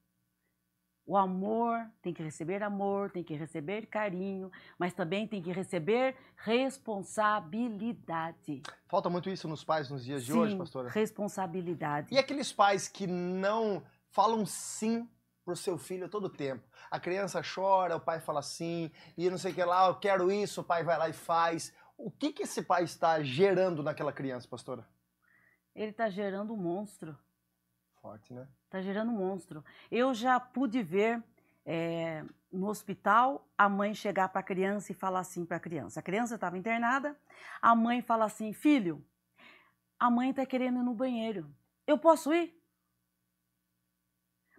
O 1.06 1.18
amor 1.18 1.86
tem 2.00 2.14
que 2.14 2.22
receber 2.22 2.62
amor, 2.62 3.10
tem 3.10 3.22
que 3.22 3.34
receber 3.34 3.84
carinho, 3.86 4.50
mas 4.78 4.94
também 4.94 5.28
tem 5.28 5.42
que 5.42 5.52
receber 5.52 6.16
responsabilidade. 6.36 8.62
Falta 8.88 9.10
muito 9.10 9.28
isso 9.28 9.46
nos 9.46 9.62
pais 9.62 9.90
nos 9.90 10.02
dias 10.02 10.22
sim, 10.22 10.32
de 10.32 10.38
hoje, 10.38 10.56
pastora? 10.56 10.88
responsabilidade. 10.88 12.08
E 12.12 12.18
aqueles 12.18 12.50
pais 12.52 12.88
que 12.88 13.06
não 13.06 13.82
falam 14.08 14.46
sim 14.46 15.06
pro 15.44 15.54
seu 15.54 15.76
filho 15.76 16.08
todo 16.08 16.24
o 16.24 16.30
tempo. 16.30 16.64
A 16.90 16.98
criança 16.98 17.42
chora, 17.42 17.96
o 17.96 18.00
pai 18.00 18.20
fala 18.20 18.42
sim, 18.42 18.90
e 19.16 19.28
não 19.28 19.38
sei 19.38 19.52
o 19.52 19.54
que 19.54 19.64
lá, 19.64 19.88
eu 19.88 19.96
quero 19.96 20.32
isso, 20.32 20.62
o 20.62 20.64
pai 20.64 20.82
vai 20.82 20.98
lá 20.98 21.08
e 21.08 21.12
faz. 21.12 21.72
O 21.96 22.10
que, 22.10 22.32
que 22.32 22.42
esse 22.42 22.62
pai 22.62 22.84
está 22.84 23.22
gerando 23.22 23.82
naquela 23.82 24.12
criança, 24.12 24.48
pastora? 24.48 24.86
Ele 25.74 25.90
está 25.90 26.08
gerando 26.08 26.54
um 26.54 26.56
monstro. 26.56 27.16
Forte, 28.00 28.32
né? 28.32 28.48
Está 28.64 28.80
gerando 28.80 29.10
um 29.10 29.16
monstro. 29.16 29.64
Eu 29.90 30.14
já 30.14 30.38
pude 30.38 30.82
ver 30.82 31.22
é, 31.64 32.24
no 32.52 32.68
hospital 32.68 33.46
a 33.56 33.68
mãe 33.68 33.94
chegar 33.94 34.28
para 34.28 34.40
a 34.40 34.44
criança 34.44 34.92
e 34.92 34.94
falar 34.94 35.20
assim 35.20 35.44
para 35.44 35.56
a 35.56 35.60
criança. 35.60 36.00
A 36.00 36.02
criança 36.02 36.34
estava 36.34 36.58
internada, 36.58 37.16
a 37.60 37.74
mãe 37.74 38.02
fala 38.02 38.24
assim: 38.24 38.52
Filho, 38.52 39.04
a 39.98 40.10
mãe 40.10 40.30
está 40.30 40.44
querendo 40.44 40.80
ir 40.80 40.84
no 40.84 40.94
banheiro. 40.94 41.50
Eu 41.86 41.98
posso 41.98 42.32
ir? 42.32 42.54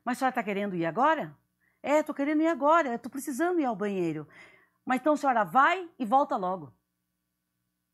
Mas 0.05 0.17
a 0.17 0.19
senhora 0.19 0.31
está 0.31 0.43
querendo 0.43 0.75
ir 0.75 0.85
agora? 0.85 1.35
É, 1.81 1.99
estou 1.99 2.13
querendo 2.13 2.41
ir 2.41 2.47
agora, 2.47 2.93
estou 2.93 3.11
precisando 3.11 3.59
ir 3.59 3.65
ao 3.65 3.75
banheiro. 3.75 4.27
Mas 4.85 5.01
então 5.01 5.13
a 5.13 5.17
senhora 5.17 5.43
vai 5.43 5.89
e 5.97 6.05
volta 6.05 6.37
logo. 6.37 6.71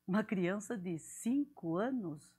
Uma 0.06 0.24
criança 0.24 0.78
de 0.78 1.00
cinco 1.00 1.78
anos 1.78 2.36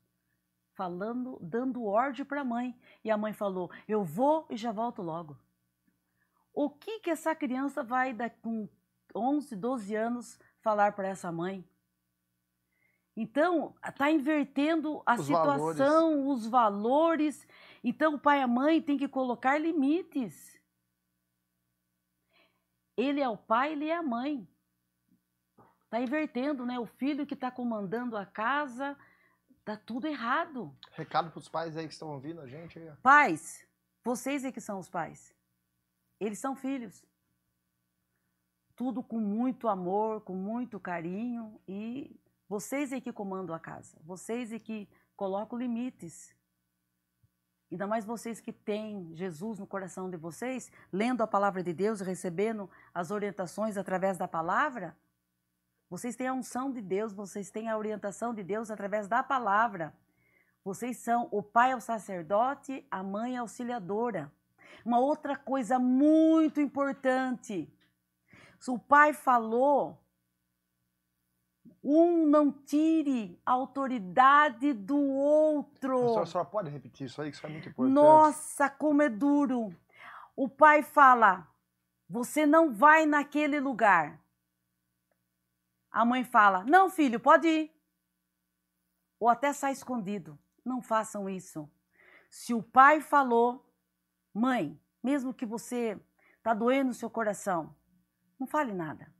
falando, 0.75 1.39
dando 1.41 1.85
ordem 1.85 2.25
para 2.25 2.43
a 2.43 2.45
mãe. 2.45 2.79
E 3.03 3.11
a 3.11 3.17
mãe 3.17 3.33
falou: 3.33 3.71
Eu 3.89 4.05
vou 4.05 4.47
e 4.51 4.57
já 4.57 4.71
volto 4.71 5.01
logo. 5.01 5.39
O 6.53 6.69
que, 6.69 7.01
que 7.01 7.11
essa 7.11 7.35
criança 7.35 7.83
vai, 7.83 8.15
com 8.43 8.69
11, 9.15 9.57
12 9.57 9.95
anos, 9.95 10.39
falar 10.61 10.93
para 10.93 11.09
essa 11.09 11.33
mãe? 11.33 11.67
Então, 13.17 13.75
está 13.87 14.11
invertendo 14.11 15.03
a 15.05 15.15
os 15.15 15.27
situação, 15.27 16.11
valores. 16.11 16.43
os 16.43 16.47
valores. 16.47 17.49
Então, 17.83 18.15
o 18.15 18.19
pai 18.19 18.39
e 18.39 18.43
a 18.43 18.47
mãe 18.47 18.81
têm 18.81 18.97
que 18.97 19.09
colocar 19.09 19.59
limites. 19.59 20.61
Ele 22.97 23.21
é 23.21 23.29
o 23.29 23.37
pai, 23.37 23.73
ele 23.73 23.89
é 23.89 23.97
a 23.97 24.03
mãe. 24.03 24.49
Está 25.85 26.01
invertendo, 26.01 26.65
né? 26.65 26.79
O 26.79 26.87
filho 26.87 27.27
que 27.27 27.35
está 27.35 27.51
comandando 27.51 28.17
a 28.17 28.25
casa, 28.25 28.97
Tá 29.65 29.77
tudo 29.77 30.09
errado. 30.09 30.77
Recado 30.93 31.31
para 31.31 31.39
os 31.39 31.49
pais 31.49 31.77
aí 31.77 31.87
que 31.87 31.93
estão 31.93 32.11
ouvindo 32.11 32.41
a 32.41 32.47
gente. 32.49 32.81
Pais, 33.03 33.67
vocês 34.05 34.45
é 34.45 34.51
que 34.51 34.61
são 34.61 34.79
os 34.79 34.89
pais. 34.89 35.35
Eles 36.19 36.39
são 36.41 36.57
filhos. 36.57 37.05
Tudo 38.75 39.03
com 39.03 39.21
muito 39.21 39.69
amor, 39.69 40.23
com 40.23 40.35
muito 40.35 40.81
carinho 40.81 41.61
e 41.69 42.19
vocês 42.49 42.93
é 42.93 43.01
que 43.01 43.13
comandam 43.13 43.55
a 43.55 43.61
casa. 43.61 43.97
Vocês 44.03 44.53
é 44.53 44.59
que 44.59 44.89
colocam 45.17 45.59
limites. 45.59 46.35
Ainda 47.73 47.87
mais 47.87 48.05
vocês 48.05 48.39
que 48.39 48.53
têm 48.53 49.11
Jesus 49.15 49.59
no 49.59 49.67
coração 49.67 50.11
de 50.11 50.19
vocês, 50.19 50.71
lendo 50.93 51.23
a 51.23 51.27
palavra 51.27 51.63
de 51.63 51.73
Deus, 51.73 52.03
recebendo 52.03 52.69
as 52.93 53.11
orientações 53.11 53.79
através 53.79 54.19
da 54.19 54.29
palavra, 54.29 54.95
vocês 55.89 56.15
têm 56.15 56.27
a 56.27 56.35
unção 56.35 56.71
de 56.71 56.83
Deus, 56.83 57.15
vocês 57.15 57.51
têm 57.51 57.71
a 57.71 57.79
orientação 57.79 58.35
de 58.35 58.43
Deus 58.43 58.71
através 58.71 59.09
da 59.09 59.23
palavra. 59.23 59.95
Vocês 60.63 60.99
são 60.99 61.29
o 61.31 61.43
pai 61.43 61.73
é 61.73 61.77
o 61.77 61.81
sacerdote, 61.81 62.87
a 62.91 63.03
mãe 63.03 63.37
é 63.37 63.39
auxiliadora. 63.39 64.31
Uma 64.85 64.99
outra 65.01 65.35
coisa 65.35 65.79
muito 65.79 66.61
importante. 66.61 67.73
O 68.69 68.79
pai 68.79 69.15
falou, 69.15 69.99
um 71.83 72.27
não 72.27 72.53
tire 72.53 73.41
a 73.45 73.53
autoridade 73.53 74.73
do 74.73 74.99
outro. 74.99 76.19
A 76.19 76.27
senhora 76.27 76.49
pode 76.49 76.71
repetir 76.71 77.07
isso 77.07 77.21
aí, 77.21 77.31
que 77.31 77.37
isso 77.37 77.47
é 77.47 77.51
muito 77.51 77.69
importante. 77.69 77.95
Nossa, 77.95 78.71
como 78.71 79.03
é 79.03 79.09
duro. 79.09 79.75
O 80.37 80.49
pai 80.49 80.83
fala: 80.83 81.49
você 82.09 82.47
não 82.47 82.73
vai 82.73 83.05
naquele 83.05 83.59
lugar. 83.59 84.23
A 85.91 86.05
mãe 86.05 86.25
fala: 86.25 86.65
Não, 86.65 86.89
filho, 86.89 87.19
pode 87.19 87.49
ir. 87.49 87.75
Ou 89.19 89.29
até 89.29 89.53
sai 89.53 89.73
escondido. 89.73 90.39
Não 90.65 90.81
façam 90.81 91.29
isso. 91.29 91.71
Se 92.31 92.55
o 92.55 92.63
pai 92.63 93.01
falou, 93.01 93.71
mãe, 94.33 94.81
mesmo 95.03 95.35
que 95.35 95.45
você 95.45 96.01
está 96.39 96.55
doendo 96.55 96.89
no 96.89 96.95
seu 96.95 97.11
coração, 97.11 97.77
não 98.39 98.47
fale 98.47 98.73
nada. 98.73 99.12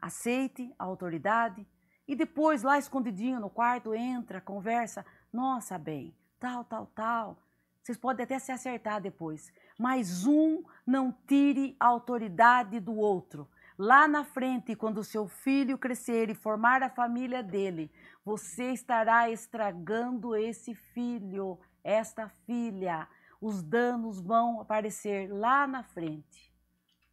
Aceite 0.00 0.72
a 0.78 0.84
autoridade 0.84 1.66
e 2.08 2.16
depois, 2.16 2.62
lá 2.62 2.78
escondidinho 2.78 3.38
no 3.38 3.50
quarto, 3.50 3.94
entra, 3.94 4.40
conversa. 4.40 5.04
Nossa, 5.30 5.76
bem, 5.76 6.16
tal, 6.40 6.64
tal, 6.64 6.86
tal. 6.86 7.42
Vocês 7.82 7.98
podem 7.98 8.24
até 8.24 8.38
se 8.38 8.50
acertar 8.50 9.00
depois. 9.00 9.52
Mas 9.78 10.26
um 10.26 10.64
não 10.86 11.12
tire 11.26 11.76
a 11.78 11.86
autoridade 11.86 12.80
do 12.80 12.96
outro. 12.96 13.46
Lá 13.76 14.08
na 14.08 14.24
frente, 14.24 14.74
quando 14.74 15.04
seu 15.04 15.28
filho 15.28 15.76
crescer 15.76 16.30
e 16.30 16.34
formar 16.34 16.82
a 16.82 16.90
família 16.90 17.42
dele, 17.42 17.92
você 18.24 18.72
estará 18.72 19.30
estragando 19.30 20.34
esse 20.34 20.74
filho, 20.74 21.58
esta 21.84 22.28
filha. 22.46 23.06
Os 23.40 23.62
danos 23.62 24.18
vão 24.18 24.60
aparecer 24.60 25.30
lá 25.32 25.66
na 25.66 25.82
frente. 25.82 26.52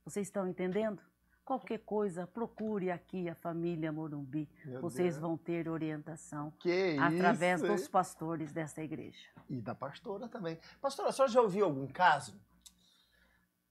Vocês 0.03 0.27
estão 0.27 0.47
entendendo? 0.47 1.01
Qualquer 1.45 1.77
coisa, 1.79 2.25
procure 2.25 2.89
aqui 2.89 3.29
a 3.29 3.35
família 3.35 3.91
Morumbi. 3.91 4.49
Meu 4.65 4.81
Vocês 4.81 5.13
Deus. 5.13 5.21
vão 5.21 5.37
ter 5.37 5.69
orientação 5.69 6.51
que 6.59 6.97
através 6.99 7.61
isso, 7.61 7.71
dos 7.71 7.87
pastores 7.87 8.51
desta 8.51 8.81
igreja. 8.81 9.29
E 9.47 9.61
da 9.61 9.75
pastora 9.75 10.27
também. 10.27 10.57
Pastora, 10.81 11.09
a 11.09 11.11
senhora 11.11 11.31
já 11.31 11.39
ouviu 11.39 11.65
algum 11.65 11.85
caso 11.85 12.35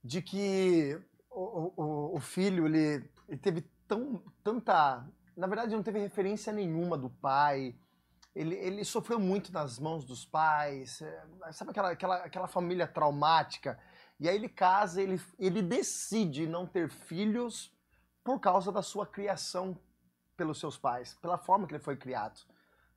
de 0.05 0.23
que 0.23 0.97
o, 1.29 1.73
o, 1.77 2.17
o 2.17 2.21
filho, 2.21 2.67
ele, 2.67 3.11
ele 3.29 3.39
teve 3.39 3.63
tão, 3.89 4.23
tanta. 4.45 5.05
Na 5.37 5.49
verdade, 5.49 5.75
não 5.75 5.83
teve 5.83 5.99
referência 5.99 6.53
nenhuma 6.53 6.97
do 6.97 7.11
pai. 7.11 7.75
Ele, 8.37 8.55
ele 8.55 8.85
sofreu 8.85 9.19
muito 9.19 9.53
nas 9.53 9.81
mãos 9.81 10.05
dos 10.05 10.25
pais. 10.25 11.03
É, 11.03 11.25
sabe 11.51 11.73
aquela, 11.73 11.91
aquela, 11.91 12.17
aquela 12.19 12.47
família 12.47 12.87
traumática? 12.87 13.81
E 14.21 14.29
aí 14.29 14.37
ele 14.37 14.49
casa, 14.49 15.03
ele, 15.03 15.21
ele 15.39 15.61
decide 15.61 16.47
não 16.47 16.67
ter 16.67 16.89
filhos 16.89 17.73
por 18.23 18.41
causa 18.41 18.71
da 18.71 18.83
sua 18.83 19.07
criação 19.07 19.79
pelos 20.37 20.59
seus 20.59 20.77
pais, 20.77 21.15
pela 21.21 21.39
forma 21.39 21.67
que 21.67 21.75
ele 21.75 21.83
foi 21.83 21.97
criado. 21.97 22.41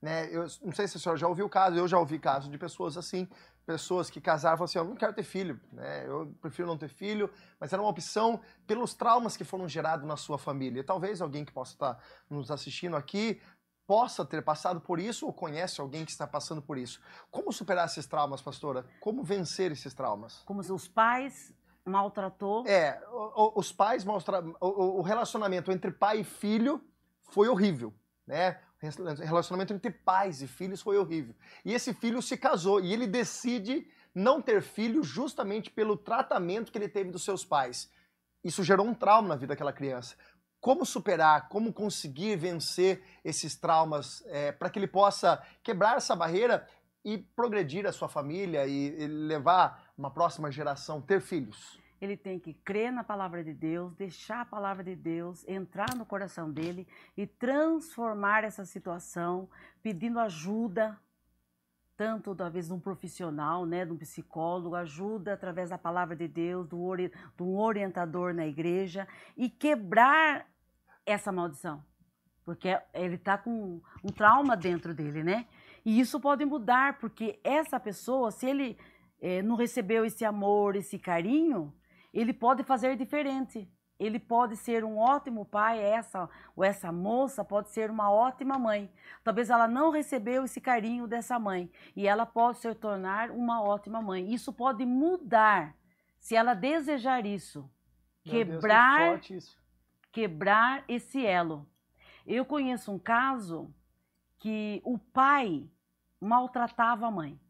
Né? 0.00 0.28
Eu 0.30 0.46
não 0.62 0.72
sei 0.72 0.86
se 0.86 0.96
a 0.96 1.00
senhora 1.00 1.18
já 1.18 1.28
ouviu 1.28 1.48
caso, 1.48 1.76
eu 1.76 1.88
já 1.88 1.98
ouvi 1.98 2.18
casos 2.18 2.50
de 2.50 2.56
pessoas 2.56 2.96
assim, 2.96 3.28
pessoas 3.66 4.08
que 4.08 4.20
casaram 4.20 4.54
e 4.54 4.58
falaram 4.58 4.64
assim, 4.64 4.78
eu 4.78 4.84
não 4.84 4.96
quero 4.96 5.12
ter 5.12 5.24
filho, 5.24 5.60
né? 5.72 6.06
eu 6.06 6.34
prefiro 6.40 6.66
não 6.66 6.78
ter 6.78 6.88
filho, 6.88 7.30
mas 7.60 7.72
era 7.72 7.82
uma 7.82 7.90
opção 7.90 8.40
pelos 8.66 8.94
traumas 8.94 9.36
que 9.36 9.44
foram 9.44 9.68
gerados 9.68 10.06
na 10.06 10.16
sua 10.16 10.38
família. 10.38 10.82
Talvez 10.84 11.20
alguém 11.20 11.44
que 11.44 11.52
possa 11.52 11.72
estar 11.72 12.02
nos 12.30 12.50
assistindo 12.50 12.96
aqui 12.96 13.40
possa 13.88 14.22
ter 14.22 14.44
passado 14.44 14.82
por 14.82 15.00
isso 15.00 15.24
ou 15.24 15.32
conhece 15.32 15.80
alguém 15.80 16.04
que 16.04 16.10
está 16.10 16.26
passando 16.26 16.60
por 16.60 16.76
isso. 16.76 17.00
Como 17.30 17.50
superar 17.50 17.86
esses 17.86 18.06
traumas, 18.06 18.42
pastora? 18.42 18.84
Como 19.00 19.24
vencer 19.24 19.72
esses 19.72 19.94
traumas? 19.94 20.42
Como 20.44 20.60
os 20.60 20.86
pais 20.86 21.54
maltratou? 21.86 22.66
É, 22.66 23.02
os 23.54 23.72
pais 23.72 24.04
maltrataram, 24.04 24.54
o 24.60 25.00
relacionamento 25.00 25.72
entre 25.72 25.90
pai 25.90 26.20
e 26.20 26.24
filho 26.24 26.84
foi 27.30 27.48
horrível, 27.48 27.94
né? 28.26 28.60
relacionamento 28.80 29.72
entre 29.72 29.90
pais 29.90 30.42
e 30.42 30.46
filhos 30.46 30.82
foi 30.82 30.98
horrível. 30.98 31.34
E 31.64 31.72
esse 31.72 31.94
filho 31.94 32.20
se 32.20 32.36
casou 32.36 32.80
e 32.80 32.92
ele 32.92 33.06
decide 33.06 33.90
não 34.14 34.40
ter 34.40 34.62
filho 34.62 35.02
justamente 35.02 35.70
pelo 35.70 35.96
tratamento 35.96 36.70
que 36.70 36.78
ele 36.78 36.88
teve 36.88 37.10
dos 37.10 37.24
seus 37.24 37.42
pais. 37.42 37.90
Isso 38.44 38.62
gerou 38.62 38.86
um 38.86 38.94
trauma 38.94 39.28
na 39.28 39.34
vida 39.34 39.48
daquela 39.48 39.72
criança. 39.72 40.14
Como 40.60 40.84
superar, 40.84 41.48
como 41.48 41.72
conseguir 41.72 42.36
vencer 42.36 43.02
esses 43.24 43.56
traumas 43.56 44.24
é, 44.26 44.52
para 44.52 44.68
que 44.68 44.78
ele 44.78 44.88
possa 44.88 45.42
quebrar 45.62 45.96
essa 45.96 46.16
barreira 46.16 46.66
e 47.04 47.18
progredir 47.18 47.86
a 47.86 47.92
sua 47.92 48.08
família 48.08 48.66
e, 48.66 49.02
e 49.02 49.06
levar 49.06 49.92
uma 49.96 50.10
próxima 50.10 50.50
geração, 50.50 51.00
ter 51.00 51.20
filhos? 51.20 51.78
ele 52.00 52.16
tem 52.16 52.38
que 52.38 52.54
crer 52.54 52.92
na 52.92 53.02
palavra 53.02 53.42
de 53.42 53.52
Deus, 53.52 53.94
deixar 53.94 54.42
a 54.42 54.44
palavra 54.44 54.84
de 54.84 54.94
Deus 54.94 55.44
entrar 55.48 55.94
no 55.96 56.06
coração 56.06 56.50
dele 56.50 56.86
e 57.16 57.26
transformar 57.26 58.44
essa 58.44 58.64
situação, 58.64 59.48
pedindo 59.82 60.20
ajuda, 60.20 60.98
tanto 61.98 62.32
talvez 62.32 62.68
de 62.68 62.72
um 62.72 62.78
profissional, 62.78 63.66
né, 63.66 63.84
de 63.84 63.92
um 63.92 63.96
psicólogo, 63.96 64.76
ajuda 64.76 65.32
através 65.32 65.70
da 65.70 65.76
palavra 65.76 66.14
de 66.14 66.28
Deus, 66.28 66.68
do, 66.68 66.80
ori 66.80 67.12
orientador 67.40 68.32
na 68.32 68.46
igreja 68.46 69.06
e 69.36 69.50
quebrar 69.50 70.46
essa 71.04 71.32
maldição, 71.32 71.84
porque 72.44 72.68
ele 72.94 73.16
está 73.16 73.36
com 73.36 73.82
um 74.04 74.12
trauma 74.12 74.56
dentro 74.56 74.94
dele, 74.94 75.24
né? 75.24 75.46
E 75.84 75.98
isso 75.98 76.20
pode 76.20 76.44
mudar, 76.44 77.00
porque 77.00 77.40
essa 77.42 77.80
pessoa, 77.80 78.30
se 78.30 78.46
ele 78.46 78.78
é, 79.20 79.42
não 79.42 79.56
recebeu 79.56 80.04
esse 80.04 80.24
amor, 80.24 80.76
esse 80.76 81.00
carinho, 81.00 81.74
ele 82.14 82.32
pode 82.32 82.62
fazer 82.62 82.96
diferente. 82.96 83.68
Ele 83.98 84.18
pode 84.20 84.56
ser 84.56 84.84
um 84.84 84.96
ótimo 84.96 85.44
pai, 85.44 85.80
essa 85.82 86.28
ou 86.54 86.62
essa 86.62 86.92
moça 86.92 87.44
pode 87.44 87.70
ser 87.70 87.90
uma 87.90 88.10
ótima 88.10 88.56
mãe. 88.56 88.90
Talvez 89.24 89.50
ela 89.50 89.66
não 89.66 89.90
recebeu 89.90 90.44
esse 90.44 90.60
carinho 90.60 91.06
dessa 91.06 91.38
mãe 91.38 91.70
e 91.96 92.06
ela 92.06 92.24
pode 92.24 92.58
se 92.58 92.72
tornar 92.76 93.30
uma 93.30 93.60
ótima 93.60 94.00
mãe. 94.00 94.32
Isso 94.32 94.52
pode 94.52 94.86
mudar 94.86 95.74
se 96.18 96.36
ela 96.36 96.54
desejar 96.54 97.26
isso. 97.26 97.68
Meu 98.24 98.34
quebrar 98.34 99.14
Deus, 99.14 99.26
que 99.26 99.34
isso. 99.34 99.58
quebrar 100.12 100.84
esse 100.86 101.24
elo. 101.24 101.66
Eu 102.26 102.44
conheço 102.44 102.92
um 102.92 102.98
caso 102.98 103.74
que 104.38 104.80
o 104.84 104.98
pai 104.98 105.68
maltratava 106.20 107.06
a 107.06 107.10
mãe. 107.10 107.40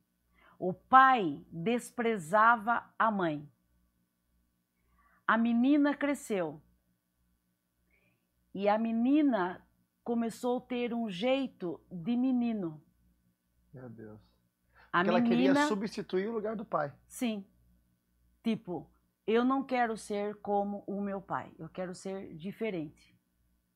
O 0.59 0.73
pai 0.73 1.45
desprezava 1.53 2.85
a 2.99 3.11
mãe. 3.11 3.49
A 5.29 5.37
menina 5.37 5.95
cresceu. 5.95 6.59
E 8.55 8.67
a 8.67 8.79
menina 8.79 9.63
começou 10.03 10.57
a 10.57 10.61
ter 10.63 10.95
um 10.95 11.11
jeito 11.11 11.79
de 11.93 12.17
menino. 12.17 12.83
Meu 13.75 13.91
Deus. 13.91 14.19
A 14.91 14.99
Porque 15.05 15.11
ela 15.11 15.21
menina, 15.21 15.53
queria 15.53 15.67
substituir 15.69 16.29
o 16.29 16.33
lugar 16.33 16.57
do 16.57 16.65
pai. 16.65 16.91
sim. 17.07 17.47
Tipo, 18.43 18.91
eu 19.27 19.45
não 19.45 19.63
quero 19.63 19.95
ser 19.99 20.37
como 20.37 20.83
o 20.87 21.03
meu 21.03 21.21
pai. 21.21 21.53
Eu 21.59 21.69
quero 21.69 21.95
ser 21.95 22.35
diferente. 22.35 23.15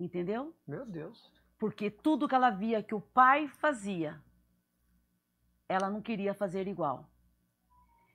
Entendeu? 0.01 0.57
Meu 0.67 0.87
Deus. 0.87 1.31
Porque 1.59 1.91
tudo 1.91 2.27
que 2.27 2.35
ela 2.35 2.49
via 2.49 2.83
que 2.83 2.95
o 2.95 3.01
pai 3.01 3.47
fazia, 3.49 4.19
ela 5.69 5.91
não 5.91 6.01
queria 6.01 6.33
fazer 6.33 6.67
igual. 6.67 7.12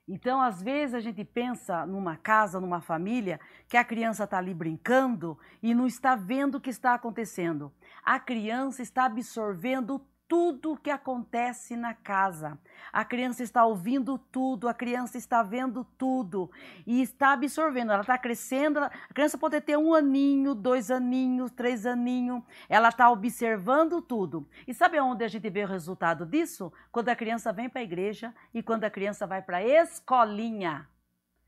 Então, 0.08 0.40
às 0.40 0.62
vezes, 0.62 0.94
a 0.94 1.00
gente 1.00 1.22
pensa 1.22 1.84
numa 1.84 2.16
casa, 2.16 2.58
numa 2.58 2.80
família, 2.80 3.38
que 3.68 3.76
a 3.76 3.84
criança 3.84 4.24
está 4.24 4.38
ali 4.38 4.54
brincando 4.54 5.38
e 5.62 5.74
não 5.74 5.86
está 5.86 6.16
vendo 6.16 6.54
o 6.54 6.60
que 6.60 6.70
está 6.70 6.94
acontecendo. 6.94 7.70
A 8.02 8.18
criança 8.18 8.80
está 8.80 9.04
absorvendo 9.04 10.00
tudo 10.28 10.72
o 10.72 10.76
que 10.76 10.90
acontece 10.90 11.74
na 11.74 11.94
casa. 11.94 12.58
A 12.92 13.02
criança 13.04 13.42
está 13.42 13.64
ouvindo 13.64 14.18
tudo, 14.18 14.68
a 14.68 14.74
criança 14.74 15.16
está 15.16 15.42
vendo 15.42 15.82
tudo 15.96 16.50
e 16.86 17.00
está 17.00 17.32
absorvendo. 17.32 17.90
Ela 17.92 18.02
está 18.02 18.18
crescendo. 18.18 18.76
ela- 18.76 18.92
A 19.08 19.14
criança 19.14 19.38
pode 19.38 19.58
ter 19.62 19.78
um 19.78 19.94
aninho, 19.94 20.54
dois 20.54 20.90
aninhos, 20.90 21.50
três 21.50 21.86
aninhos. 21.86 22.42
Ela 22.68 22.90
está 22.90 23.10
observando 23.10 24.02
tudo. 24.02 24.46
E 24.66 24.74
sabe 24.74 25.00
onde 25.00 25.24
a 25.24 25.28
gente 25.28 25.48
vê 25.48 25.64
o 25.64 25.68
resultado 25.68 26.26
disso? 26.26 26.70
Quando 26.92 27.08
a 27.08 27.16
criança 27.16 27.52
vem 27.52 27.68
para 27.68 27.80
a 27.80 27.84
igreja 27.84 28.34
e 28.52 28.62
quando 28.62 28.84
a 28.84 28.90
criança 28.90 29.26
vai 29.26 29.40
para 29.40 29.56
a 29.58 29.64
escolinha. 29.64 30.86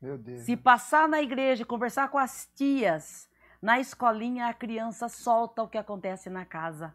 Meu 0.01 0.17
Deus. 0.17 0.41
Se 0.41 0.57
passar 0.57 1.07
na 1.07 1.21
igreja 1.21 1.61
e 1.61 1.65
conversar 1.65 2.09
com 2.09 2.17
as 2.17 2.49
tias, 2.55 3.29
na 3.61 3.79
escolinha 3.79 4.47
a 4.47 4.53
criança 4.53 5.07
solta 5.07 5.61
o 5.61 5.67
que 5.67 5.77
acontece 5.77 6.27
na 6.29 6.43
casa. 6.45 6.91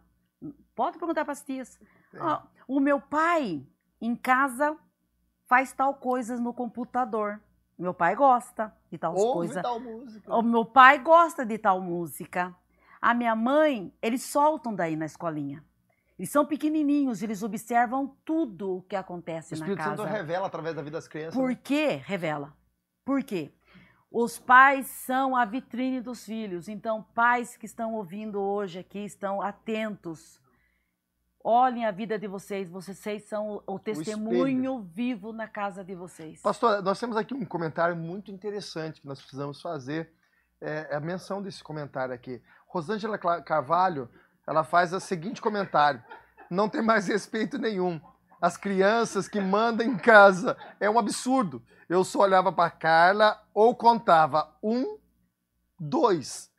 Pode 0.76 0.98
perguntar 0.98 1.24
para 1.24 1.32
as 1.32 1.42
tias. 1.42 1.80
Ó, 2.20 2.42
o 2.68 2.78
meu 2.78 3.00
pai 3.00 3.66
em 4.00 4.14
casa 4.14 4.76
faz 5.46 5.72
tal 5.72 5.94
coisas 5.94 6.38
no 6.38 6.52
computador. 6.52 7.40
Meu 7.78 7.94
pai 7.94 8.14
gosta 8.14 8.72
de 8.90 8.98
tal 8.98 9.14
coisa. 9.14 9.62
tal 9.62 9.80
música. 9.80 10.34
O 10.36 10.42
meu 10.42 10.64
pai 10.64 10.98
gosta 10.98 11.44
de 11.44 11.58
tal 11.58 11.80
música. 11.80 12.54
A 13.00 13.14
minha 13.14 13.34
mãe, 13.34 13.92
eles 14.02 14.22
soltam 14.22 14.74
daí 14.74 14.96
na 14.96 15.06
escolinha. 15.06 15.64
Eles 16.18 16.30
são 16.30 16.46
pequenininhos, 16.46 17.22
eles 17.22 17.42
observam 17.42 18.16
tudo 18.24 18.78
o 18.78 18.82
que 18.82 18.96
O 18.96 18.98
acontece 18.98 19.52
na 19.52 19.66
Espírito 19.66 19.78
casa. 19.78 19.96
Santo 19.96 20.10
revela 20.10 20.46
através 20.46 20.74
da 20.74 20.82
vida 20.82 20.96
das 20.96 21.08
crianças. 21.08 21.34
né? 21.34 21.40
Por 21.40 21.54
quê? 21.56 22.00
Revela. 22.04 22.54
Por 23.04 23.22
quê? 23.22 23.52
Os 24.10 24.38
pais 24.38 24.86
são 24.86 25.36
a 25.36 25.44
vitrine 25.44 26.00
dos 26.00 26.24
filhos. 26.24 26.68
Então, 26.68 27.02
pais 27.14 27.56
que 27.56 27.66
estão 27.66 27.94
ouvindo 27.94 28.40
hoje 28.40 28.78
aqui, 28.78 29.04
estão 29.04 29.42
atentos. 29.42 30.40
Olhem 31.48 31.86
a 31.86 31.92
vida 31.92 32.18
de 32.18 32.26
vocês. 32.26 32.68
Vocês 32.68 33.22
são 33.28 33.62
o, 33.68 33.74
o 33.74 33.78
testemunho 33.78 34.80
vivo 34.92 35.32
na 35.32 35.46
casa 35.46 35.84
de 35.84 35.94
vocês. 35.94 36.42
Pastor, 36.42 36.82
nós 36.82 36.98
temos 36.98 37.16
aqui 37.16 37.32
um 37.34 37.44
comentário 37.44 37.94
muito 37.94 38.32
interessante 38.32 39.00
que 39.00 39.06
nós 39.06 39.20
precisamos 39.20 39.62
fazer. 39.62 40.10
É 40.60 40.96
a 40.96 40.98
menção 40.98 41.40
desse 41.40 41.62
comentário 41.62 42.12
aqui. 42.12 42.42
Rosângela 42.66 43.16
Carvalho, 43.16 44.10
ela 44.44 44.64
faz 44.64 44.92
o 44.92 44.98
seguinte 44.98 45.40
comentário: 45.40 46.02
não 46.50 46.68
tem 46.68 46.82
mais 46.82 47.06
respeito 47.06 47.58
nenhum. 47.58 48.00
As 48.42 48.56
crianças 48.56 49.28
que 49.28 49.40
mandam 49.40 49.86
em 49.86 49.96
casa 49.96 50.56
é 50.80 50.90
um 50.90 50.98
absurdo. 50.98 51.62
Eu 51.88 52.02
só 52.02 52.22
olhava 52.22 52.50
para 52.50 52.70
Carla 52.70 53.40
ou 53.54 53.72
contava 53.72 54.52
um, 54.60 54.98
dois. 55.78 56.50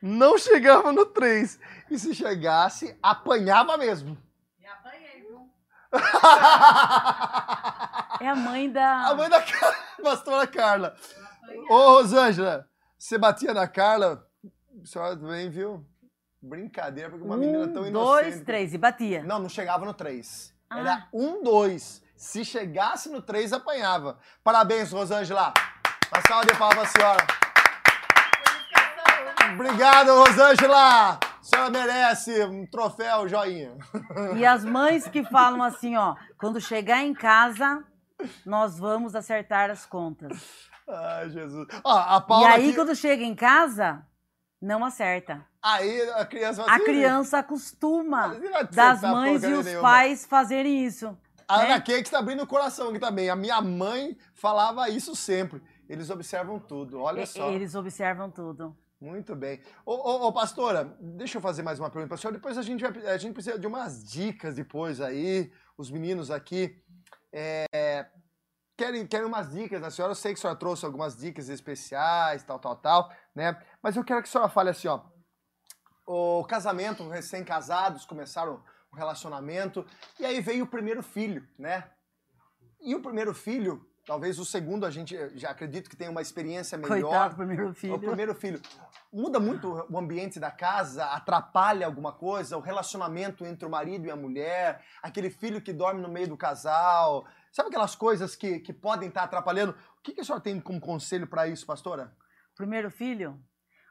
Não 0.00 0.36
chegava 0.38 0.92
no 0.92 1.06
três. 1.06 1.58
E 1.90 1.98
se 1.98 2.14
chegasse, 2.14 2.96
apanhava 3.02 3.76
mesmo. 3.76 4.16
Me 4.58 4.66
apanhei, 4.66 5.22
viu? 5.22 5.50
É 8.20 8.28
a 8.28 8.36
mãe 8.36 8.70
da. 8.70 9.06
A 9.08 9.14
mãe 9.14 9.28
da 9.28 9.42
pastora 10.02 10.46
Carla. 10.46 10.94
Ô, 11.70 11.92
Rosângela, 11.92 12.68
você 12.98 13.16
batia 13.16 13.54
na 13.54 13.66
Carla? 13.66 14.26
A 14.82 14.86
senhora 14.86 15.16
também 15.16 15.48
viu? 15.50 15.86
Brincadeira, 16.40 17.10
porque 17.10 17.24
uma 17.24 17.36
menina 17.36 17.66
tão 17.68 17.82
um, 17.82 17.86
inocente. 17.86 18.30
dois, 18.30 18.44
três. 18.44 18.74
E 18.74 18.78
batia. 18.78 19.22
Não, 19.24 19.38
não 19.38 19.48
chegava 19.48 19.84
no 19.84 19.94
três. 19.94 20.54
Ah. 20.70 20.80
Era 20.80 21.08
um, 21.12 21.42
dois. 21.42 22.02
Se 22.14 22.44
chegasse 22.44 23.08
no 23.08 23.22
três, 23.22 23.52
apanhava. 23.52 24.18
Parabéns, 24.44 24.92
Rosângela. 24.92 25.54
Uma 26.12 26.22
salva 26.26 26.46
de 26.46 26.54
palmas 26.58 26.92
pra 26.92 27.00
senhora. 27.00 27.26
Obrigado, 29.54 30.08
Rosângela. 30.14 31.18
A 31.50 31.56
senhora 31.56 31.70
merece 31.70 32.44
um 32.44 32.66
troféu, 32.66 33.26
joinha. 33.26 33.74
E 34.36 34.44
as 34.44 34.64
mães 34.64 35.08
que 35.08 35.24
falam 35.24 35.62
assim, 35.62 35.96
ó, 35.96 36.14
quando 36.38 36.60
chegar 36.60 37.02
em 37.02 37.14
casa, 37.14 37.82
nós 38.44 38.78
vamos 38.78 39.14
acertar 39.14 39.70
as 39.70 39.86
contas. 39.86 40.38
Ai, 40.86 41.30
Jesus. 41.30 41.66
Ó, 41.82 41.90
a 41.98 42.16
E 42.22 42.28
Paula 42.28 42.48
aí, 42.50 42.66
aqui- 42.68 42.74
quando 42.74 42.94
chega 42.94 43.22
em 43.24 43.34
casa, 43.34 44.06
não 44.60 44.84
acerta. 44.84 45.42
Aí 45.62 46.02
a 46.10 46.26
criança 46.26 46.60
fala 46.62 46.70
A 46.70 46.74
assim, 46.76 46.84
criança 46.84 47.38
acostuma 47.38 48.28
vai 48.28 48.40
das 48.66 48.78
acertar 48.98 49.10
mães 49.10 49.42
e 49.42 49.52
os 49.54 49.64
nenhuma. 49.64 49.82
pais 49.82 50.26
fazerem 50.26 50.84
isso. 50.84 51.16
A 51.48 51.58
né? 51.58 51.64
Ana 51.64 51.80
Cakes 51.80 52.02
está 52.02 52.18
abrindo 52.18 52.42
o 52.42 52.46
coração 52.46 52.90
aqui 52.90 52.98
também. 52.98 53.30
A 53.30 53.36
minha 53.36 53.60
mãe 53.62 54.16
falava 54.34 54.88
isso 54.90 55.16
sempre. 55.16 55.62
Eles 55.88 56.10
observam 56.10 56.58
tudo. 56.58 57.00
Olha 57.00 57.22
E- 57.22 57.26
só. 57.26 57.48
Eles 57.50 57.74
observam 57.74 58.30
tudo. 58.30 58.76
Muito 59.00 59.36
bem. 59.36 59.62
Ô, 59.86 59.92
ô, 59.92 60.26
ô, 60.26 60.32
pastora, 60.32 60.96
deixa 61.00 61.38
eu 61.38 61.42
fazer 61.42 61.62
mais 61.62 61.78
uma 61.78 61.88
pergunta 61.88 62.08
para 62.08 62.14
a 62.16 62.18
senhora. 62.18 62.36
Depois 62.36 62.58
a 62.58 62.62
gente, 62.62 62.82
vai, 62.84 63.06
a 63.06 63.16
gente 63.16 63.32
precisa 63.32 63.56
de 63.56 63.66
umas 63.66 64.04
dicas 64.04 64.56
depois 64.56 65.00
aí. 65.00 65.52
Os 65.76 65.88
meninos 65.88 66.32
aqui 66.32 66.82
é, 67.32 68.08
querem, 68.76 69.06
querem 69.06 69.26
umas 69.26 69.52
dicas 69.52 69.80
da 69.80 69.88
senhora. 69.88 70.10
Eu 70.10 70.16
sei 70.16 70.32
que 70.32 70.38
a 70.38 70.40
senhora 70.40 70.58
trouxe 70.58 70.84
algumas 70.84 71.16
dicas 71.16 71.48
especiais, 71.48 72.42
tal, 72.42 72.58
tal, 72.58 72.74
tal, 72.74 73.12
né? 73.36 73.62
Mas 73.80 73.94
eu 73.94 74.02
quero 74.02 74.20
que 74.20 74.28
a 74.28 74.32
senhora 74.32 74.50
fale 74.50 74.70
assim, 74.70 74.88
ó. 74.88 75.00
O 76.04 76.44
casamento, 76.44 77.08
recém-casados, 77.08 78.04
começaram 78.04 78.64
o 78.90 78.96
relacionamento. 78.96 79.86
E 80.18 80.26
aí 80.26 80.40
veio 80.40 80.64
o 80.64 80.68
primeiro 80.68 81.04
filho, 81.04 81.46
né? 81.56 81.88
E 82.80 82.96
o 82.96 83.02
primeiro 83.02 83.32
filho, 83.32 83.87
talvez 84.08 84.38
o 84.38 84.44
segundo, 84.44 84.86
a 84.86 84.90
gente 84.90 85.14
eh, 85.14 85.30
já 85.34 85.50
acredito 85.50 85.90
que 85.90 85.94
tem 85.94 86.08
uma 86.08 86.22
experiência 86.22 86.78
melhor. 86.78 87.02
Coitado 87.02 87.34
do 87.34 87.36
primeiro 87.36 87.74
filho. 87.74 87.94
O 87.94 87.98
primeiro 87.98 88.34
filho. 88.34 88.60
Muda 89.12 89.38
muito 89.38 89.86
o 89.90 89.98
ambiente 89.98 90.40
da 90.40 90.50
casa, 90.50 91.04
atrapalha 91.04 91.84
alguma 91.84 92.10
coisa, 92.10 92.56
o 92.56 92.60
relacionamento 92.60 93.44
entre 93.44 93.66
o 93.66 93.70
marido 93.70 94.06
e 94.06 94.10
a 94.10 94.16
mulher, 94.16 94.82
aquele 95.02 95.28
filho 95.28 95.60
que 95.60 95.74
dorme 95.74 96.00
no 96.00 96.08
meio 96.08 96.26
do 96.26 96.38
casal. 96.38 97.26
Sabe 97.52 97.68
aquelas 97.68 97.94
coisas 97.94 98.34
que, 98.34 98.60
que 98.60 98.72
podem 98.72 99.10
estar 99.10 99.24
atrapalhando? 99.24 99.72
O 99.72 100.02
que, 100.02 100.12
que 100.12 100.22
a 100.22 100.24
senhora 100.24 100.42
tem 100.42 100.58
como 100.58 100.80
conselho 100.80 101.26
para 101.26 101.46
isso, 101.46 101.66
pastora? 101.66 102.10
Primeiro 102.56 102.90
filho? 102.90 103.38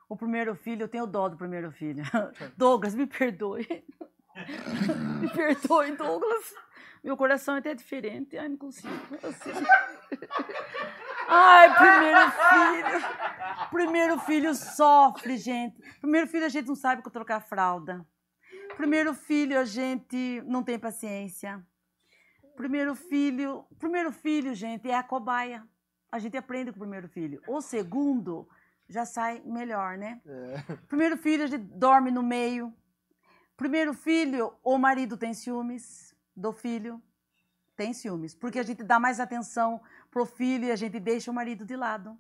O 0.10 0.18
primeiro 0.18 0.56
filho, 0.56 0.84
eu 0.84 0.88
tenho 0.88 1.06
dó 1.06 1.30
do 1.30 1.38
primeiro 1.38 1.72
filho. 1.72 2.04
Douglas, 2.58 2.96
me 2.96 3.06
perdoe. 3.06 3.68
me 5.22 5.30
perdoe, 5.30 5.96
Douglas. 5.96 6.54
Meu 7.04 7.16
coração 7.16 7.56
é 7.56 7.60
até 7.60 7.76
diferente. 7.76 8.36
Ai, 8.36 8.50
não 8.50 8.58
consigo. 8.58 8.90
Assim. 9.24 9.52
Ai, 11.28 11.76
primeiro 11.76 12.32
filho. 12.32 13.70
Primeiro 13.70 14.20
filho 14.20 14.56
sofre, 14.56 15.38
gente. 15.38 15.78
Primeiro 16.00 16.28
filho 16.28 16.46
a 16.46 16.50
gente 16.50 16.68
não 16.68 16.76
sabe 16.76 17.02
como 17.02 17.14
trocar 17.14 17.42
fralda. 17.42 18.06
Primeiro 18.76 19.14
filho 19.14 19.60
a 19.60 19.66
gente 19.66 20.42
não 20.46 20.64
tem 20.64 20.80
paciência. 20.80 21.66
Primeiro 22.56 22.96
filho, 22.96 23.66
primeiro 23.78 24.12
filho, 24.12 24.56
gente, 24.56 24.90
é 24.90 24.96
a 24.96 25.04
cobaia. 25.04 25.64
A 26.12 26.20
gente 26.20 26.38
aprende 26.38 26.72
com 26.72 26.78
o 26.78 26.82
primeiro 26.82 27.08
filho. 27.08 27.42
O 27.48 27.62
segundo 27.62 28.48
já 28.88 29.06
sai 29.06 29.42
melhor, 29.46 29.98
né? 29.98 30.22
Primeiro 30.88 31.18
filho 31.18 31.44
a 31.44 31.48
gente 31.48 31.64
dorme 31.64 32.10
no 32.10 32.24
meio. 32.24 32.74
Primeiro 33.58 33.94
filho, 33.94 34.54
o 34.64 34.78
marido 34.78 35.18
tem 35.18 35.34
ciúmes 35.34 36.16
do 36.36 36.52
filho. 36.54 37.02
Tem 37.76 37.94
ciúmes, 37.94 38.34
porque 38.34 38.58
a 38.58 38.64
gente 38.64 38.84
dá 38.84 39.00
mais 39.00 39.20
atenção 39.20 39.80
pro 40.10 40.26
filho 40.26 40.66
e 40.66 40.72
a 40.72 40.76
gente 40.76 41.00
deixa 41.00 41.32
o 41.32 41.34
marido 41.34 41.66
de 41.66 41.76
lado. 41.76 42.18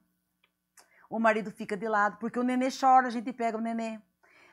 O 1.09 1.19
marido 1.19 1.51
fica 1.51 1.77
de 1.77 1.87
lado, 1.87 2.17
porque 2.17 2.37
o 2.37 2.43
nenê 2.43 2.69
chora, 2.69 3.07
a 3.07 3.09
gente 3.09 3.31
pega 3.31 3.57
o 3.57 3.61
nenê. 3.61 3.99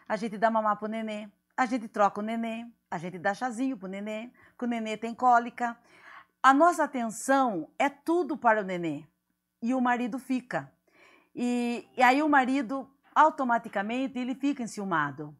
A 0.09 0.17
gente 0.17 0.39
dá 0.39 0.51
mamar 0.51 0.79
pro 0.79 0.89
nenê. 0.89 1.29
A 1.57 1.67
gente 1.67 1.89
troca 1.89 2.21
o 2.21 2.23
nenê. 2.23 2.67
A 2.91 2.99
gente 2.99 3.19
dá 3.19 3.35
chazinho 3.35 3.77
pro 3.77 3.89
nenê, 3.89 4.31
que 4.57 4.65
o 4.65 4.69
nenê 4.69 4.97
tem 4.97 5.15
cólica. 5.15 5.77
A 6.41 6.55
nossa 6.55 6.85
atenção 6.85 7.69
é 7.79 7.89
tudo 7.89 8.37
para 8.37 8.61
o 8.61 8.65
nenê. 8.65 9.05
E 9.61 9.75
o 9.75 9.81
marido 9.81 10.19
fica. 10.19 10.73
E, 11.35 11.89
e 11.97 12.03
aí 12.03 12.23
o 12.23 12.29
marido, 12.29 12.89
automaticamente, 13.15 14.19
ele 14.19 14.35
fica 14.35 14.63
enciumado. 14.63 15.37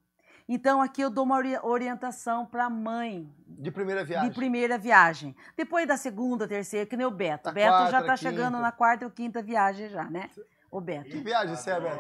Então 0.49 0.83
aqui 0.83 1.01
eu 1.01 1.09
dou 1.11 1.25
uma 1.25 1.37
ori- 1.37 1.59
orientação 1.63 2.45
para 2.45 2.67
a 2.67 2.71
mãe 2.71 3.27
De 3.49 3.71
primeira 3.71 4.05
viagem. 4.05 4.29
de 4.29 4.35
primeira 4.35 4.77
viagem. 4.79 5.35
Depois 5.57 5.87
da 5.89 5.97
segunda, 5.97 6.47
terceira, 6.47 6.85
que 6.87 6.97
nem 6.97 7.07
o 7.07 7.11
Beto. 7.11 7.49
O 7.49 7.53
Beto 7.53 7.71
já 7.71 7.79
quarta, 7.81 8.01
está 8.01 8.17
chegando 8.17 8.59
na 8.59 8.71
quarta 8.71 9.05
ou 9.07 9.11
quinta 9.11 9.43
viagem 9.43 9.89
já, 9.89 10.05
né? 10.05 10.29
O 10.71 10.81
Beto. 10.83 11.09
Que 11.09 11.17
viagem 11.19 11.57
você 11.57 11.71
é, 11.71 11.81
Beto? 11.81 11.99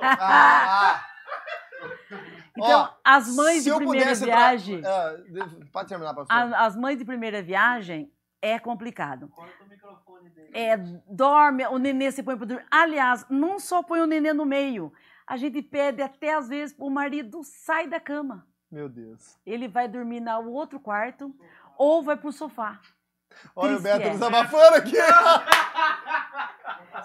Ah, 0.00 0.16
ah. 0.20 1.06
Então, 2.56 2.80
Ó, 2.82 2.88
as 3.04 3.34
mães 3.34 3.64
de 3.64 3.72
primeira 3.74 4.14
viagem, 4.14 4.82
de- 4.82 5.66
pode 5.72 5.88
terminar, 5.88 6.12
pastor. 6.12 6.36
a- 6.36 6.66
as 6.66 6.76
mães 6.76 6.98
de 6.98 7.04
primeira 7.04 7.40
viagem 7.40 8.12
é 8.42 8.58
complicado. 8.58 9.28
Corta 9.28 9.64
o 9.64 9.68
microfone 9.68 10.28
dele. 10.30 10.50
É, 10.52 10.76
dorme, 11.08 11.64
o 11.68 11.78
nenê 11.78 12.10
se 12.10 12.22
põe 12.22 12.36
para 12.36 12.46
dormir. 12.46 12.66
Aliás, 12.70 13.24
não 13.30 13.58
só 13.60 13.82
põe 13.82 14.00
o 14.00 14.06
nenê 14.06 14.32
no 14.34 14.44
meio. 14.44 14.92
A 15.30 15.36
gente 15.36 15.62
pede 15.62 16.02
até 16.02 16.34
às 16.34 16.48
vezes 16.48 16.74
o 16.76 16.90
marido 16.90 17.44
sai 17.44 17.86
da 17.86 18.00
cama. 18.00 18.44
Meu 18.68 18.88
Deus. 18.88 19.38
Ele 19.46 19.68
vai 19.68 19.86
dormir 19.86 20.18
no 20.18 20.50
outro 20.50 20.80
quarto 20.80 21.32
ou 21.78 22.02
vai 22.02 22.16
pro 22.16 22.32
sofá. 22.32 22.80
Olha 23.54 23.76
o 23.76 23.80
Triste 23.80 23.96
Beto 23.96 24.08
é. 24.08 24.12
nos 24.12 24.22
abafando 24.22 24.74
aqui. 24.74 24.96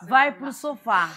Vai 0.09 0.31
pro 0.31 0.51
sofá. 0.51 1.07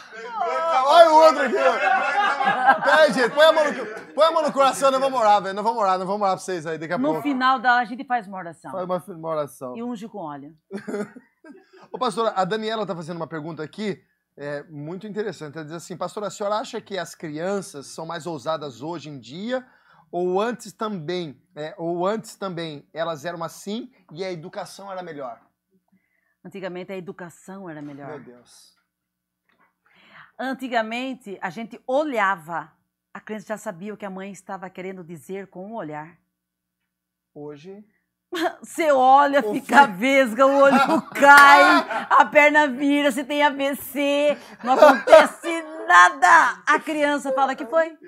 Olha 0.85 1.11
o 1.11 1.15
outro 1.15 1.41
aqui. 1.45 2.83
Peraí, 2.85 3.13
gente. 3.13 3.35
Põe 3.35 3.45
a, 3.47 3.53
mão 3.53 3.65
no, 3.65 3.87
põe 4.15 4.27
a 4.27 4.31
mão 4.31 4.43
no 4.43 4.53
coração, 4.53 4.91
nós 4.91 5.01
vamos 5.01 5.19
orar, 5.19 5.43
velho. 5.43 5.55
Nós 5.55 5.65
vamos 5.65 5.83
orar, 5.83 5.99
nós 5.99 6.07
vamos 6.07 6.23
orar 6.23 6.37
pra 6.37 6.45
vocês 6.45 6.67
aí 6.67 6.77
daqui 6.77 6.93
a 6.93 6.99
No 6.99 7.09
pouco. 7.09 7.23
final 7.23 7.59
da 7.59 7.77
a 7.77 7.85
gente 7.87 8.05
faz 8.05 8.29
uma 8.29 8.37
oração. 8.37 8.71
Faz 8.71 8.85
uma, 8.85 9.03
uma 9.17 9.29
oração. 9.29 9.77
E 9.77 9.83
unge 9.83 10.07
com 10.09 10.19
óleo. 10.19 10.55
Ô, 11.91 11.99
pastora, 11.99 12.35
a 12.37 12.45
Daniela 12.45 12.83
está 12.83 12.95
fazendo 12.95 13.17
uma 13.17 13.27
pergunta 13.27 13.63
aqui 13.63 14.01
é, 14.39 14.63
muito 14.65 15.07
interessante. 15.07 15.57
Ela 15.57 15.65
diz 15.65 15.75
assim, 15.75 15.97
pastora, 15.97 16.29
a 16.29 16.31
senhora 16.31 16.57
acha 16.57 16.81
que 16.81 16.97
as 16.97 17.15
crianças 17.15 17.89
são 17.89 18.07
mais 18.07 18.25
ousadas 18.25 18.81
hoje 18.81 19.11
em 19.11 19.19
dia 19.19 19.67
ou 20.11 20.41
antes 20.41 20.73
também, 20.73 21.43
é, 21.55 21.75
ou 21.77 22.07
antes 22.07 22.37
também 22.37 22.89
elas 22.95 23.25
eram 23.25 23.43
assim 23.43 23.93
e 24.13 24.25
a 24.25 24.33
educação 24.33 24.91
era 24.91 25.03
melhor? 25.03 25.41
Antigamente 26.43 26.93
a 26.93 26.97
educação 26.97 27.69
era 27.69 27.83
melhor. 27.83 28.09
Meu 28.09 28.21
Deus. 28.21 28.79
Antigamente 30.39 31.37
a 31.43 31.51
gente 31.51 31.83
olhava. 31.87 32.73
A 33.13 33.21
criança 33.21 33.49
já 33.49 33.59
sabia 33.59 33.93
o 33.93 33.97
que 33.97 34.07
a 34.07 34.11
mãe 34.11 34.31
estava 34.31 34.71
querendo 34.71 35.03
dizer 35.03 35.49
com 35.49 35.73
o 35.73 35.75
olhar. 35.75 36.17
Hoje, 37.35 37.85
Você 38.63 38.93
olha, 38.93 39.43
fica 39.43 39.87
vesga, 39.87 40.47
o 40.47 40.61
olho 40.61 41.03
cai, 41.15 41.63
a 42.11 42.25
perna 42.27 42.69
vira, 42.69 43.11
você 43.11 43.25
tem 43.25 43.43
AVC, 43.43 44.37
não 44.63 44.75
acontece 44.75 45.63
nada. 45.87 46.63
A 46.67 46.79
criança 46.79 47.33
fala, 47.33 47.55
que 47.55 47.65
foi? 47.67 47.89
O 47.89 47.99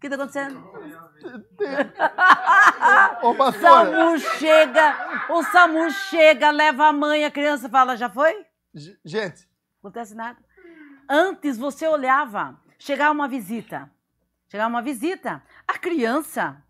que 0.00 0.06
está 0.06 0.14
acontecendo? 0.16 0.62
ô 3.22 3.34
pastora, 3.34 3.90
SAMU 3.90 4.18
chega, 4.38 5.24
o 5.30 5.42
SAMU 5.42 5.90
chega, 5.90 6.50
leva 6.50 6.86
a 6.86 6.92
mãe, 6.92 7.24
a 7.24 7.30
criança 7.30 7.68
fala, 7.68 7.96
já 7.96 8.08
foi? 8.08 8.46
G- 8.74 8.96
gente, 9.04 9.48
Não 9.82 9.90
acontece 9.90 10.14
nada. 10.14 10.38
Antes 11.08 11.58
você 11.58 11.86
olhava, 11.86 12.58
chegava 12.78 13.12
uma 13.12 13.28
visita. 13.28 13.90
Chegava 14.48 14.68
uma 14.70 14.82
visita, 14.82 15.42
a 15.66 15.76
criança 15.78 16.62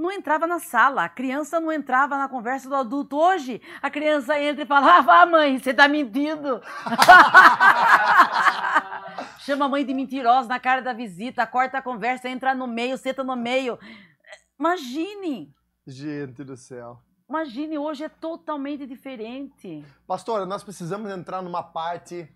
não 0.00 0.10
entrava 0.10 0.46
na 0.46 0.58
sala, 0.58 1.04
a 1.04 1.08
criança 1.08 1.60
não 1.60 1.70
entrava 1.70 2.16
na 2.16 2.28
conversa 2.28 2.68
do 2.68 2.74
adulto. 2.74 3.16
Hoje, 3.16 3.60
a 3.82 3.90
criança 3.90 4.40
entra 4.40 4.64
e 4.64 4.66
fala: 4.66 5.04
Ah, 5.06 5.26
mãe, 5.26 5.58
você 5.58 5.74
tá 5.74 5.86
mentindo. 5.86 6.60
Chama 9.40 9.66
a 9.66 9.68
mãe 9.68 9.84
de 9.84 9.94
mentirosa 9.94 10.48
na 10.48 10.58
cara 10.58 10.80
da 10.80 10.92
visita, 10.92 11.46
corta 11.46 11.78
a 11.78 11.82
conversa, 11.82 12.28
entra 12.28 12.54
no 12.54 12.66
meio, 12.66 12.98
senta 12.98 13.22
no 13.22 13.36
meio. 13.36 13.78
Imagine, 14.58 15.54
gente 15.86 16.44
do 16.44 16.56
céu. 16.56 17.00
imagine, 17.28 17.78
hoje 17.78 18.04
é 18.04 18.08
totalmente 18.08 18.86
diferente. 18.86 19.84
Pastora, 20.06 20.46
nós 20.46 20.62
precisamos 20.62 21.10
entrar 21.10 21.42
numa 21.42 21.62
parte 21.62 22.28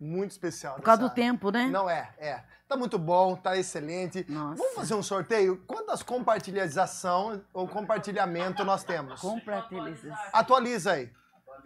muito 0.00 0.30
especial. 0.30 0.76
Por 0.76 0.82
causa 0.82 1.02
do 1.02 1.08
dessa- 1.08 1.14
tempo, 1.14 1.50
né? 1.50 1.66
Não 1.66 1.88
é, 1.88 2.10
é. 2.18 2.42
Tá 2.68 2.76
muito 2.76 2.98
bom, 2.98 3.34
tá 3.36 3.56
excelente. 3.56 4.24
Nossa. 4.28 4.56
Vamos 4.62 4.74
fazer 4.76 4.94
um 4.94 5.02
sorteio? 5.02 5.56
Quantas 5.66 6.02
compartilhação 6.04 7.42
ou 7.52 7.66
compartilhamento 7.68 8.64
nós 8.64 8.84
temos? 8.84 9.20
Compartilha. 9.20 9.94
Atualiza 10.32 10.92
aí. 10.92 11.10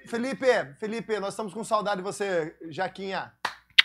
Felipe, 0.06 0.46
Felipe, 0.78 1.18
nós 1.20 1.30
estamos 1.34 1.52
com 1.54 1.62
saudade 1.64 1.98
de 1.98 2.02
você, 2.02 2.56
Jaquinha. 2.70 3.32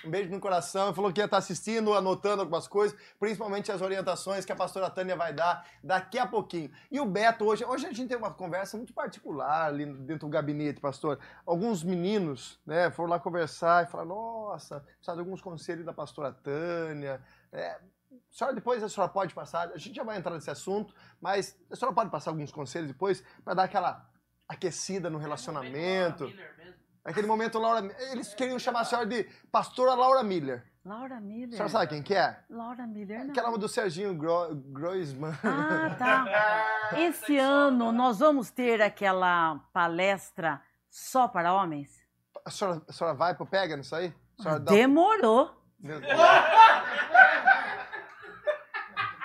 Um 0.05 0.09
beijo 0.09 0.29
no 0.29 0.39
coração. 0.39 0.93
Falou 0.93 1.11
que 1.11 1.19
ia 1.19 1.25
estar 1.25 1.37
assistindo, 1.37 1.93
anotando 1.93 2.41
algumas 2.41 2.67
coisas, 2.67 2.97
principalmente 3.19 3.71
as 3.71 3.81
orientações 3.81 4.45
que 4.45 4.51
a 4.51 4.55
pastora 4.55 4.89
Tânia 4.89 5.15
vai 5.15 5.33
dar 5.33 5.65
daqui 5.83 6.17
a 6.17 6.25
pouquinho. 6.25 6.71
E 6.91 6.99
o 6.99 7.05
Beto, 7.05 7.45
hoje, 7.45 7.65
hoje 7.65 7.85
a 7.85 7.91
gente 7.91 8.07
tem 8.07 8.17
uma 8.17 8.31
conversa 8.31 8.77
muito 8.77 8.93
particular 8.93 9.67
ali 9.67 9.85
dentro 9.85 10.27
do 10.27 10.29
gabinete, 10.29 10.79
pastor. 10.79 11.19
Alguns 11.45 11.83
meninos 11.83 12.59
né, 12.65 12.89
foram 12.91 13.09
lá 13.09 13.19
conversar 13.19 13.85
e 13.85 13.87
falaram: 13.87 14.09
nossa, 14.09 14.79
precisa 14.79 15.13
de 15.13 15.19
alguns 15.19 15.41
conselhos 15.41 15.85
da 15.85 15.93
pastora 15.93 16.31
Tânia. 16.31 17.21
É, 17.51 17.71
a 17.71 17.79
senhora, 18.31 18.55
depois 18.55 18.83
a 18.83 18.89
senhora 18.89 19.11
pode 19.11 19.33
passar, 19.33 19.69
a 19.69 19.77
gente 19.77 19.95
já 19.95 20.03
vai 20.03 20.17
entrar 20.17 20.33
nesse 20.33 20.49
assunto, 20.49 20.93
mas 21.19 21.57
a 21.69 21.75
senhora 21.75 21.93
pode 21.93 22.09
passar 22.09 22.31
alguns 22.31 22.51
conselhos 22.51 22.87
depois 22.87 23.23
para 23.43 23.53
dar 23.53 23.63
aquela 23.63 24.07
aquecida 24.47 25.09
no 25.09 25.19
relacionamento. 25.19 26.25
Miller 27.05 27.05
mesmo. 27.05 27.05
Aquele 27.05 27.27
momento, 27.27 27.59
Laura. 27.59 27.87
Eles 28.11 28.33
queriam 28.33 28.59
chamar 28.59 28.81
a 28.81 28.85
senhora 28.85 29.07
de 29.07 29.23
pastora 29.51 29.93
Laura 29.93 30.23
Miller. 30.23 30.63
Laura 30.85 31.17
A 31.17 31.21
Miller. 31.21 31.51
senhora 31.51 31.69
sabe 31.69 31.87
quem 31.87 32.01
que 32.01 32.15
é? 32.15 32.39
Laura 32.49 32.87
Miller, 32.87 33.25
não. 33.25 33.31
Aquela 33.31 33.57
do 33.57 33.67
Serginho 33.67 34.13
Gro 34.15 34.55
Groisman. 34.55 35.33
Ah, 35.43 35.95
tá. 35.95 36.95
Esse 36.97 37.37
ano 37.37 37.91
nós 37.91 38.19
vamos 38.19 38.49
ter 38.49 38.81
aquela 38.81 39.59
palestra 39.73 40.61
só 40.89 41.27
para 41.27 41.53
homens? 41.53 41.89
A 42.45 42.49
senhora, 42.49 42.81
a 42.87 42.93
senhora 42.93 43.15
vai 43.15 43.35
pro 43.35 43.45
Pega 43.45 43.75
nisso 43.75 43.95
aí? 43.95 44.13
A 44.45 44.57
Demorou. 44.57 45.55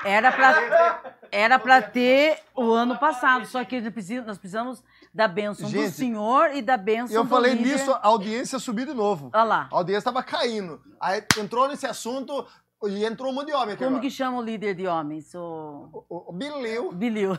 Era 0.04 0.30
para 0.32 1.14
era 1.30 1.58
para 1.58 1.82
ter 1.82 2.38
o 2.54 2.72
ano 2.72 2.96
passado, 2.98 3.46
só 3.46 3.64
que 3.64 3.80
nós 3.80 4.38
precisamos 4.38 4.84
da 5.14 5.28
bênção 5.28 5.70
do 5.70 5.72
Gente, 5.72 5.92
Senhor 5.92 6.50
e 6.54 6.60
da 6.60 6.76
bênção 6.76 7.14
Eu 7.16 7.22
do 7.24 7.30
falei 7.30 7.54
líder. 7.54 7.72
nisso, 7.74 7.92
a 7.92 8.00
audiência 8.08 8.58
subiu 8.58 8.84
de 8.86 8.94
novo. 8.94 9.30
Olha 9.32 9.44
lá. 9.44 9.68
A 9.72 9.76
audiência 9.76 10.02
tava 10.10 10.22
caindo. 10.24 10.80
Aí 11.00 11.22
entrou 11.38 11.68
nesse 11.68 11.86
assunto 11.86 12.44
e 12.86 13.04
entrou 13.04 13.30
um 13.30 13.34
monte 13.34 13.46
de 13.46 13.52
homem 13.54 13.68
aqui 13.74 13.84
Como 13.84 13.90
agora. 13.96 14.02
que 14.02 14.10
chama 14.10 14.38
o 14.38 14.42
líder 14.42 14.74
de 14.74 14.86
homens? 14.88 15.32
O 15.34 16.04
O, 16.08 16.30
o, 16.30 16.32
Bileu. 16.32 16.90
Bilil. 16.92 17.32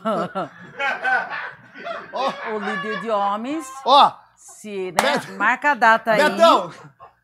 Ó, 2.12 2.32
o 2.54 2.58
líder 2.58 3.00
de 3.02 3.10
homens, 3.10 3.66
ó, 3.84 4.12
se, 4.34 4.92
né, 4.92 5.20
marca 5.36 5.72
a 5.72 5.74
data 5.74 6.12
aí. 6.12 6.22
Betão, 6.30 6.70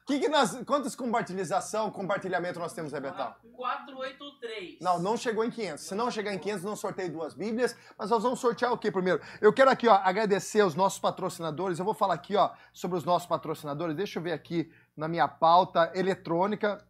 que 0.06 0.18
que 0.18 0.28
nós, 0.28 0.60
quantas 0.64 0.94
compartilhação, 0.94 1.90
compartilhamento 1.90 2.58
nós 2.58 2.72
temos 2.72 2.92
Betão? 2.92 3.34
483. 3.56 4.80
Não, 4.80 4.98
não 4.98 5.16
chegou 5.16 5.44
em 5.44 5.50
500. 5.50 5.84
Se 5.84 5.94
não 5.94 6.10
chegar 6.10 6.34
em 6.34 6.38
500, 6.38 6.64
não 6.64 6.76
sorteio 6.76 7.12
duas 7.12 7.34
bíblias. 7.34 7.76
Mas 7.96 8.10
nós 8.10 8.22
vamos 8.22 8.40
sortear 8.40 8.72
o 8.72 8.78
que 8.78 8.90
primeiro? 8.90 9.20
Eu 9.40 9.52
quero 9.52 9.70
aqui, 9.70 9.86
ó, 9.86 9.94
agradecer 9.94 10.60
aos 10.60 10.74
nossos 10.74 10.98
patrocinadores. 10.98 11.78
Eu 11.78 11.84
vou 11.84 11.94
falar 11.94 12.14
aqui, 12.14 12.36
ó, 12.36 12.50
sobre 12.72 12.98
os 12.98 13.04
nossos 13.04 13.28
patrocinadores. 13.28 13.96
Deixa 13.96 14.18
eu 14.18 14.22
ver 14.22 14.32
aqui 14.32 14.72
na 14.96 15.06
minha 15.06 15.28
pauta 15.28 15.92
eletrônica. 15.94 16.84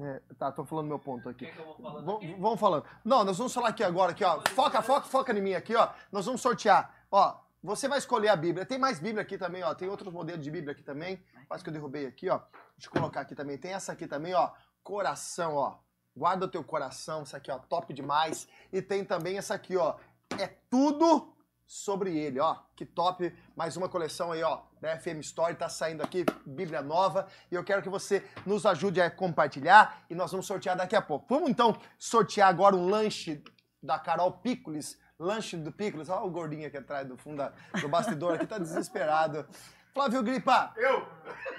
É, 0.00 0.22
tá, 0.38 0.52
tô 0.52 0.64
falando 0.64 0.86
meu 0.86 0.98
ponto 0.98 1.28
aqui. 1.28 1.46
Quer 1.46 1.54
que 1.54 1.58
eu 1.58 1.64
vou 1.64 1.76
falando 1.76 2.16
aqui? 2.16 2.36
Vamos 2.38 2.60
falando. 2.60 2.84
Não, 3.04 3.24
nós 3.24 3.36
vamos 3.36 3.52
falar 3.52 3.70
aqui 3.70 3.82
agora, 3.82 4.12
aqui, 4.12 4.22
ó. 4.22 4.40
Foca, 4.50 4.80
foca, 4.80 5.06
foca 5.08 5.32
em 5.32 5.40
mim 5.42 5.54
aqui, 5.54 5.74
ó. 5.74 5.88
Nós 6.12 6.24
vamos 6.24 6.40
sortear. 6.40 6.94
Ó, 7.10 7.36
você 7.62 7.88
vai 7.88 7.98
escolher 7.98 8.28
a 8.28 8.36
Bíblia. 8.36 8.64
Tem 8.64 8.78
mais 8.78 9.00
Bíblia 9.00 9.22
aqui 9.22 9.36
também, 9.36 9.62
ó. 9.64 9.74
Tem 9.74 9.88
outros 9.88 10.12
modelos 10.12 10.44
de 10.44 10.50
Bíblia 10.50 10.72
aqui 10.72 10.82
também. 10.82 11.22
Quase 11.48 11.64
que 11.64 11.70
eu 11.70 11.74
derrubei 11.74 12.06
aqui, 12.06 12.28
ó. 12.28 12.38
Deixa 12.76 12.88
eu 12.88 12.92
colocar 12.92 13.22
aqui 13.22 13.34
também. 13.34 13.58
Tem 13.58 13.72
essa 13.72 13.92
aqui 13.92 14.06
também, 14.06 14.34
ó. 14.34 14.52
Coração, 14.82 15.56
ó. 15.56 15.78
Guarda 16.16 16.46
o 16.46 16.48
teu 16.48 16.62
coração. 16.62 17.22
Essa 17.22 17.38
aqui, 17.38 17.50
ó. 17.50 17.58
Top 17.58 17.92
demais. 17.92 18.46
E 18.72 18.80
tem 18.80 19.04
também 19.04 19.38
essa 19.38 19.54
aqui, 19.54 19.76
ó. 19.76 19.96
É 20.38 20.46
tudo 20.70 21.34
sobre 21.66 22.16
ele, 22.16 22.38
ó. 22.38 22.56
Que 22.76 22.86
top. 22.86 23.36
Mais 23.56 23.76
uma 23.76 23.88
coleção 23.88 24.30
aí, 24.30 24.42
ó. 24.42 24.62
Da 24.80 24.96
FM 24.96 25.20
Story. 25.20 25.56
Tá 25.56 25.68
saindo 25.68 26.02
aqui. 26.02 26.24
Bíblia 26.46 26.80
nova. 26.80 27.26
E 27.50 27.56
eu 27.56 27.64
quero 27.64 27.82
que 27.82 27.88
você 27.88 28.24
nos 28.46 28.64
ajude 28.66 29.00
a 29.00 29.10
compartilhar. 29.10 30.04
E 30.08 30.14
nós 30.14 30.30
vamos 30.30 30.46
sortear 30.46 30.76
daqui 30.76 30.94
a 30.94 31.02
pouco. 31.02 31.26
Vamos 31.28 31.50
então 31.50 31.76
sortear 31.98 32.48
agora 32.48 32.76
um 32.76 32.88
lanche 32.88 33.42
da 33.82 33.98
Carol 33.98 34.32
Picolis. 34.32 34.96
Lanche 35.18 35.56
do 35.56 35.72
Picolis. 35.72 36.08
Olha 36.08 36.22
o 36.22 36.30
gordinho 36.30 36.66
aqui 36.66 36.76
atrás 36.76 37.06
do 37.06 37.16
fundo 37.16 37.38
da- 37.38 37.52
do 37.80 37.88
bastidor 37.88 38.34
aqui. 38.34 38.46
Tá 38.46 38.58
desesperado. 38.58 39.46
Flávio 39.92 40.22
Gripa. 40.22 40.72
Eu? 40.76 41.06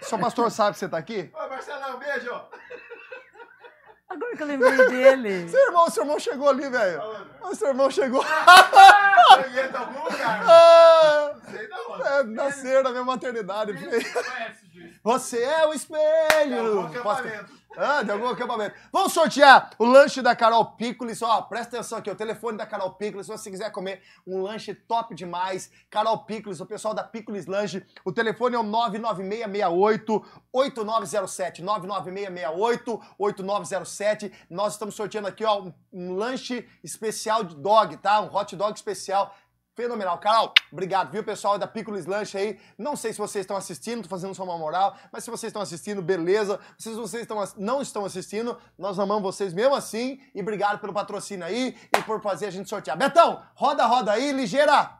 Seu 0.01 0.17
pastor 0.17 0.49
sabe 0.49 0.73
que 0.73 0.79
você 0.79 0.87
tá 0.87 0.97
aqui? 0.97 1.29
Ô, 1.33 1.49
Marcelão, 1.49 1.99
beijo! 1.99 2.41
Agora 4.07 4.35
que 4.35 4.41
eu 4.41 4.47
lembrei 4.47 4.77
dele. 4.89 5.49
Seu 5.51 5.67
irmão, 5.67 5.89
seu 5.89 6.03
irmão 6.03 6.19
chegou 6.19 6.49
ali, 6.49 6.67
velho. 6.69 7.01
O 7.43 7.53
seu 7.53 7.67
irmão 7.67 7.91
chegou. 7.91 8.23
Entra 8.23 9.69
em 9.69 9.75
algum 9.75 10.03
lugar? 10.03 10.43
Ah, 10.47 11.35
Sei 11.51 11.67
da 11.67 11.77
onde. 11.89 12.03
é, 12.07 12.23
nasceram 12.23 12.83
na 12.83 12.89
minha 12.91 13.03
maternidade. 13.03 13.73
filho. 13.77 13.91
Conhece? 13.91 14.68
Você 15.09 15.41
é 15.41 15.65
o 15.65 15.73
espelho. 15.73 16.75
bom 16.83 17.01
Posso- 17.01 17.21
acampamento. 17.23 17.59
Ah, 17.77 18.03
de 18.03 18.11
algum 18.11 18.27
acampamento. 18.27 18.75
Vamos 18.91 19.11
sortear 19.13 19.71
o 19.79 19.85
lanche 19.85 20.21
da 20.21 20.35
Carol 20.35 20.65
Pickles. 20.73 21.21
Ó, 21.21 21.41
presta 21.43 21.77
atenção 21.77 21.97
aqui, 21.97 22.11
o 22.11 22.15
telefone 22.15 22.57
da 22.57 22.65
Carol 22.65 22.91
Pickles. 22.93 23.25
Se 23.25 23.31
você 23.31 23.49
quiser 23.49 23.71
comer 23.71 24.03
um 24.27 24.41
lanche 24.41 24.73
top 24.73 25.15
demais, 25.15 25.71
Carol 25.89 26.17
Pickles, 26.25 26.59
o 26.59 26.65
pessoal 26.65 26.93
da 26.93 27.03
Pickles 27.03 27.47
Lanche. 27.47 27.83
O 28.05 28.11
telefone 28.11 28.55
é 28.55 28.59
o 28.59 28.63
99668 28.63 30.25
8907. 30.53 31.63
99668 31.63 33.01
8907. 33.17 34.31
Nós 34.49 34.73
estamos 34.73 34.93
sorteando 34.93 35.27
aqui, 35.27 35.43
ó, 35.43 35.59
um, 35.61 35.73
um 35.91 36.13
lanche 36.13 36.67
especial 36.83 37.43
de 37.43 37.55
dog, 37.55 37.97
tá? 37.97 38.21
Um 38.21 38.35
hot 38.35 38.55
dog 38.55 38.73
especial. 38.75 39.33
Fenomenal. 39.79 40.17
Carol, 40.17 40.53
obrigado, 40.69 41.09
viu, 41.09 41.23
pessoal 41.23 41.57
da 41.57 41.65
Pickles 41.65 42.05
Lanche 42.05 42.37
aí. 42.37 42.59
Não 42.77 42.97
sei 42.97 43.13
se 43.13 43.17
vocês 43.17 43.43
estão 43.43 43.55
assistindo, 43.55 44.03
tô 44.03 44.09
fazendo 44.09 44.35
só 44.35 44.43
uma 44.43 44.57
moral, 44.57 44.93
mas 45.09 45.23
se 45.23 45.31
vocês 45.31 45.51
estão 45.51 45.61
assistindo, 45.61 46.01
beleza. 46.01 46.59
Se 46.77 46.93
vocês 46.93 47.21
estão, 47.21 47.41
não 47.55 47.81
estão 47.81 48.03
assistindo, 48.03 48.57
nós 48.77 48.99
amamos 48.99 49.23
vocês 49.23 49.53
mesmo 49.53 49.73
assim. 49.73 50.19
E 50.35 50.41
obrigado 50.41 50.79
pelo 50.79 50.91
patrocínio 50.91 51.45
aí 51.45 51.77
e 51.97 52.01
por 52.01 52.21
fazer 52.21 52.47
a 52.47 52.51
gente 52.51 52.67
sortear. 52.67 52.97
Betão, 52.97 53.41
roda, 53.55 53.85
roda 53.85 54.11
aí, 54.11 54.33
ligeira. 54.33 54.99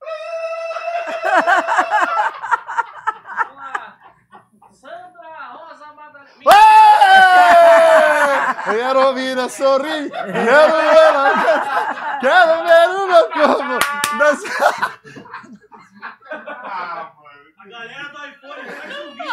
Vamos 3.44 3.56
lá. 3.56 3.98
Sandra 4.72 5.52
Rosa 5.52 5.92
Madalena. 5.92 6.50
Ê! 6.50 6.56
Quero 8.70 9.00
ouvir 9.08 9.38
a 9.38 9.48
sorrir, 9.48 10.10
quero 10.10 10.76
ver, 10.76 11.16
a- 11.16 12.18
quero 12.20 12.64
ver 12.66 12.88
o 12.90 13.06
meu 13.06 13.30
corpo 13.30 13.78
dançar. 14.18 15.00
Ah, 16.32 17.12
mano. 17.16 17.46
A 17.58 17.68
galera 17.68 18.08
do 18.08 18.18
iPhone 18.26 18.70
faz 18.70 18.98
um 18.98 19.10
vídeo. 19.12 19.26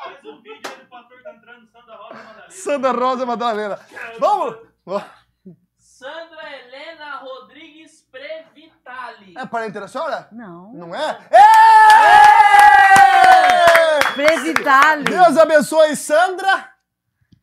Faz 0.00 0.24
um 0.24 0.42
vídeo 0.42 0.70
do 0.70 0.84
pastor 0.90 1.22
cantando 1.22 1.66
Sandra 1.70 1.96
Rosa 1.96 2.14
Madalena. 2.14 2.50
Sandra 2.50 2.92
Rosa 2.92 3.26
Madalena. 3.26 3.78
Vamos! 4.18 4.56
É 9.36 9.46
parente 9.46 9.78
da 9.78 9.88
senhora? 9.88 10.28
Não. 10.32 10.72
Não 10.72 10.94
é? 10.94 11.18
Ê! 11.30 11.60
Presitali. 14.14 15.04
Deus 15.04 15.36
abençoe 15.36 15.96
Sandra, 15.96 16.70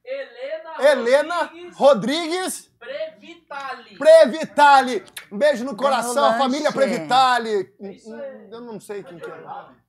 Helena, 0.04 0.72
Helena 0.80 1.36
Rodrigues 1.74 1.78
Rodrigues 1.78 2.68
Previtali. 2.80 3.98
Previtali. 3.98 5.06
Um 5.32 5.38
beijo 5.38 5.66
no 5.66 5.76
coração, 5.76 6.38
família 6.38 6.72
Previtali. 6.72 7.74
É. 7.82 8.48
Eu 8.52 8.62
não 8.62 8.80
sei 8.80 9.04
quem 9.04 9.20
que 9.20 9.30
é. 9.30 9.44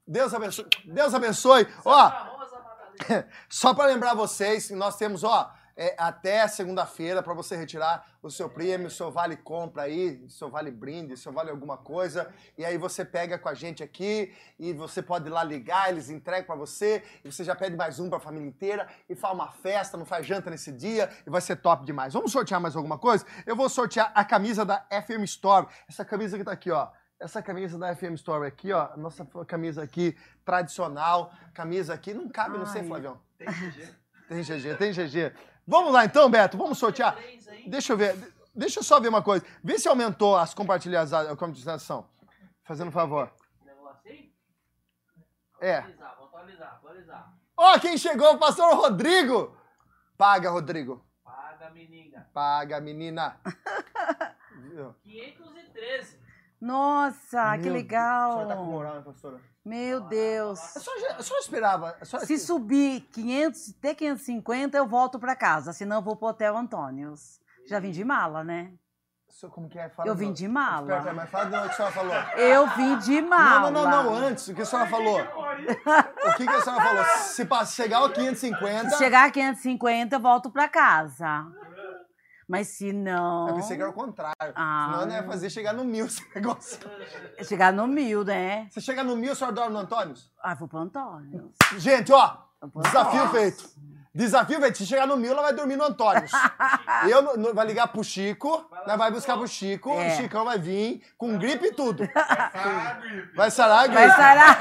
Deus 0.06 0.32
abençoe. 0.34 0.66
Deus 0.86 1.14
abençoe. 1.14 1.68
Ó, 1.84 2.08
Rosa 2.08 2.58
só 3.48 3.74
para 3.74 3.86
lembrar 3.86 4.14
vocês, 4.14 4.70
nós 4.70 4.96
temos, 4.96 5.22
ó, 5.22 5.52
é, 5.78 5.94
até 5.96 6.46
segunda-feira 6.48 7.22
para 7.22 7.32
você 7.32 7.54
retirar 7.54 8.04
o 8.20 8.28
seu 8.28 8.50
prêmio, 8.50 8.88
o 8.88 8.90
seu 8.90 9.12
vale 9.12 9.36
compra 9.36 9.84
aí, 9.84 10.20
o 10.26 10.28
seu 10.28 10.50
vale 10.50 10.72
brinde, 10.72 11.14
o 11.14 11.16
seu 11.16 11.32
vale 11.32 11.50
alguma 11.50 11.76
coisa. 11.76 12.28
E 12.58 12.64
aí 12.64 12.76
você 12.76 13.04
pega 13.04 13.38
com 13.38 13.48
a 13.48 13.54
gente 13.54 13.80
aqui 13.80 14.34
e 14.58 14.72
você 14.72 15.00
pode 15.00 15.28
ir 15.28 15.30
lá 15.30 15.44
ligar, 15.44 15.88
eles 15.88 16.10
entregam 16.10 16.46
para 16.46 16.56
você 16.56 17.04
e 17.24 17.30
você 17.30 17.44
já 17.44 17.54
pede 17.54 17.76
mais 17.76 18.00
um 18.00 18.08
para 18.08 18.18
a 18.18 18.20
família 18.20 18.48
inteira 18.48 18.88
e 19.08 19.14
faz 19.14 19.32
uma 19.32 19.52
festa, 19.52 19.96
não 19.96 20.04
faz 20.04 20.26
janta 20.26 20.50
nesse 20.50 20.72
dia 20.72 21.08
e 21.24 21.30
vai 21.30 21.40
ser 21.40 21.54
top 21.54 21.86
demais. 21.86 22.12
Vamos 22.12 22.32
sortear 22.32 22.60
mais 22.60 22.74
alguma 22.74 22.98
coisa? 22.98 23.24
Eu 23.46 23.54
vou 23.54 23.68
sortear 23.68 24.10
a 24.16 24.24
camisa 24.24 24.64
da 24.64 24.84
FM 24.90 25.22
Store. 25.26 25.68
Essa 25.88 26.04
camisa 26.04 26.36
que 26.36 26.42
tá 26.42 26.50
aqui, 26.50 26.72
ó. 26.72 26.88
Essa 27.20 27.40
camisa 27.40 27.78
da 27.78 27.94
FM 27.94 28.14
Store 28.14 28.44
aqui, 28.44 28.72
ó, 28.72 28.96
nossa 28.96 29.24
camisa 29.46 29.82
aqui 29.82 30.16
tradicional, 30.44 31.32
camisa 31.54 31.94
aqui, 31.94 32.12
não 32.14 32.28
cabe, 32.28 32.58
não 32.58 32.66
sei, 32.66 32.80
Ai. 32.80 32.86
Flavião. 32.88 33.20
Tem 33.38 33.48
GG. 33.48 33.88
Tem 34.28 34.42
GG, 34.42 34.76
tem 34.76 34.92
GG. 34.92 35.32
Vamos 35.68 35.92
lá 35.92 36.06
então, 36.06 36.30
Beto, 36.30 36.56
vamos 36.56 36.78
sortear. 36.78 37.18
Deixa 37.66 37.92
eu 37.92 37.96
ver, 37.98 38.16
deixa 38.54 38.80
eu 38.80 38.82
só 38.82 38.98
ver 38.98 39.08
uma 39.08 39.22
coisa. 39.22 39.44
Vê 39.62 39.78
se 39.78 39.86
aumentou 39.86 40.34
as 40.34 40.54
compartilhadas, 40.54 41.12
a 41.12 41.36
compartilhação. 41.36 42.08
Fazendo 42.64 42.88
um 42.88 42.92
favor. 42.92 43.30
Assim? 43.90 44.32
É. 45.60 45.76
Atualizar, 45.76 46.16
vou 46.16 46.26
atualizar, 46.28 46.72
atualizar. 46.72 47.34
Ó, 47.54 47.78
quem 47.80 47.98
chegou, 47.98 48.32
o 48.32 48.38
pastor 48.38 48.74
Rodrigo. 48.74 49.54
Paga, 50.16 50.48
Rodrigo. 50.48 51.04
Paga, 51.22 51.68
menina. 51.68 52.30
Paga, 52.32 52.80
menina. 52.80 53.40
Viu? 54.72 54.94
513. 55.02 56.18
Nossa, 56.58 57.58
que 57.58 57.64
Meu, 57.64 57.74
legal. 57.74 58.30
A 58.30 58.32
senhora 58.32 58.48
tá 58.48 58.56
com 58.56 58.64
moral, 58.64 58.94
né, 58.94 59.02
pastora? 59.02 59.40
Meu 59.68 60.00
Deus. 60.00 60.58
A 60.76 60.80
senhora, 60.80 61.00
já- 61.02 61.16
a 61.18 61.22
senhora 61.22 61.40
esperava. 61.42 61.96
A 62.00 62.04
senhora, 62.04 62.26
Se 62.26 62.38
subir 62.38 63.02
500, 63.12 63.74
até 63.78 63.94
550, 63.94 64.76
eu 64.78 64.86
volto 64.86 65.18
pra 65.18 65.36
casa. 65.36 65.72
Senão 65.72 65.96
eu 65.96 66.02
vou 66.02 66.16
pro 66.16 66.28
Hotel 66.28 66.56
Antônios. 66.56 67.38
Já 67.68 67.78
vim 67.78 67.90
de 67.90 68.02
mala, 68.02 68.42
né? 68.42 68.72
Senhor, 69.28 69.52
Como 69.52 69.68
que 69.68 69.78
é? 69.78 69.88
Fala 69.90 70.08
Eu 70.08 70.14
vim 70.16 70.32
de 70.32 70.48
mala. 70.48 70.80
Espera, 70.80 70.98
espera, 70.98 71.14
mas 71.16 71.30
fala 71.30 71.44
de 71.44 71.50
novo 71.52 71.64
o 71.64 71.68
que 71.68 71.72
a 71.74 71.76
senhora 71.76 71.94
falou. 71.94 72.14
Eu 72.38 72.66
vim 72.68 72.98
de 72.98 73.20
mala. 73.22 73.70
Não, 73.70 73.84
não, 73.84 73.90
não, 73.90 74.02
não, 74.04 74.14
antes, 74.26 74.48
o 74.48 74.54
que 74.54 74.62
a 74.62 74.64
senhora 74.64 74.88
falou? 74.88 75.20
O 75.20 76.32
que, 76.36 76.46
que 76.46 76.50
a 76.54 76.60
senhora 76.62 76.82
falou? 76.82 77.04
Se 77.04 77.46
chegar 77.74 77.98
ao 77.98 78.10
550. 78.10 78.90
Se 78.90 78.98
chegar 78.98 79.28
a 79.28 79.30
550, 79.30 80.16
eu 80.16 80.20
volto 80.20 80.50
pra 80.50 80.66
casa. 80.66 81.46
Mas 82.48 82.68
se 82.68 82.92
não. 82.94 83.48
Eu 83.48 83.54
pensei 83.56 83.76
que 83.76 83.82
era 83.82 83.90
o 83.90 83.94
contrário. 83.94 84.34
Ah. 84.54 84.88
Senão 84.92 85.06
não 85.06 85.14
ia 85.14 85.22
fazer 85.24 85.50
chegar 85.50 85.74
no 85.74 85.84
mil 85.84 86.06
esse 86.06 86.22
negócio. 86.34 86.78
Chegar 87.44 87.72
no 87.72 87.86
mil, 87.86 88.24
né? 88.24 88.66
Se 88.70 88.80
chegar 88.80 89.04
no 89.04 89.14
mil, 89.14 89.32
a 89.32 89.34
senhora 89.34 89.54
dorme 89.54 89.72
no 89.74 89.80
Antônios? 89.80 90.32
Ah, 90.42 90.54
vou 90.54 90.66
pro 90.66 90.78
Antônio. 90.78 91.52
Gente, 91.76 92.10
ó, 92.12 92.36
desafio 92.82 93.20
pro- 93.28 93.30
feito. 93.38 93.68
Desafio 94.14 94.58
feito. 94.60 94.78
Se 94.78 94.86
chegar 94.86 95.06
no 95.06 95.16
mil, 95.16 95.30
ela 95.32 95.42
vai 95.42 95.52
dormir 95.52 95.76
no 95.76 95.84
Antônios. 95.84 96.32
Eu 97.08 97.20
no- 97.22 97.36
no- 97.36 97.54
vai 97.54 97.66
ligar 97.66 97.86
pro 97.88 98.02
Chico, 98.02 98.66
nós 98.86 98.96
vai 98.96 99.10
buscar 99.12 99.36
pro 99.36 99.46
Chico, 99.46 99.90
É. 99.90 100.08
o 100.08 100.16
Chicão 100.16 100.44
vai 100.46 100.58
vir 100.58 101.02
com 101.18 101.36
gripe 101.38 101.66
e 101.66 101.72
tudo. 101.72 101.98
Gripe. 102.08 103.36
Vai 103.36 103.50
sarar 103.50 103.84
a 103.84 103.86
Vai 103.92 104.04
gripe. 104.06 104.16
sarar. 104.16 104.58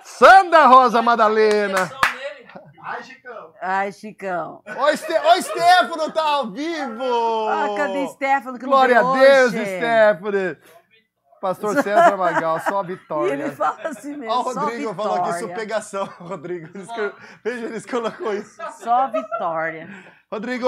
Sandra 0.04 0.66
Rosa 0.66 1.00
Madalena. 1.00 1.90
Ai. 2.82 3.02
Ai, 3.62 3.92
Chicão. 3.92 4.62
Ô, 4.66 4.96
Ste 4.96 5.12
ô, 5.12 5.42
Stefano 5.42 6.10
tá 6.12 6.22
ao 6.22 6.50
vivo! 6.50 7.48
Ah, 7.48 7.66
cadê 7.76 8.08
Stefano 8.08 8.58
que 8.58 8.64
Glória 8.64 9.02
não 9.02 9.14
a 9.14 9.18
Deus, 9.18 9.52
hoje? 9.52 9.64
Stephanie! 9.64 10.58
Pastor 11.42 11.82
César 11.82 12.16
Magal, 12.18 12.60
só 12.60 12.80
a 12.80 12.84
E 12.84 12.86
vitória. 12.86 13.32
ele 13.32 13.50
fala 13.50 13.78
assim 13.88 14.14
mesmo, 14.14 14.30
Ó, 14.34 14.40
o 14.40 14.42
Rodrigo 14.42 14.94
falou 14.94 15.14
aqui, 15.14 15.24
vitória. 15.32 15.48
supegação. 15.48 16.04
Rodrigo, 16.20 16.68
eles 16.74 16.86
que- 16.92 17.12
veja, 17.42 17.66
eles 17.66 17.86
colocou 17.86 18.34
isso. 18.34 18.56
Só 18.78 19.08
vitória. 19.08 19.88
Rodrigo, 20.30 20.66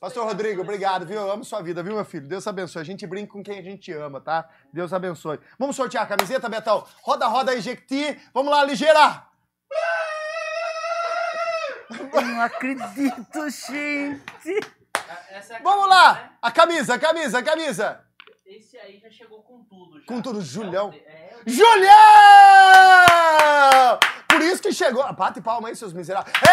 Pastor. 0.00 0.26
Rodrigo, 0.26 0.62
obrigado, 0.62 1.06
viu? 1.06 1.20
Eu 1.20 1.30
amo 1.30 1.44
sua 1.44 1.62
vida, 1.62 1.80
viu, 1.82 1.94
meu 1.94 2.04
filho? 2.04 2.26
Deus 2.28 2.46
abençoe. 2.46 2.82
A 2.82 2.84
gente 2.84 3.06
brinca 3.06 3.32
com 3.32 3.42
quem 3.42 3.58
a 3.60 3.62
gente 3.62 3.92
ama, 3.92 4.20
tá? 4.20 4.46
Deus 4.72 4.92
abençoe. 4.92 5.38
Vamos 5.58 5.74
sortear 5.76 6.02
a 6.04 6.06
camiseta, 6.06 6.48
Betão? 6.48 6.84
Roda, 7.02 7.26
roda 7.28 7.58
Jequiti. 7.60 8.20
Vamos 8.34 8.50
lá, 8.52 8.64
ligeira! 8.64 9.29
Eu 12.12 12.22
não 12.22 12.40
acredito, 12.40 13.50
gente. 13.50 14.60
Essa 15.30 15.54
é 15.54 15.56
a 15.56 15.62
Vamos 15.62 15.88
camisa, 15.88 15.88
lá! 15.88 16.12
né? 16.14 16.30
A 16.42 16.50
camisa, 16.50 16.94
a 16.94 16.98
camisa, 16.98 17.38
a 17.38 17.42
camisa. 17.42 18.00
Esse 18.46 18.76
aí 18.78 18.98
já 19.00 19.10
chegou 19.10 19.42
com 19.42 19.62
tudo. 19.64 20.00
Já. 20.00 20.06
Com 20.06 20.20
tudo, 20.22 20.40
Julião. 20.40 20.92
É, 21.06 21.30
o- 21.46 21.50
Julião! 21.50 21.98
Por 24.28 24.42
isso 24.42 24.62
que 24.62 24.72
chegou. 24.72 25.10
Bate 25.12 25.40
palma 25.40 25.68
aí, 25.68 25.76
seus 25.76 25.92
miseráveis. 25.92 26.34
Ê! 26.42 26.50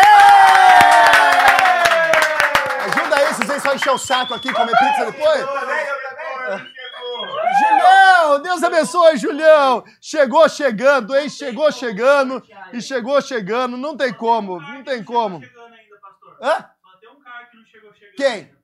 Ajuda 2.90 3.16
aí, 3.18 3.34
se 3.34 3.44
vocês 3.46 3.62
só 3.64 3.74
encher 3.74 3.92
o 3.92 3.98
saco 3.98 4.34
aqui, 4.34 4.52
comer 4.54 4.76
pizza 4.78 5.06
depois. 5.12 5.40
Né, 5.40 5.46
Gabriel? 5.46 5.96
Chegou. 6.60 6.77
Julião! 8.28 8.42
Deus 8.42 8.64
abençoe, 8.64 9.18
Julião! 9.18 9.84
Chegou 10.02 10.48
chegando, 10.50 11.16
hein? 11.16 11.30
Chegou 11.30 11.72
chegando 11.72 12.44
e 12.74 12.82
chegou 12.82 13.22
chegando. 13.22 13.78
Não 13.78 13.96
tem 13.96 14.14
como, 14.14 14.60
não 14.60 14.84
tem 14.84 15.04
como. 15.04 15.38
Hã? 16.42 16.52
Só 16.82 17.00
tem 17.00 17.10
um 17.10 17.20
cara 17.22 17.46
que 17.48 17.58
não 17.58 17.66
chegou 17.66 17.94
chegando. 17.94 18.16
Quem? 18.16 18.58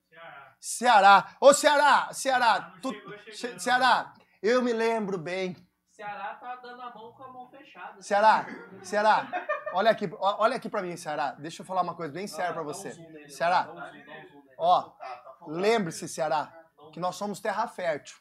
Ceará. 0.59 1.35
Ô, 1.41 1.53
Ceará, 1.53 2.09
Ceará, 2.13 2.73
tu- 2.81 2.93
Ceará, 3.57 4.13
eu 4.41 4.61
me 4.61 4.71
lembro 4.71 5.17
bem. 5.17 5.55
Ceará 5.89 6.35
tá 6.35 6.55
dando 6.55 6.81
a 6.81 6.93
mão 6.93 7.11
com 7.13 7.23
a 7.23 7.31
mão 7.31 7.49
fechada. 7.49 8.01
Ceará, 8.01 8.45
Ceará, 8.81 9.27
olha 9.73 9.91
aqui, 9.91 10.09
olha 10.19 10.55
aqui 10.55 10.69
pra 10.69 10.81
mim, 10.81 10.95
Ceará. 10.97 11.31
Deixa 11.37 11.61
eu 11.61 11.65
falar 11.65 11.81
uma 11.81 11.95
coisa 11.95 12.13
bem 12.13 12.27
séria 12.27 12.53
um 12.53 12.63
você. 12.63 12.93
Ceará, 13.27 13.69
ó, 14.57 14.91
lembre-se, 15.47 16.07
Ceará, 16.07 16.51
que 16.93 16.99
nós 16.99 17.15
somos 17.15 17.39
terra 17.39 17.67
fértil. 17.67 18.17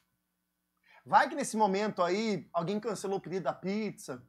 Vai 1.05 1.29
que 1.29 1.35
nesse 1.35 1.57
momento 1.57 2.03
aí 2.03 2.49
alguém 2.53 2.79
cancelou 2.79 3.19
o 3.19 3.21
pedido 3.21 3.45
da 3.45 3.53
pizza, 3.53 4.23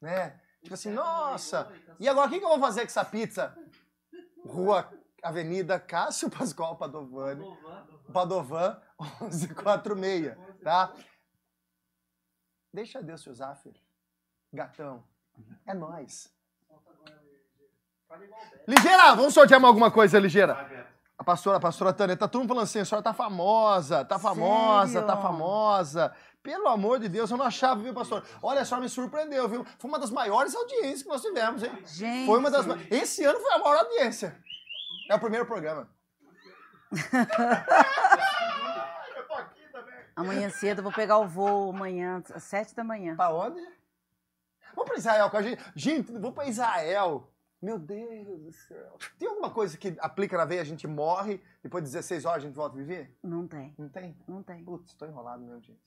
né? 0.00 0.40
Tipo 0.62 0.74
assim, 0.74 0.90
nossa, 0.90 1.70
e 2.00 2.08
agora 2.08 2.26
o 2.26 2.30
que 2.30 2.36
eu 2.36 2.48
vou 2.48 2.58
fazer 2.58 2.80
com 2.80 2.86
essa 2.86 3.04
pizza? 3.04 3.56
Rua, 4.44 4.90
Avenida 5.22 5.78
Cássio 5.78 6.30
Pascoal 6.30 6.76
Padovani. 6.76 7.44
Padovan 8.12 8.80
1146, 9.20 10.36
tá? 10.62 10.94
Deixa 12.72 13.02
Deus 13.02 13.22
te 13.22 13.30
usar, 13.30 13.54
filho. 13.56 13.80
Gatão. 14.52 15.04
É 15.66 15.72
nóis. 15.72 16.32
Ligeira, 18.66 19.14
vamos 19.14 19.34
sortear 19.34 19.64
alguma 19.64 19.90
coisa, 19.90 20.18
Ligeira? 20.18 20.93
A 21.16 21.22
pastora, 21.22 21.58
a 21.58 21.60
pastora 21.60 21.92
Tânia, 21.92 22.16
tá 22.16 22.26
todo 22.26 22.40
mundo 22.40 22.48
falando 22.48 22.64
assim, 22.64 22.80
a 22.80 22.84
senhora 22.84 23.02
tá 23.02 23.14
famosa, 23.14 24.04
tá 24.04 24.18
famosa, 24.18 25.00
tá 25.00 25.14
Sério? 25.14 25.22
famosa. 25.22 26.12
Pelo 26.42 26.66
amor 26.68 26.98
de 26.98 27.08
Deus, 27.08 27.30
eu 27.30 27.36
não 27.36 27.46
achava, 27.46 27.80
viu, 27.80 27.94
pastor? 27.94 28.24
Olha, 28.42 28.62
a 28.62 28.64
senhora 28.64 28.82
me 28.82 28.88
surpreendeu, 28.88 29.48
viu? 29.48 29.64
Foi 29.78 29.88
uma 29.88 29.98
das 29.98 30.10
maiores 30.10 30.54
audiências 30.54 31.02
que 31.02 31.08
nós 31.08 31.22
tivemos, 31.22 31.62
hein? 31.62 31.70
Gente. 31.86 32.26
Foi 32.26 32.38
uma 32.38 32.50
das. 32.50 32.66
Esse 32.90 33.24
ano 33.24 33.38
foi 33.38 33.52
a 33.54 33.58
maior 33.58 33.78
audiência. 33.78 34.36
É 35.08 35.14
o 35.14 35.20
primeiro 35.20 35.46
programa. 35.46 35.88
Amanhã 40.16 40.48
cedo 40.50 40.78
eu 40.78 40.82
vou 40.84 40.92
pegar 40.92 41.18
o 41.18 41.26
voo 41.26 41.70
amanhã, 41.70 42.22
às 42.34 42.44
sete 42.44 42.74
da 42.74 42.84
manhã. 42.84 43.16
Pra 43.16 43.30
onde? 43.30 43.60
Vamos 44.74 44.90
pra 44.90 44.98
Israel 44.98 45.30
com 45.30 45.36
a 45.36 45.42
gente. 45.42 45.62
Gente, 45.74 46.12
vamos 46.12 46.34
pra 46.34 46.46
Israel. 46.46 47.28
Meu 47.64 47.78
Deus 47.78 48.42
do 48.42 48.52
céu. 48.52 48.98
Tem 49.18 49.26
alguma 49.26 49.50
coisa 49.50 49.78
que 49.78 49.96
aplica 49.98 50.36
na 50.36 50.44
veia, 50.44 50.60
a 50.60 50.64
gente 50.64 50.86
morre, 50.86 51.42
depois 51.62 51.82
de 51.82 51.90
16 51.90 52.26
horas 52.26 52.44
a 52.44 52.46
gente 52.46 52.54
volta 52.54 52.76
a 52.76 52.78
viver? 52.78 53.16
Não 53.22 53.48
tem, 53.48 53.74
Não 53.78 53.88
tem? 53.88 54.14
não 54.28 54.42
tem. 54.42 54.62
Putz, 54.62 54.92
tô 54.92 55.06
enrolado 55.06 55.42
mesmo, 55.42 55.62
gente. 55.62 55.80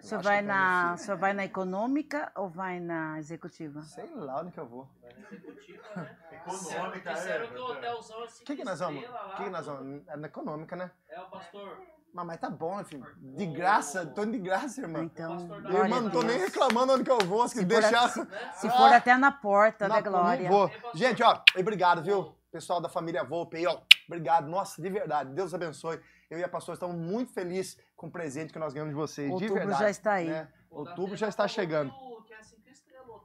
Acho 0.00 0.20
vai 0.20 0.42
na, 0.42 0.98
senhor 0.98 1.16
vai 1.18 1.32
na 1.32 1.46
econômica 1.46 2.30
ou 2.34 2.50
vai 2.50 2.78
na 2.78 3.18
executiva? 3.18 3.80
Sei 3.82 4.06
lá 4.14 4.42
onde 4.42 4.52
que 4.52 4.60
eu 4.60 4.66
vou. 4.66 4.86
Vai 5.00 5.14
na 5.14 5.32
executiva, 5.32 5.82
né? 5.96 6.18
Econômica, 6.46 7.12
Disseram 7.14 7.44
é. 7.44 7.48
que 7.48 7.58
o 7.58 7.64
hotelzão 7.64 8.22
é 8.22 8.26
O 8.26 8.44
que, 8.44 8.56
que 8.56 8.64
nós 8.64 8.80
vamos? 8.80 9.02
O 9.02 9.36
que, 9.36 9.44
que 9.44 9.50
nós 9.50 9.66
vamos? 9.66 10.08
É 10.08 10.16
na 10.16 10.26
econômica, 10.26 10.76
né? 10.76 10.90
É 11.08 11.20
o 11.20 11.30
pastor. 11.30 11.97
Mas, 12.12 12.26
mas 12.26 12.40
tá 12.40 12.50
bom, 12.50 12.76
né, 12.76 12.84
filho? 12.84 13.06
De 13.20 13.46
graça, 13.46 14.04
tô 14.06 14.22
indo 14.22 14.32
de 14.32 14.38
graça, 14.38 14.80
irmã. 14.80 15.02
Então, 15.04 15.36
pastor 15.36 15.62
da- 15.62 15.68
Irmã, 15.70 15.78
glória 15.88 15.96
a 15.96 16.00
não 16.00 16.10
tô 16.10 16.22
nem 16.22 16.38
Deus. 16.38 16.50
reclamando 16.50 16.92
onde 16.94 17.04
que 17.04 17.10
eu 17.10 17.18
vou, 17.18 17.46
se 17.48 17.54
Se 17.54 17.60
for 17.60 17.66
deixar. 17.66 18.04
assim- 18.04 18.26
Se 18.56 18.70
for 18.70 18.92
até 18.92 19.16
na 19.16 19.30
porta 19.30 19.86
Na- 19.86 19.96
da 20.00 20.00
glória. 20.10 20.48
Não 20.50 20.56
vou. 20.56 20.70
Gente, 20.94 21.22
ó, 21.22 21.40
obrigado, 21.58 22.02
viu? 22.02 22.34
Pessoal 22.50 22.80
da 22.80 22.88
família 22.88 23.22
Volpe 23.22 23.58
aí, 23.58 23.66
ó. 23.66 23.78
Obrigado. 24.06 24.48
Nossa, 24.48 24.80
de 24.80 24.88
verdade. 24.88 25.30
Deus 25.34 25.52
abençoe. 25.52 26.00
Eu 26.30 26.38
e 26.38 26.44
a 26.44 26.48
pastora 26.48 26.74
estamos 26.74 26.96
muito 26.96 27.32
felizes 27.32 27.78
com 27.94 28.06
o 28.06 28.10
presente 28.10 28.52
que 28.52 28.58
nós 28.58 28.72
ganhamos 28.72 28.94
de 28.94 28.98
vocês. 29.00 29.26
de 29.28 29.32
Outubro 29.34 29.54
verdade. 29.54 29.78
já 29.80 29.90
está 29.90 30.12
aí. 30.12 30.28
né? 30.28 30.48
Outubro 30.70 31.14
já 31.16 31.28
está 31.28 31.42
falou 31.44 31.54
chegando. 31.54 31.90
Que, 31.90 31.96
o- 32.04 32.22
que 32.22 32.32
é 32.34 32.42
cinco 32.42 32.68
estrelas 32.70 33.20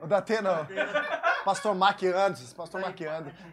o. 0.00 0.06
Da- 0.06 0.22
Quem 0.22 0.36
falou? 0.38 0.64
Datena. 0.64 0.82
O 0.82 0.84
Datena. 0.94 1.18
Pastor 1.44 1.74
Mac. 1.74 2.00
Pastor 2.56 2.80
Mac. 2.80 3.00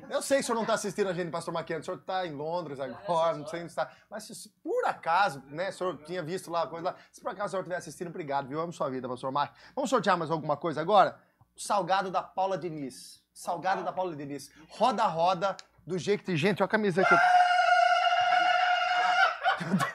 Eu 0.10 0.22
sei 0.22 0.38
que 0.38 0.44
o 0.44 0.46
senhor 0.48 0.56
não 0.56 0.64
está 0.64 0.74
assistindo 0.74 1.10
a 1.10 1.14
gente, 1.14 1.32
Pastor 1.32 1.54
Mac. 1.54 1.70
O 1.70 1.84
senhor 1.84 1.98
está 1.98 2.26
em 2.26 2.32
Londres 2.34 2.80
agora, 2.80 3.38
não 3.38 3.48
sei 3.48 3.62
onde 3.62 3.70
está. 3.70 3.90
Mas 4.10 4.24
se 4.26 4.50
por 4.64 4.86
acaso, 4.86 5.42
né, 5.48 5.70
o 5.70 5.74
senhor 5.74 5.98
tinha 6.06 6.22
visto 6.24 6.52
lá 6.52 6.64
a 6.64 6.68
coisa 6.68 6.90
lá. 6.90 6.96
Se 7.12 7.22
por 7.22 7.32
acaso 7.32 7.48
o 7.48 7.50
senhor 7.52 7.62
estiver 7.62 7.78
assistindo, 7.78 8.08
obrigado, 8.10 8.48
viu? 8.48 8.58
Eu 8.58 8.64
amo 8.64 8.74
sua 8.74 8.90
vida, 8.90 9.08
Pastor 9.08 9.32
Mac. 9.32 9.54
Vamos 9.76 9.90
sortear 9.90 10.18
mais 10.18 10.30
alguma 10.32 10.58
coisa 10.58 10.82
agora? 10.82 11.18
O 11.56 11.60
salgado 11.62 12.12
da 12.12 12.22
Paula 12.22 12.58
Diniz. 12.58 13.24
Salgado 13.34 13.84
da 13.84 13.92
Paula 13.94 14.16
Diniz. 14.16 14.52
Roda, 14.70 15.04
roda, 15.06 15.56
do 15.86 15.98
jeito 15.98 16.24
que. 16.24 16.36
Gente, 16.36 16.62
olha 16.62 16.66
a 16.66 16.70
camisa 16.70 17.04
que 17.04 17.14
eu. 17.14 17.18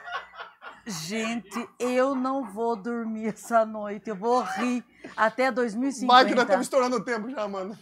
Gente, 0.85 1.69
eu 1.79 2.15
não 2.15 2.43
vou 2.43 2.75
dormir 2.75 3.27
essa 3.27 3.65
noite. 3.65 4.09
Eu 4.09 4.15
vou 4.15 4.41
rir 4.41 4.83
até 5.15 5.51
2050. 5.51 6.23
Mike, 6.23 6.35
nós 6.35 6.43
estamos 6.43 6.65
estourando 6.65 6.97
o 6.97 7.03
tempo 7.03 7.29
já, 7.29 7.47
mano. 7.47 7.77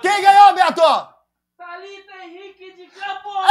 Quem 0.00 0.22
ganhou, 0.22 0.54
Beto? 0.54 0.80
Thalita 1.56 2.24
Henrique 2.24 2.72
de 2.72 2.86
Campos! 2.86 3.46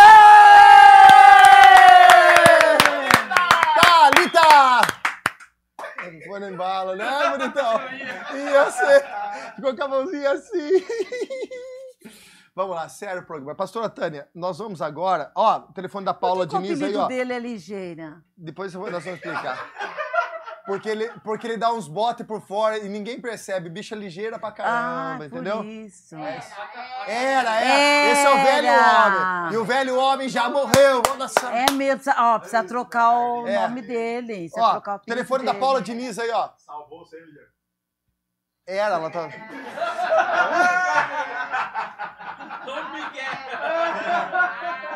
Thalita! 3.82 5.04
Foi 6.28 6.40
na 6.40 6.50
embala, 6.50 6.96
né, 6.96 7.30
bonitão? 7.30 7.80
Ia 8.36 8.72
ser. 8.72 9.06
Ficou 9.56 9.76
com 9.76 9.84
a 9.84 9.88
mãozinha 9.88 10.32
assim. 10.32 10.86
Vamos 12.56 12.76
lá, 12.76 12.88
sério 12.88 13.22
o 13.24 13.26
programa. 13.26 13.56
Pastora 13.56 13.90
Tânia, 13.90 14.28
nós 14.34 14.60
vamos 14.60 14.80
agora. 14.82 15.32
Ó, 15.36 15.58
o 15.58 15.74
telefone 15.74 16.06
da 16.06 16.14
Paula 16.14 16.46
Por 16.46 16.62
que 16.62 16.68
que 16.68 16.76
Diniz 16.76 16.82
o 16.82 16.86
aí, 16.86 16.96
ó. 16.96 17.08
dele 17.08 17.34
é 17.34 17.40
ligeira. 17.40 18.24
Depois 18.38 18.72
nós 18.76 18.92
vamos 19.04 19.08
explicar. 19.08 19.58
Porque 20.66 20.88
ele, 20.88 21.10
porque 21.26 21.46
ele 21.48 21.58
dá 21.58 21.74
uns 21.74 21.88
botes 21.90 22.26
por 22.26 22.40
fora 22.42 22.78
e 22.78 22.88
ninguém 22.88 23.20
percebe. 23.20 23.70
Bicha 23.70 23.96
ligeira 23.96 24.38
pra 24.40 24.50
Ah, 24.50 24.52
caramba, 24.54 25.26
entendeu? 25.26 25.58
por 25.58 25.66
isso. 25.66 26.16
Era, 26.16 27.60
era. 27.60 28.12
Esse 28.12 28.26
é 28.26 28.30
o 28.30 28.44
velho 28.44 28.68
Era. 28.68 29.08
homem. 29.42 29.54
E 29.54 29.58
o 29.58 29.66
velho 29.66 30.00
homem 30.00 30.30
já 30.30 30.48
morreu. 30.48 31.02
Nossa. 31.18 31.50
É 31.52 31.70
mesmo, 31.72 32.14
ó, 32.16 32.38
precisa 32.40 32.64
trocar 32.64 33.10
o 33.18 33.48
É. 33.48 33.60
nome 33.62 33.82
dele. 33.82 34.34
Precisa 34.48 34.62
Ó, 34.62 34.72
trocar 34.74 34.96
o 34.96 35.00
telefone 35.00 35.44
da 35.44 35.52
dele. 35.52 35.60
Paula 35.62 35.82
Diniz 35.82 36.18
aí, 36.20 36.30
ó. 36.30 36.50
Salvou 36.58 37.00
você, 37.00 37.20
Guilherme. 37.20 37.52
Era, 38.66 38.96
ela 38.96 39.10
tá. 39.10 39.28
Dom 42.66 42.90
Miguel! 42.94 43.34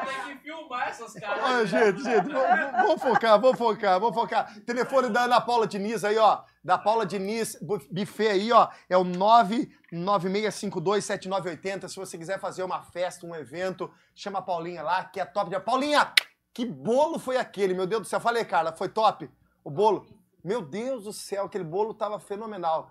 Tem 0.06 0.22
que 0.38 0.44
filmar 0.44 0.88
essas 0.88 1.14
caras. 1.14 1.68
Gente, 1.70 2.02
gente, 2.04 2.30
vamos, 2.30 2.72
vamos 2.72 3.02
focar, 3.02 3.38
vamos 3.42 3.58
focar, 3.58 4.00
vamos 4.00 4.16
focar. 4.16 4.56
Telefone 4.66 5.10
da 5.10 5.24
Ana 5.24 5.42
Paula 5.42 5.68
Diniz 5.68 6.06
aí, 6.06 6.18
ó. 6.18 6.44
Da 6.64 6.78
Paula 6.78 7.06
Diniz, 7.06 7.58
bu- 7.62 7.82
buffet 7.92 8.30
aí, 8.30 8.52
ó. 8.54 8.70
É 8.90 8.96
o 8.96 9.04
996527980. 9.04 11.90
Se 11.90 11.98
você 11.98 12.18
quiser 12.18 12.40
fazer 12.40 12.64
uma 12.64 12.82
festa, 12.84 13.26
um 13.26 13.36
evento, 13.36 13.92
chama 14.16 14.40
a 14.40 14.42
Paulinha 14.42 14.82
lá, 14.82 15.04
que 15.04 15.20
é 15.20 15.26
top. 15.26 15.50
de- 15.50 15.60
Paulinha, 15.60 16.10
que 16.54 16.66
bolo 16.66 17.20
foi 17.20 17.36
aquele? 17.38 17.74
Meu 17.74 17.86
Deus 17.86 18.04
do 18.04 18.08
céu. 18.08 18.22
Falei, 18.22 18.46
Carla, 18.46 18.72
foi 18.72 18.88
top? 18.88 19.30
O 19.62 19.70
bolo? 19.70 20.08
Meu 20.44 20.62
Deus 20.62 21.04
do 21.04 21.12
céu, 21.12 21.44
aquele 21.46 21.66
bolo 21.66 21.94
tava 21.94 22.18
fenomenal. 22.20 22.90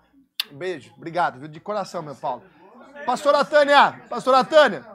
Um 0.51 0.57
beijo, 0.57 0.93
obrigado, 0.95 1.39
viu? 1.39 1.47
De 1.47 1.59
coração, 1.59 2.01
meu 2.01 2.15
Paulo. 2.15 2.43
Pastora 3.05 3.43
Tânia, 3.45 4.01
Pastora 4.09 4.43
Tânia, 4.43 4.85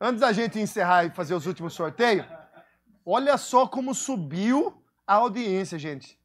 antes 0.00 0.20
da 0.20 0.32
gente 0.32 0.58
encerrar 0.58 1.04
e 1.04 1.10
fazer 1.10 1.34
os 1.34 1.46
últimos 1.46 1.74
sorteios, 1.74 2.24
olha 3.04 3.36
só 3.36 3.66
como 3.66 3.94
subiu 3.94 4.82
a 5.06 5.14
audiência, 5.14 5.78
gente. 5.78 6.18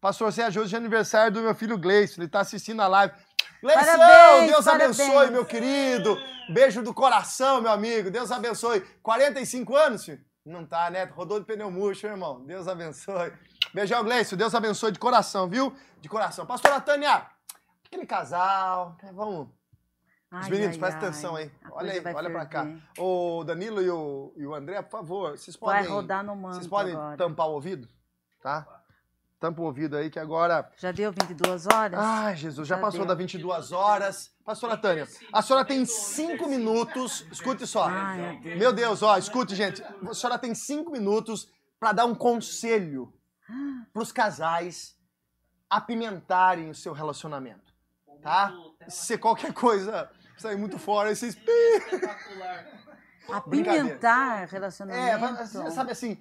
Pastor 0.00 0.32
Sérgio, 0.32 0.62
hoje 0.62 0.74
é 0.74 0.78
aniversário 0.78 1.32
do 1.32 1.40
meu 1.40 1.54
filho 1.54 1.76
Gleison, 1.76 2.20
ele 2.22 2.28
tá 2.28 2.40
assistindo 2.40 2.80
a 2.80 2.86
live. 2.86 3.12
Gleison, 3.60 3.80
Parabéns, 3.80 4.50
Deus 4.52 4.64
parabéns. 4.64 5.00
abençoe, 5.00 5.30
meu 5.32 5.44
querido. 5.44 6.16
Beijo 6.50 6.82
do 6.82 6.94
coração, 6.94 7.60
meu 7.60 7.72
amigo. 7.72 8.08
Deus 8.10 8.30
abençoe. 8.30 8.80
45 9.02 9.74
anos, 9.74 10.04
filho? 10.04 10.20
Não 10.46 10.64
tá, 10.64 10.88
né? 10.88 11.04
Rodou 11.04 11.40
de 11.40 11.44
pneu 11.44 11.70
murcho, 11.70 12.06
irmão. 12.06 12.40
Deus 12.46 12.68
abençoe. 12.68 13.32
Beijão, 13.74 14.04
Gleison. 14.04 14.36
Deus 14.36 14.54
abençoe 14.54 14.92
de 14.92 14.98
coração, 15.00 15.48
viu? 15.48 15.74
De 16.00 16.08
coração. 16.08 16.46
Pastora 16.46 16.80
Tânia, 16.80 17.26
aquele 17.88 18.06
casal, 18.06 18.96
né? 19.02 19.10
vamos... 19.12 19.48
Os 20.30 20.44
Ai, 20.44 20.50
meninos, 20.50 20.74
ai, 20.74 20.78
presta 20.78 21.00
ai. 21.00 21.06
atenção 21.08 21.36
aí. 21.36 21.50
A 21.64 21.74
Olha 21.74 21.92
aí, 21.92 22.00
vai 22.00 22.14
olha 22.14 22.30
pra 22.30 22.44
cá. 22.44 22.66
O 22.98 23.42
Danilo 23.44 23.80
e 23.80 23.88
o, 23.88 24.34
e 24.36 24.46
o 24.46 24.54
André, 24.54 24.82
por 24.82 24.90
favor, 24.90 25.30
vocês 25.38 25.56
Vai 25.56 25.78
podem. 25.78 25.90
rodar 25.90 26.22
no 26.22 26.36
manto 26.36 26.56
Vocês 26.56 26.66
podem 26.66 26.92
agora. 26.94 27.16
tampar 27.16 27.48
o 27.48 27.52
ouvido? 27.52 27.88
Tá? 28.42 28.66
Tampa 29.40 29.62
o 29.62 29.64
ouvido 29.64 29.96
aí 29.96 30.10
que 30.10 30.18
agora. 30.18 30.70
Já 30.76 30.92
deu 30.92 31.12
22 31.12 31.66
horas? 31.68 31.98
Ai, 31.98 32.36
Jesus, 32.36 32.68
já 32.68 32.74
Já 32.76 32.82
passou 32.82 32.98
deu. 33.00 33.06
das 33.08 33.16
22 33.18 33.72
horas. 33.72 34.30
Pastora 34.44 34.76
Tânia, 34.76 35.08
a 35.32 35.40
senhora 35.40 35.64
tem 35.64 35.86
cinco 35.86 36.46
minutos. 36.48 37.24
Escute 37.32 37.66
só. 37.66 37.84
Ai, 37.88 38.18
meu 38.18 38.40
Deus. 38.42 38.58
Meu 38.58 38.72
Deus, 38.72 39.02
ó, 39.02 39.16
escute, 39.16 39.54
gente. 39.54 39.82
A 39.82 40.12
senhora 40.12 40.38
tem 40.38 40.54
cinco 40.54 40.90
minutos 40.90 41.50
para 41.80 41.92
dar 41.92 42.04
um 42.04 42.14
conselho 42.14 43.14
para 43.94 44.02
os 44.02 44.12
casais 44.12 44.94
apimentarem 45.70 46.68
o 46.68 46.74
seu 46.74 46.92
relacionamento. 46.92 47.67
Tá? 48.28 48.54
Se 48.88 49.16
qualquer 49.16 49.52
coisa 49.54 50.10
sair 50.36 50.56
muito 50.56 50.78
fora, 50.78 51.10
esses. 51.10 51.34
Espetacular. 51.34 52.66
Apimentar 53.30 54.42
É, 54.42 54.44
relacionamento. 54.46 55.20
mas, 55.20 55.74
sabe 55.74 55.92
assim, 55.92 56.16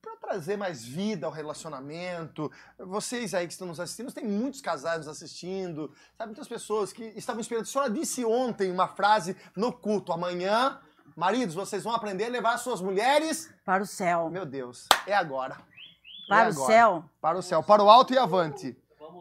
para 0.00 0.16
trazer 0.16 0.56
mais 0.56 0.84
vida 0.84 1.26
ao 1.26 1.32
relacionamento, 1.32 2.50
vocês 2.78 3.34
aí 3.34 3.46
que 3.46 3.52
estão 3.52 3.66
nos 3.66 3.80
assistindo, 3.80 4.12
tem 4.12 4.24
muitos 4.24 4.60
casais 4.60 4.98
nos 4.98 5.08
assistindo, 5.08 5.92
sabe, 6.16 6.30
muitas 6.30 6.48
pessoas 6.48 6.92
que 6.92 7.04
estavam 7.16 7.40
esperando. 7.40 7.64
A 7.64 7.66
senhora 7.66 7.90
disse 7.90 8.24
ontem 8.24 8.70
uma 8.70 8.88
frase 8.88 9.36
no 9.56 9.72
culto, 9.72 10.12
amanhã, 10.12 10.80
maridos, 11.16 11.54
vocês 11.54 11.82
vão 11.84 11.94
aprender 11.94 12.26
a 12.26 12.28
levar 12.28 12.58
suas 12.58 12.80
mulheres. 12.80 13.52
Para 13.64 13.82
o 13.82 13.86
céu. 13.86 14.30
Meu 14.30 14.46
Deus, 14.46 14.86
é 15.06 15.14
agora. 15.14 15.54
É 15.54 16.28
Para 16.28 16.48
o 16.48 16.52
agora. 16.52 16.72
céu. 16.72 17.04
Para 17.20 17.38
o 17.38 17.42
céu, 17.42 17.62
para 17.62 17.82
o 17.82 17.90
alto 17.90 18.12
e 18.14 18.18
avante. 18.18 18.76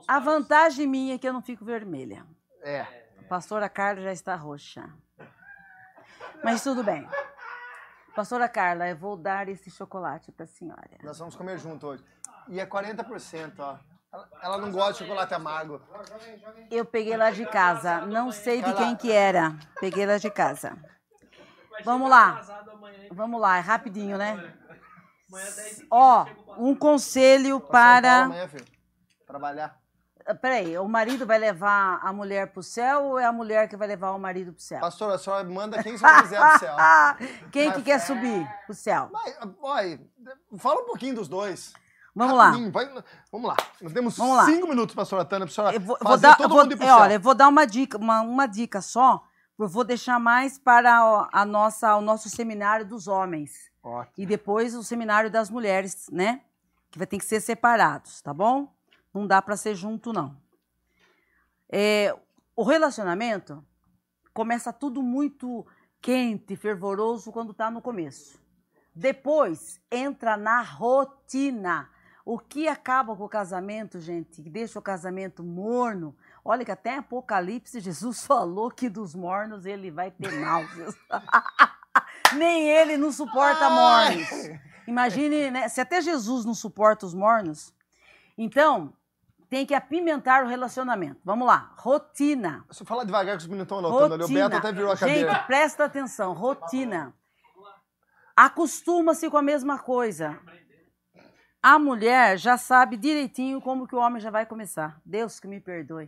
A 0.08 0.20
vantagem 0.20 0.88
minha 0.88 1.16
é 1.16 1.18
que 1.18 1.28
eu 1.28 1.34
não 1.34 1.42
fico 1.42 1.64
vermelha. 1.66 2.26
É. 2.62 2.82
A 3.20 3.24
pastora 3.30 3.70
Carla 3.70 4.02
já 4.02 4.12
está 4.12 4.36
roxa. 4.36 4.90
Mas 6.44 6.64
tudo 6.64 6.84
bem. 6.84 7.08
Pastora 8.16 8.50
Carla, 8.50 8.88
eu 8.90 8.96
vou 8.98 9.16
dar 9.16 9.48
esse 9.48 9.70
chocolate 9.72 10.32
para 10.32 10.44
a 10.44 10.48
senhora. 10.48 10.90
Nós 11.04 11.18
vamos 11.18 11.36
comer 11.36 11.58
junto 11.58 11.88
hoje. 11.88 12.04
E 12.50 12.60
é 12.60 12.66
40%, 12.66 13.60
ó. 13.60 13.78
Ela- 14.12 14.30
Ela 14.42 14.58
não 14.58 14.72
gosta 14.72 14.94
de 14.94 15.00
chocolate 15.00 15.34
amargo. 15.34 15.82
Eu 16.70 16.84
peguei 16.84 17.16
lá 17.16 17.32
de 17.32 17.46
casa. 17.46 18.02
Não 18.06 18.32
sei 18.32 18.62
de 18.62 18.74
quem 18.74 18.96
que 18.98 19.12
era. 19.12 19.56
Peguei 19.80 20.06
lá 20.06 20.18
de 20.18 20.30
casa. 20.30 20.78
Vamos 21.86 22.10
lá. 22.10 22.42
Vamos 23.12 23.40
lá, 23.40 23.58
é 23.58 23.62
rapidinho, 23.62 24.18
né? 24.18 24.32
Amanhã, 25.30 25.46
10 25.56 25.86
Ó, 25.90 26.26
15, 26.26 26.36
chega 26.38 26.52
o 26.62 26.68
um 26.68 26.76
conselho 26.76 27.60
para. 27.62 28.30
Trabalhar. 29.26 29.81
Ah, 30.26 30.36
Peraí, 30.36 30.78
o 30.78 30.88
marido 30.88 31.26
vai 31.26 31.38
levar 31.38 32.00
a 32.04 32.12
mulher 32.14 32.48
pro 32.54 32.62
céu 32.64 33.04
ou 33.06 33.20
é 33.20 33.26
a 33.26 33.32
mulher 33.32 33.68
que 33.68 33.76
vai 33.78 33.88
levar 33.88 34.12
o 34.12 34.20
marido 34.20 34.54
pro 34.54 34.62
céu? 34.62 34.80
Pastor, 34.80 35.12
a 35.14 35.18
senhora 35.18 35.44
manda 35.44 35.82
quem 35.84 35.98
só 35.98 36.22
quiser 36.22 36.40
do 36.54 36.60
céu. 36.60 36.76
Quem 37.52 37.72
que 37.72 37.82
quer 37.82 38.00
subir 38.00 38.48
pro 38.66 38.74
céu? 38.76 39.10
Mas, 39.12 39.38
olha, 39.62 40.00
fala 40.58 40.82
um 40.82 40.86
pouquinho 40.86 41.16
dos 41.16 41.28
dois. 41.28 41.74
Vamos 42.16 42.36
lá. 42.36 42.46
Rapidinho, 42.48 42.72
vai- 42.72 43.04
vamos 43.32 43.48
lá. 43.48 43.56
Nós 43.82 43.94
temos 43.94 44.18
Vamos 44.18 44.36
lá. 44.38 44.46
cinco 44.46 44.68
minutos, 44.68 44.94
pastora 44.94 45.24
Tânia, 45.24 45.46
pra 45.48 45.54
senhora 45.56 45.76
Eu 45.76 45.80
vou, 45.80 45.98
fazer 45.98 46.10
vou 46.10 46.18
dar, 46.18 46.36
todo 46.38 46.50
vou- 46.50 46.64
mundo 46.64 46.74
ir 46.74 46.76
pro 46.76 46.86
é, 46.86 46.90
céu. 46.90 46.98
olha, 46.98 47.14
eu 47.14 47.20
vou 47.22 47.34
dar 47.34 47.48
uma 47.48 47.66
dica, 47.66 47.98
uma, 47.98 48.22
uma 48.22 48.46
dica 48.48 48.82
só. 48.82 49.24
Eu 49.58 49.68
vou 49.70 49.84
deixar 49.84 50.20
mais 50.20 50.58
para 50.60 51.06
o- 51.06 51.28
a 51.32 51.46
nossa, 51.46 51.96
o 51.96 52.02
nosso 52.02 52.30
seminário 52.30 52.86
dos 52.86 53.08
homens. 53.08 53.72
Ótimo. 53.84 54.14
E 54.18 54.26
depois 54.26 54.76
o 54.76 54.84
seminário 54.84 55.30
das 55.32 55.50
mulheres, 55.50 56.08
né? 56.12 56.42
Que 56.90 56.98
vai 56.98 57.08
ter 57.08 57.18
que 57.18 57.26
ser 57.26 57.40
separados, 57.40 58.22
tá 58.22 58.34
bom? 58.34 58.68
Não 59.14 59.28
dá 59.28 59.42
para 59.42 59.58
ser 59.58 59.76
junto, 59.76 60.14
não. 60.14 60.38
É, 61.70 62.16
o 62.56 62.64
relacionamento 62.64 63.66
começa 64.34 64.74
tudo 64.74 65.02
muito 65.02 65.66
quente, 66.02 66.56
fervoroso 66.56 67.32
quando 67.32 67.54
tá 67.54 67.70
no 67.70 67.82
começo. 67.82 68.40
Depois 68.94 69.80
entra 69.90 70.36
na 70.36 70.62
rotina. 70.62 71.90
O 72.24 72.38
que 72.38 72.68
acaba 72.68 73.16
com 73.16 73.24
o 73.24 73.30
casamento, 73.30 74.00
gente, 74.00 74.44
que 74.44 74.50
deixa 74.50 74.78
o 74.78 74.82
casamento 74.82 75.44
morno. 75.44 76.16
Olha 76.46 76.64
que 76.64 76.72
até 76.72 76.96
em 76.96 77.00
Apocalipse 77.00 77.80
Jesus 77.82 78.26
falou 78.26 78.70
que 78.70 78.90
dos 78.90 79.16
mornos 79.16 79.66
ele 79.66 79.90
vai 79.90 80.12
ter 80.12 80.32
náuseas. 80.32 80.96
Nem 82.36 82.70
ele 82.70 82.98
não 82.98 83.12
suporta 83.12 83.70
mornos. 83.70 84.30
Imagine, 84.88 85.52
né? 85.52 85.68
Se 85.68 85.82
até 85.82 86.02
Jesus 86.02 86.46
não 86.46 86.54
suporta 86.54 87.06
os 87.06 87.14
mornos, 87.14 87.74
então 88.38 88.94
tem 89.52 89.66
que 89.66 89.74
apimentar 89.74 90.46
o 90.46 90.48
relacionamento. 90.48 91.20
Vamos 91.26 91.46
lá, 91.46 91.74
rotina. 91.76 92.64
Se 92.72 92.84
eu 92.84 92.88
falar 92.88 93.04
devagar 93.04 93.36
que 93.36 93.42
os 93.42 93.48
meninos 93.48 93.66
estão 93.66 93.80
anotando 93.80 94.14
ali, 94.14 94.24
o 94.24 94.28
Beto 94.30 94.56
até 94.56 94.72
virou 94.72 94.90
a 94.90 94.98
cadeira. 94.98 95.34
Gente, 95.34 95.46
presta 95.46 95.84
atenção, 95.84 96.32
rotina. 96.32 97.14
Acostuma-se 98.34 99.30
com 99.30 99.36
a 99.36 99.42
mesma 99.42 99.78
coisa. 99.78 100.40
A 101.62 101.78
mulher 101.78 102.38
já 102.38 102.58
sabe 102.58 102.96
direitinho 102.96 103.60
como 103.60 103.86
que 103.86 103.94
o 103.94 104.00
homem 104.00 104.22
já 104.22 104.32
vai 104.32 104.46
começar. 104.46 105.02
Deus 105.06 105.38
que 105.38 105.50
me 105.50 105.60
perdoe. 105.60 106.08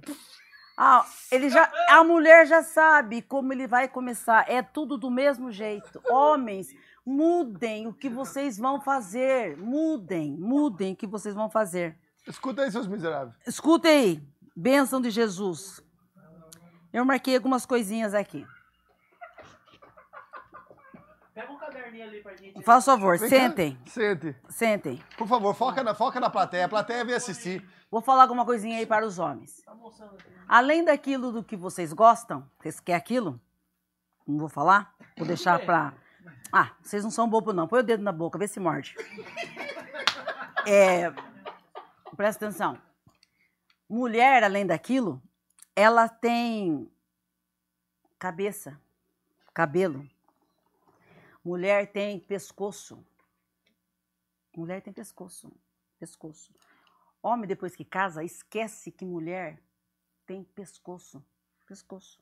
Ah, 0.77 1.05
ele 1.29 1.49
já, 1.49 1.69
a 1.89 2.01
mulher 2.01 2.47
já 2.47 2.63
sabe 2.63 3.21
como 3.21 3.51
ele 3.51 3.67
vai 3.67 3.89
começar. 3.89 4.49
É 4.49 4.61
tudo 4.61 4.97
do 4.97 5.11
mesmo 5.11 5.51
jeito. 5.51 6.01
Homens, 6.09 6.69
mudem 7.05 7.87
o 7.87 7.93
que 7.93 8.07
vocês 8.07 8.57
vão 8.57 8.79
fazer. 8.79 9.57
Mudem, 9.57 10.31
mudem 10.31 10.93
o 10.93 10.95
que 10.95 11.05
vocês 11.05 11.35
vão 11.35 11.49
fazer. 11.49 12.01
Escuta 12.27 12.61
aí, 12.61 12.71
seus 12.71 12.87
miseráveis. 12.87 13.35
Escuta 13.45 13.87
aí, 13.87 14.21
bênção 14.55 15.01
de 15.01 15.09
Jesus. 15.09 15.81
Eu 16.91 17.03
marquei 17.03 17.35
algumas 17.35 17.65
coisinhas 17.65 18.13
aqui. 18.13 18.45
Pega 21.33 21.51
um 21.51 21.57
caderninho 21.57 22.03
ali 22.05 22.21
pra 22.21 22.35
gente. 22.35 22.61
Faz 22.63 22.85
favor, 22.85 23.17
Vem 23.17 23.29
cá. 23.29 23.35
sentem, 23.35 23.79
Sente. 23.87 24.35
sentem. 24.49 25.03
Por 25.17 25.27
favor, 25.27 25.53
foca 25.55 25.83
na, 25.83 25.95
foca 25.95 26.19
na 26.19 26.29
plateia. 26.29 26.65
A 26.65 26.69
plateia 26.69 27.03
vem 27.03 27.15
assistir. 27.15 27.67
Vou 27.89 28.01
falar 28.01 28.23
alguma 28.23 28.45
coisinha 28.45 28.77
aí 28.77 28.85
para 28.85 29.05
os 29.05 29.19
homens. 29.19 29.61
Tá. 29.65 29.75
Além 30.47 30.83
daquilo 30.83 31.31
do 31.31 31.43
que 31.43 31.55
vocês 31.57 31.91
gostam, 31.93 32.47
vocês 32.59 32.79
querem 32.79 32.97
aquilo? 32.97 33.39
Não 34.27 34.37
vou 34.39 34.49
falar? 34.49 34.95
Vou 35.17 35.27
deixar 35.27 35.59
pra. 35.65 35.93
Ah, 36.51 36.71
vocês 36.81 37.03
não 37.03 37.11
são 37.11 37.27
bobo, 37.27 37.51
não. 37.51 37.67
Põe 37.67 37.79
o 37.79 37.83
dedo 37.83 38.03
na 38.03 38.11
boca, 38.11 38.37
vê 38.37 38.47
se 38.47 38.59
morde. 38.59 38.95
É, 40.67 41.11
presta 42.15 42.45
atenção. 42.45 42.79
Mulher, 43.89 44.43
além 44.43 44.65
daquilo, 44.65 45.21
ela 45.75 46.07
tem 46.07 46.91
cabeça, 48.17 48.79
cabelo. 49.53 50.07
Mulher 51.43 51.91
tem 51.91 52.19
pescoço. 52.19 53.03
Mulher 54.55 54.81
tem 54.81 54.93
pescoço. 54.93 55.51
Pescoço. 55.99 56.53
Homem, 57.21 57.47
depois 57.47 57.75
que 57.75 57.83
casa, 57.83 58.23
esquece 58.23 58.91
que 58.91 59.05
mulher 59.05 59.59
tem 60.25 60.43
pescoço. 60.43 61.23
Pescoço. 61.65 62.19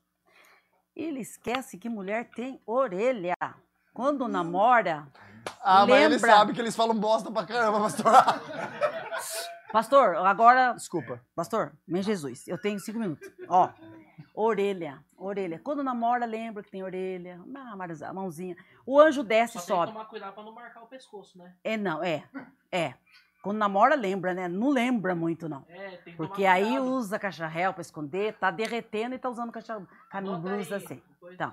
Ele 0.94 1.20
esquece 1.20 1.78
que 1.78 1.88
mulher 1.88 2.30
tem 2.30 2.60
orelha. 2.66 3.34
Quando 3.94 4.28
namora. 4.28 5.06
Ah, 5.60 5.86
mas 5.86 6.00
ele 6.02 6.14
Lembra? 6.14 6.30
sabe 6.30 6.52
que 6.52 6.60
eles 6.60 6.74
falam 6.76 6.98
bosta 6.98 7.30
pra 7.30 7.46
caramba, 7.46 7.80
pastor. 7.80 8.12
Pastor, 9.72 10.16
agora. 10.16 10.72
Desculpa. 10.74 11.20
Pastor, 11.34 11.72
meu 11.86 12.02
Jesus, 12.02 12.46
eu 12.46 12.58
tenho 12.58 12.78
cinco 12.78 12.98
minutos. 12.98 13.28
Ó, 13.48 13.70
orelha, 14.34 15.02
orelha. 15.16 15.58
Quando 15.58 15.82
namora, 15.82 16.24
lembra 16.26 16.62
que 16.62 16.70
tem 16.70 16.82
orelha. 16.82 17.40
Ah, 17.54 18.12
mãozinha. 18.12 18.56
O 18.86 19.00
anjo 19.00 19.22
desce 19.22 19.54
Só 19.54 19.58
e 19.58 19.62
tem 19.62 19.66
que 19.66 19.80
sobe. 19.80 19.92
tomar 19.92 20.04
cuidado 20.06 20.34
pra 20.34 20.42
não 20.42 20.52
marcar 20.52 20.82
o 20.82 20.86
pescoço, 20.86 21.38
né? 21.38 21.54
É, 21.64 21.76
não, 21.76 22.02
é. 22.02 22.24
É. 22.70 22.94
Quando 23.42 23.58
namora, 23.58 23.96
lembra, 23.96 24.32
né? 24.34 24.46
Não 24.46 24.68
lembra 24.70 25.14
muito, 25.16 25.48
não. 25.48 25.64
É, 25.68 25.96
tem 25.96 26.12
que 26.12 26.16
Porque 26.16 26.42
tomar 26.42 26.52
aí 26.54 26.64
cuidado. 26.64 26.84
usa 26.92 27.18
cacharel 27.18 27.72
pra 27.72 27.80
escamender, 27.82 28.34
tá 28.38 28.50
derretendo 28.52 29.14
e 29.16 29.18
tá 29.18 29.28
usando 29.28 29.50
cacharel, 29.50 29.86
caminho 30.10 30.38
blusa 30.38 30.76
aí, 30.76 30.84
assim. 30.84 31.02
depois- 31.08 31.34
Então, 31.34 31.52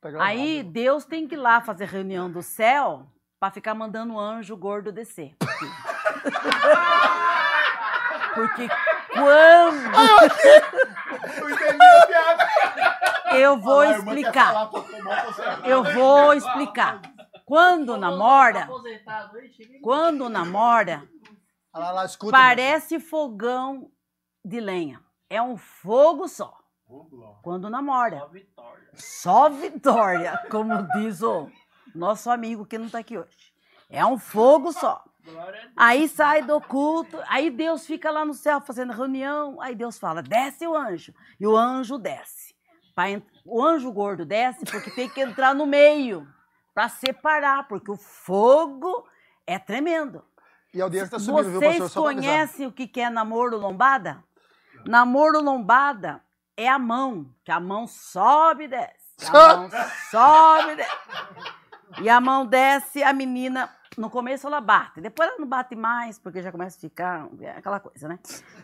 Tá 0.00 0.08
aí 0.24 0.64
Deus 0.64 1.04
tem 1.04 1.28
que 1.28 1.36
ir 1.36 1.38
lá 1.38 1.60
fazer 1.60 1.84
reunião 1.84 2.28
do 2.28 2.42
céu 2.42 3.06
pra 3.38 3.52
ficar 3.52 3.72
mandando 3.72 4.14
o 4.14 4.18
anjo 4.18 4.56
gordo 4.56 4.90
descer. 4.90 5.36
Porque, 5.38 5.64
Porque 8.34 8.66
quando 9.12 9.82
Não 11.40 11.50
entendi 11.50 11.84
a 11.84 12.06
piada. 12.06 12.48
eu 13.36 13.58
vou 13.58 13.80
Ah, 13.80 13.90
explicar, 13.90 14.70
eu 15.64 15.84
vou 15.84 16.32
explicar. 16.32 17.00
Quando 17.44 17.96
namora, 17.98 18.66
quando 19.82 20.30
namora, 20.30 21.06
parece 22.30 22.98
fogão 22.98 23.90
de 24.44 24.60
lenha. 24.60 25.00
É 25.28 25.42
um 25.42 25.56
fogo 25.56 26.28
só. 26.28 26.56
Quando 27.42 27.68
namora. 27.68 28.22
Ó, 28.24 28.28
Vitória. 28.28 28.88
Só 28.94 29.48
vitória, 29.48 30.38
como 30.50 30.82
diz 30.92 31.22
o 31.22 31.50
nosso 31.94 32.30
amigo 32.30 32.66
que 32.66 32.78
não 32.78 32.86
está 32.86 32.98
aqui 32.98 33.18
hoje. 33.18 33.52
É 33.88 34.04
um 34.04 34.18
fogo 34.18 34.72
só. 34.72 35.02
Aí 35.76 36.08
sai 36.08 36.42
do 36.42 36.60
culto, 36.60 37.18
aí 37.28 37.50
Deus 37.50 37.86
fica 37.86 38.10
lá 38.10 38.24
no 38.24 38.34
céu 38.34 38.60
fazendo 38.60 38.92
reunião, 38.92 39.60
aí 39.60 39.74
Deus 39.74 39.98
fala: 39.98 40.22
desce 40.22 40.66
o 40.66 40.76
anjo. 40.76 41.14
E 41.38 41.46
o 41.46 41.56
anjo 41.56 41.98
desce. 41.98 42.54
O 43.44 43.64
anjo 43.64 43.90
gordo 43.92 44.24
desce 44.24 44.64
porque 44.64 44.90
tem 44.90 45.08
que 45.08 45.20
entrar 45.20 45.54
no 45.54 45.66
meio 45.66 46.26
para 46.74 46.88
separar, 46.88 47.66
porque 47.68 47.90
o 47.90 47.96
fogo 47.96 49.06
é 49.46 49.58
tremendo. 49.58 50.24
E 50.74 50.80
a 50.80 50.84
audiência 50.84 51.10
tá 51.10 51.18
subindo, 51.18 51.50
viu, 51.50 51.60
pastor? 51.60 51.78
Vocês 51.78 51.94
conhecem 51.94 52.66
o 52.66 52.72
que 52.72 52.86
que 52.86 53.00
é 53.00 53.10
namoro 53.10 53.56
lombada? 53.58 54.22
Namoro 54.86 55.40
lombada 55.40 56.22
é 56.56 56.68
a 56.68 56.78
mão, 56.78 57.30
que 57.44 57.50
a 57.50 57.60
mão 57.60 57.86
sobe 57.86 58.64
e 58.64 58.68
desce. 58.68 59.26
A 59.28 59.56
mão 59.56 59.70
sobe 60.10 60.72
e 60.72 60.76
desce. 60.76 60.92
E 62.00 62.08
a 62.08 62.20
mão 62.20 62.46
desce, 62.46 63.02
a 63.02 63.12
menina, 63.12 63.70
no 63.96 64.08
começo 64.10 64.46
ela 64.46 64.60
bate, 64.60 65.00
depois 65.00 65.28
ela 65.28 65.38
não 65.38 65.46
bate 65.46 65.74
mais, 65.76 66.18
porque 66.18 66.42
já 66.42 66.50
começa 66.50 66.76
a 66.76 66.80
ficar 66.80 67.28
é 67.40 67.50
aquela 67.50 67.80
coisa, 67.80 68.08
né? 68.08 68.18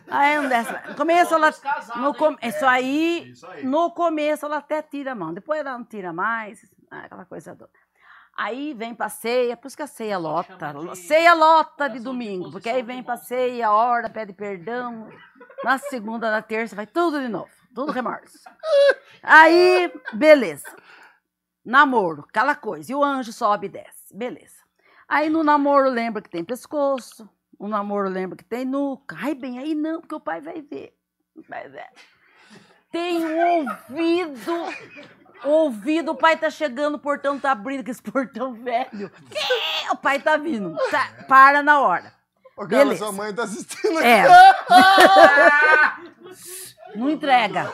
Aí 0.09 0.37
não 0.37 0.49
desce 0.49 0.71
mais. 0.71 0.89
No 0.89 0.95
começo 0.95 1.33
ela. 1.33 1.49
Os 1.49 1.59
casados, 1.59 2.01
No 2.01 2.07
hein? 2.09 2.13
com... 2.13 2.47
Isso 2.47 2.65
aí, 2.65 3.29
Isso 3.31 3.47
aí. 3.47 3.65
no 3.65 3.91
começo 3.91 4.45
ela 4.45 4.57
até 4.57 4.81
tira 4.81 5.11
a 5.11 5.15
mão, 5.15 5.33
depois 5.33 5.59
ela 5.59 5.77
não 5.77 5.85
tira 5.85 6.11
mais, 6.11 6.65
ah, 6.89 7.01
aquela 7.05 7.25
coisa 7.25 7.55
toda. 7.55 7.71
Aí 8.35 8.73
vem 8.73 8.95
pra 8.95 9.09
ceia, 9.09 9.57
por 9.57 9.67
isso 9.67 9.75
que 9.75 9.83
a 9.83 9.87
ceia 9.87 10.17
lota. 10.17 10.73
de 10.73 10.97
Ceia 10.97 11.33
lota 11.33 11.89
de 11.89 11.97
de 11.97 12.03
domingo, 12.03 12.51
porque 12.51 12.69
posição 12.69 12.75
aí 12.75 12.81
de 12.81 12.87
vem 12.87 13.03
pra 13.03 13.17
ceia, 13.17 13.71
ora, 13.71 14.09
pede 14.09 14.31
perdão. 14.31 15.09
Na 15.63 15.77
segunda, 15.77 16.31
na 16.31 16.41
terça, 16.41 16.73
vai 16.73 16.87
tudo 16.87 17.19
de 17.19 17.27
novo, 17.27 17.49
tudo 17.75 17.91
remorso. 17.91 18.39
Aí, 19.21 19.91
beleza. 20.13 20.73
Namoro, 21.65 22.25
aquela 22.29 22.55
coisa. 22.55 22.89
E 22.89 22.95
o 22.95 23.03
anjo 23.03 23.33
sobe 23.33 23.67
e 23.67 23.69
desce, 23.69 24.15
beleza. 24.15 24.58
Aí 25.09 25.27
no 25.29 25.43
namoro 25.43 25.89
lembra 25.89 26.21
que 26.21 26.29
tem 26.29 26.43
pescoço, 26.43 27.27
o 27.57 27.67
namoro 27.67 28.07
lembra 28.07 28.37
que 28.37 28.43
tem 28.43 28.63
nuca. 28.63 29.17
Ai, 29.19 29.33
bem, 29.33 29.57
aí 29.57 29.73
não, 29.73 29.99
porque 30.01 30.13
o 30.15 30.19
pai 30.19 30.39
vai 30.39 30.61
ver. 30.61 30.93
Vai 31.49 31.67
ver. 31.67 31.87
Tem 32.91 33.25
um 33.25 33.65
ouvido. 33.65 34.53
Ouvido, 35.43 36.11
o 36.11 36.15
pai 36.15 36.37
tá 36.37 36.49
chegando, 36.49 36.95
o 36.95 36.99
portão 36.99 37.39
tá 37.39 37.51
abrindo, 37.51 37.83
que 37.83 37.91
esse 37.91 38.01
portão 38.03 38.53
velho. 38.53 39.09
Que? 39.31 39.91
O 39.91 39.95
pai 39.95 40.19
tá 40.19 40.37
vindo. 40.37 40.75
Tá, 40.91 41.25
para 41.27 41.63
na 41.63 41.79
hora. 41.79 42.13
Ô, 42.55 42.61
cara, 42.67 42.83
Beleza. 42.83 43.05
sua 43.05 43.11
mãe 43.13 43.33
tá 43.33 43.43
assistindo 43.43 43.99
É. 43.99 44.23
aqui. 44.23 46.09
Não 46.95 47.09
entrega. 47.09 47.71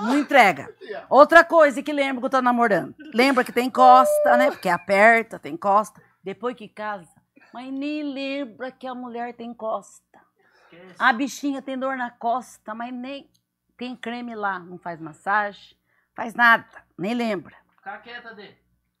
Não 0.00 0.18
entrega. 0.18 0.72
Outra 1.10 1.42
coisa 1.42 1.82
que 1.82 1.92
lembra 1.92 2.20
que 2.20 2.26
eu 2.26 2.30
tô 2.30 2.40
namorando. 2.40 2.94
Lembra 3.12 3.42
que 3.42 3.50
tem 3.52 3.68
costa, 3.68 4.36
né? 4.36 4.50
Porque 4.50 4.68
aperta, 4.68 5.38
tem 5.38 5.56
costa. 5.56 6.00
Depois 6.28 6.54
que 6.54 6.68
casa. 6.68 7.08
mas 7.54 7.72
nem 7.72 8.02
lembra 8.02 8.70
que 8.70 8.86
a 8.86 8.94
mulher 8.94 9.32
tem 9.32 9.54
costa. 9.54 10.20
Esquece. 10.64 10.94
A 10.98 11.10
bichinha 11.10 11.62
tem 11.62 11.78
dor 11.78 11.96
na 11.96 12.10
costa, 12.10 12.74
mas 12.74 12.92
nem 12.92 13.30
tem 13.78 13.96
creme 13.96 14.34
lá, 14.34 14.58
não 14.58 14.76
faz 14.76 15.00
massagem, 15.00 15.74
faz 16.14 16.34
nada, 16.34 16.66
nem 16.98 17.14
lembra. 17.14 17.56
Fica 17.76 17.96
quieta, 18.00 18.34
Dê. 18.34 18.54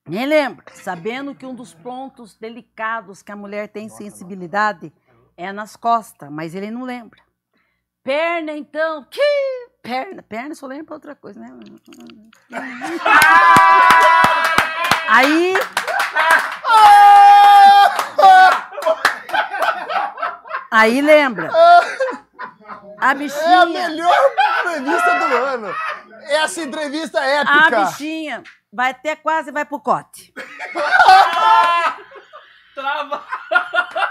Nem 0.06 0.24
lembra, 0.24 0.64
sabendo 0.72 1.34
que 1.34 1.44
um 1.44 1.54
dos 1.54 1.74
pontos 1.74 2.34
delicados 2.34 3.20
que 3.20 3.30
a 3.30 3.36
mulher 3.36 3.68
tem 3.68 3.90
sensibilidade 3.90 4.90
é 5.36 5.52
nas 5.52 5.76
costas, 5.76 6.30
mas 6.30 6.54
ele 6.54 6.70
não 6.70 6.82
lembra. 6.82 7.22
Perna, 8.02 8.52
então, 8.52 9.04
que 9.04 9.20
perna, 9.82 10.22
perna 10.22 10.54
só 10.54 10.66
lembra 10.66 10.86
pra 10.86 10.94
outra 10.94 11.14
coisa, 11.14 11.38
né? 11.38 11.48
Aí, 15.10 15.54
aí 20.70 21.00
lembra. 21.00 21.50
A 23.00 23.10
É 23.10 23.10
a 23.10 23.14
bichinha, 23.14 23.66
melhor 23.66 24.30
entrevista 24.60 25.18
do 25.18 25.36
ano. 25.36 25.74
Essa 26.28 26.60
entrevista 26.62 27.20
é 27.20 27.38
a 27.38 27.40
épica. 27.40 27.84
bichinha 27.84 28.42
vai 28.72 28.90
até 28.90 29.16
quase 29.16 29.50
vai 29.50 29.64
pro 29.64 29.80
cote. 29.80 30.32
Trava. 32.74 33.24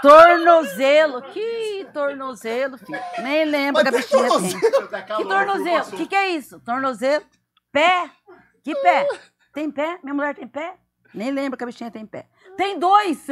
Tornozelo. 0.02 1.22
Que 1.22 1.86
tornozelo, 1.92 2.76
filho? 2.76 3.00
Nem 3.22 3.44
lembra 3.46 3.82
que 3.82 3.88
a 3.88 3.92
tem 3.92 4.00
bichinha 4.00 4.22
tem. 4.22 4.28
tornozelo? 4.60 4.88
Tá 4.88 5.02
Que 5.02 5.24
tornozelo? 5.24 5.86
O 5.86 5.96
que, 5.96 6.06
que 6.06 6.14
é 6.14 6.28
isso? 6.30 6.60
Tornozelo? 6.60 7.24
Pé? 7.72 8.10
Que 8.62 8.74
pé? 8.74 9.06
Tem 9.54 9.70
pé? 9.70 9.98
Minha 10.02 10.14
mulher 10.14 10.34
tem 10.34 10.46
pé? 10.46 10.74
Nem 11.14 11.30
lembra 11.30 11.56
que 11.56 11.64
a 11.64 11.66
bichinha 11.66 11.90
tem 11.90 12.04
pé. 12.04 12.26
Tem 12.58 12.76
dois! 12.76 13.24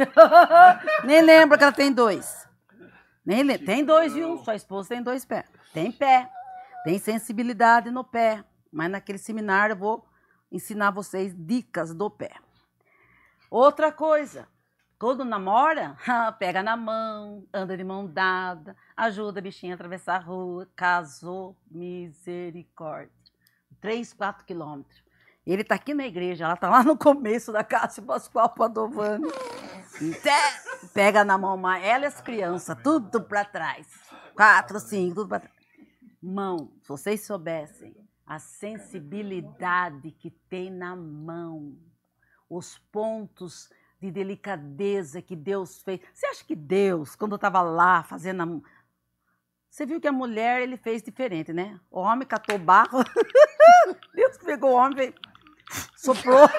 Nem 1.03 1.21
lembra 1.21 1.57
que 1.57 1.63
ela 1.65 1.73
tem 1.73 1.91
dois. 1.91 2.47
Nem. 3.25 3.45
Tem 3.57 3.83
dois, 3.83 4.13
viu? 4.13 4.37
Sua 4.37 4.55
esposa 4.55 4.87
tem 4.87 5.03
dois 5.03 5.25
pés. 5.25 5.45
Tem 5.73 5.91
pé. 5.91 6.31
Tem 6.85 6.97
sensibilidade 6.97 7.91
no 7.91 8.05
pé. 8.05 8.41
Mas 8.71 8.89
naquele 8.89 9.17
seminário 9.17 9.73
eu 9.73 9.77
vou 9.77 10.07
ensinar 10.49 10.91
vocês 10.91 11.35
dicas 11.37 11.93
do 11.93 12.09
pé. 12.09 12.35
Outra 13.51 13.91
coisa. 13.91 14.47
Quando 14.97 15.25
namora, 15.25 15.97
pega 16.39 16.63
na 16.63 16.77
mão, 16.77 17.45
anda 17.53 17.75
de 17.75 17.83
mão 17.83 18.07
dada, 18.07 18.77
ajuda 18.95 19.39
a 19.39 19.43
bichinha 19.43 19.73
a 19.73 19.75
atravessar 19.75 20.15
a 20.15 20.23
rua, 20.23 20.69
casou, 20.73 21.53
misericórdia. 21.69 23.11
3, 23.81 24.13
4 24.13 24.45
quilômetros. 24.45 25.03
Ele 25.51 25.63
tá 25.63 25.75
aqui 25.75 25.93
na 25.93 26.05
igreja, 26.05 26.45
ela 26.45 26.57
tá 26.57 26.69
lá 26.69 26.83
no 26.83 26.97
começo 26.97 27.51
da 27.51 27.63
Cássio 27.63 28.03
Pascoal 28.03 28.49
Padovani. 28.49 29.27
Até 30.19 30.67
Pega 30.93 31.23
na 31.23 31.37
mão, 31.37 31.59
ela 31.75 32.05
e 32.05 32.07
as 32.07 32.21
crianças, 32.21 32.77
tudo 32.83 33.21
pra 33.21 33.43
trás. 33.43 33.87
Quatro, 34.35 34.79
cinco, 34.79 35.15
tudo 35.15 35.29
pra 35.29 35.39
trás. 35.39 35.55
Mão, 36.21 36.71
se 36.81 36.89
vocês 36.89 37.25
soubessem 37.25 37.95
a 38.25 38.39
sensibilidade 38.39 40.11
que 40.11 40.29
tem 40.29 40.69
na 40.69 40.95
mão, 40.95 41.77
os 42.49 42.77
pontos 42.91 43.69
de 43.99 44.11
delicadeza 44.11 45.21
que 45.21 45.35
Deus 45.35 45.81
fez. 45.81 46.01
Você 46.13 46.27
acha 46.27 46.43
que 46.43 46.55
Deus, 46.55 47.15
quando 47.15 47.35
estava 47.35 47.61
lá 47.61 48.03
fazendo 48.03 48.43
a... 48.43 48.77
Você 49.69 49.85
viu 49.85 50.01
que 50.01 50.07
a 50.07 50.11
mulher 50.11 50.61
ele 50.61 50.77
fez 50.77 51.01
diferente, 51.01 51.53
né? 51.53 51.79
O 51.89 51.99
homem 51.99 52.27
catou 52.27 52.57
barro. 52.57 53.03
Deus 54.13 54.37
pegou 54.37 54.71
o 54.71 54.75
homem, 54.75 54.95
veio, 54.95 55.13
soprou. 55.95 56.49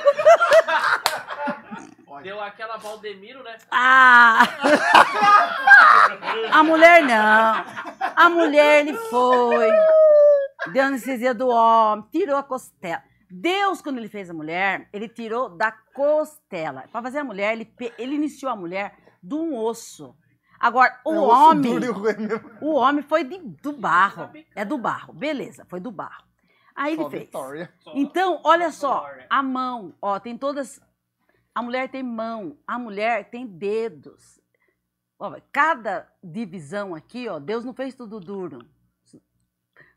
Deu 2.22 2.40
aquela 2.40 2.76
Valdemiro, 2.78 3.42
né? 3.44 3.56
Ah! 3.70 4.42
A 6.52 6.62
mulher 6.64 7.02
não. 7.02 7.64
A 8.16 8.28
mulher 8.28 8.80
ele 8.80 8.94
foi. 9.08 9.68
Deu 10.72 10.84
anestesia 10.84 11.32
do 11.32 11.46
homem, 11.48 12.04
tirou 12.10 12.36
a 12.36 12.42
costela. 12.42 13.02
Deus, 13.30 13.80
quando 13.80 13.98
ele 13.98 14.08
fez 14.08 14.28
a 14.30 14.34
mulher, 14.34 14.88
ele 14.92 15.08
tirou 15.08 15.48
da 15.50 15.70
costela. 15.94 16.84
Para 16.90 17.02
fazer 17.02 17.18
a 17.20 17.24
mulher, 17.24 17.52
ele, 17.52 17.72
ele 17.96 18.16
iniciou 18.16 18.50
a 18.50 18.56
mulher 18.56 18.96
de 19.22 19.34
um 19.34 19.56
osso. 19.56 20.16
Agora, 20.58 20.98
o 21.04 21.14
É 21.14 21.18
homem. 21.20 21.78
ruim 21.78 22.16
mesmo. 22.18 22.50
O 22.60 22.74
homem 22.74 23.02
foi 23.02 23.22
de- 23.22 23.38
do 23.62 23.72
barro. 23.72 24.28
É 24.56 24.64
do 24.64 24.76
barro. 24.76 25.12
Beleza, 25.12 25.64
foi 25.70 25.78
do 25.78 25.92
barro. 25.92 26.24
Aí 26.80 26.92
ele 26.94 27.02
Só 27.02 27.10
fez. 27.10 27.22
Vitória. 27.24 27.72
Então, 27.94 28.40
olha 28.44 28.70
só, 28.70 29.04
a 29.28 29.42
mão, 29.42 29.94
ó, 30.00 30.18
tem 30.20 30.38
todas. 30.38 30.80
A 31.54 31.60
mulher 31.60 31.88
tem 31.90 32.02
mão, 32.04 32.56
a 32.66 32.78
mulher 32.78 33.28
tem 33.30 33.44
dedos. 33.46 34.40
Ó, 35.18 35.36
cada 35.50 36.08
divisão 36.22 36.94
aqui, 36.94 37.28
ó, 37.28 37.40
Deus 37.40 37.64
não 37.64 37.74
fez 37.74 37.94
tudo 37.96 38.20
duro. 38.20 38.64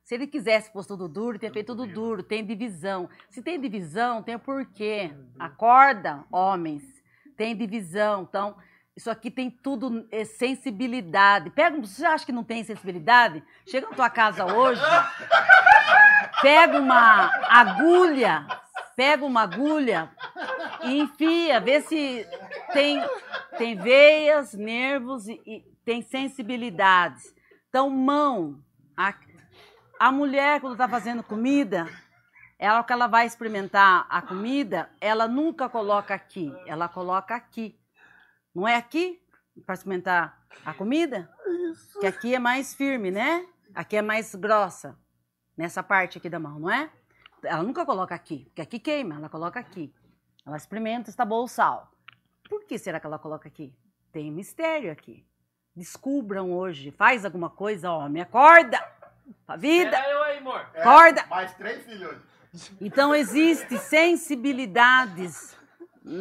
Se 0.04 0.16
ele 0.16 0.26
quisesse 0.26 0.74
pôr 0.74 0.84
tudo 0.84 1.08
duro, 1.08 1.38
teria 1.38 1.54
feito 1.54 1.68
tudo 1.76 1.86
duro. 1.86 2.24
Tem 2.24 2.44
divisão. 2.44 3.08
Se 3.30 3.42
tem 3.44 3.62
divisão, 3.62 4.24
tem 4.24 4.36
o 4.36 4.40
porquê. 4.40 5.14
Acorda, 5.40 6.26
homens. 6.32 6.84
Tem 7.38 7.56
divisão. 7.56 8.24
Então, 8.24 8.58
isso 8.96 9.10
aqui 9.10 9.30
tem 9.32 9.50
tudo 9.52 10.06
é, 10.12 10.26
sensibilidade. 10.26 11.52
Pega, 11.52 11.78
um- 11.78 11.86
você 11.86 12.04
acha 12.04 12.26
que 12.26 12.32
não 12.32 12.44
tem 12.44 12.64
sensibilidade? 12.64 13.42
Chega 13.68 13.88
na 13.90 13.96
tua 13.96 14.10
casa 14.10 14.44
hoje, 14.46 14.82
pega 16.42 16.80
uma 16.80 17.32
agulha, 17.48 18.48
pega 18.96 19.26
uma 19.26 19.44
agulha 19.44 20.12
e 20.84 21.00
enfia, 21.00 21.60
vê 21.60 21.82
se 21.82 22.28
tem, 22.74 23.02
tem 23.58 23.76
veias, 23.76 24.54
nervos 24.54 25.28
e, 25.28 25.42
e 25.46 25.62
tem 25.86 26.02
sensibilidades. 26.02 27.34
Então, 27.70 27.90
mão. 27.90 28.62
A, 28.98 29.14
a 30.00 30.12
mulher, 30.12 30.60
quando 30.60 30.74
está 30.74 30.88
fazendo 30.88 31.24
comida, 31.24 31.88
ela 32.60 32.84
que 32.84 32.94
ela 32.94 33.08
vai 33.08 33.26
experimentar 33.26 34.06
a 34.10 34.22
comida, 34.22 34.90
ela 35.00 35.28
nunca 35.28 35.70
coloca 35.70 36.14
aqui, 36.14 36.54
ela 36.68 36.88
coloca 36.88 37.34
aqui. 37.36 37.80
Não 38.54 38.68
é 38.68 38.76
aqui 38.76 39.20
para 39.66 39.74
experimentar 39.74 40.40
a 40.66 40.74
comida? 40.74 41.30
Que 42.00 42.08
aqui 42.08 42.36
é 42.36 42.40
mais 42.40 42.74
firme, 42.76 43.10
né? 43.10 43.46
Aqui 43.74 43.96
é 43.96 44.02
mais 44.02 44.36
grossa. 44.36 44.98
Nessa 45.58 45.84
parte 45.84 46.18
aqui 46.18 46.30
da 46.30 46.40
mão, 46.40 46.60
não 46.60 46.70
é? 46.70 46.90
Ela 47.44 47.64
nunca 47.64 47.86
coloca 47.86 48.14
aqui, 48.14 48.46
porque 48.46 48.62
aqui 48.62 48.80
queima, 48.80 49.16
ela 49.16 49.30
coloca 49.30 49.60
aqui. 49.60 49.94
Ela 50.46 50.58
experimenta, 50.58 51.10
está 51.10 51.26
bom 51.26 51.44
o 51.44 51.48
sal. 51.48 51.92
Por 52.50 52.66
que 52.66 52.78
será 52.78 53.00
que 53.00 53.06
ela 53.06 53.20
coloca 53.20 53.48
aqui? 53.48 53.74
Tem 54.12 54.32
mistério 54.32 54.92
aqui. 54.92 55.26
Descubram 55.76 56.52
hoje. 56.52 56.92
Faz 56.92 57.24
alguma 57.24 57.50
coisa, 57.50 57.92
homem. 57.92 58.22
Acorda! 58.22 58.78
Pra 59.46 59.56
vida! 59.56 59.98
Eu 60.10 60.24
aí, 60.24 60.38
amor. 60.40 60.68
É, 60.74 60.82
Acorda! 60.82 61.26
Mais 61.28 61.54
três 61.56 61.86
filhos. 61.86 62.18
Então 62.82 63.16
existe 63.16 63.78
sensibilidades 63.78 65.56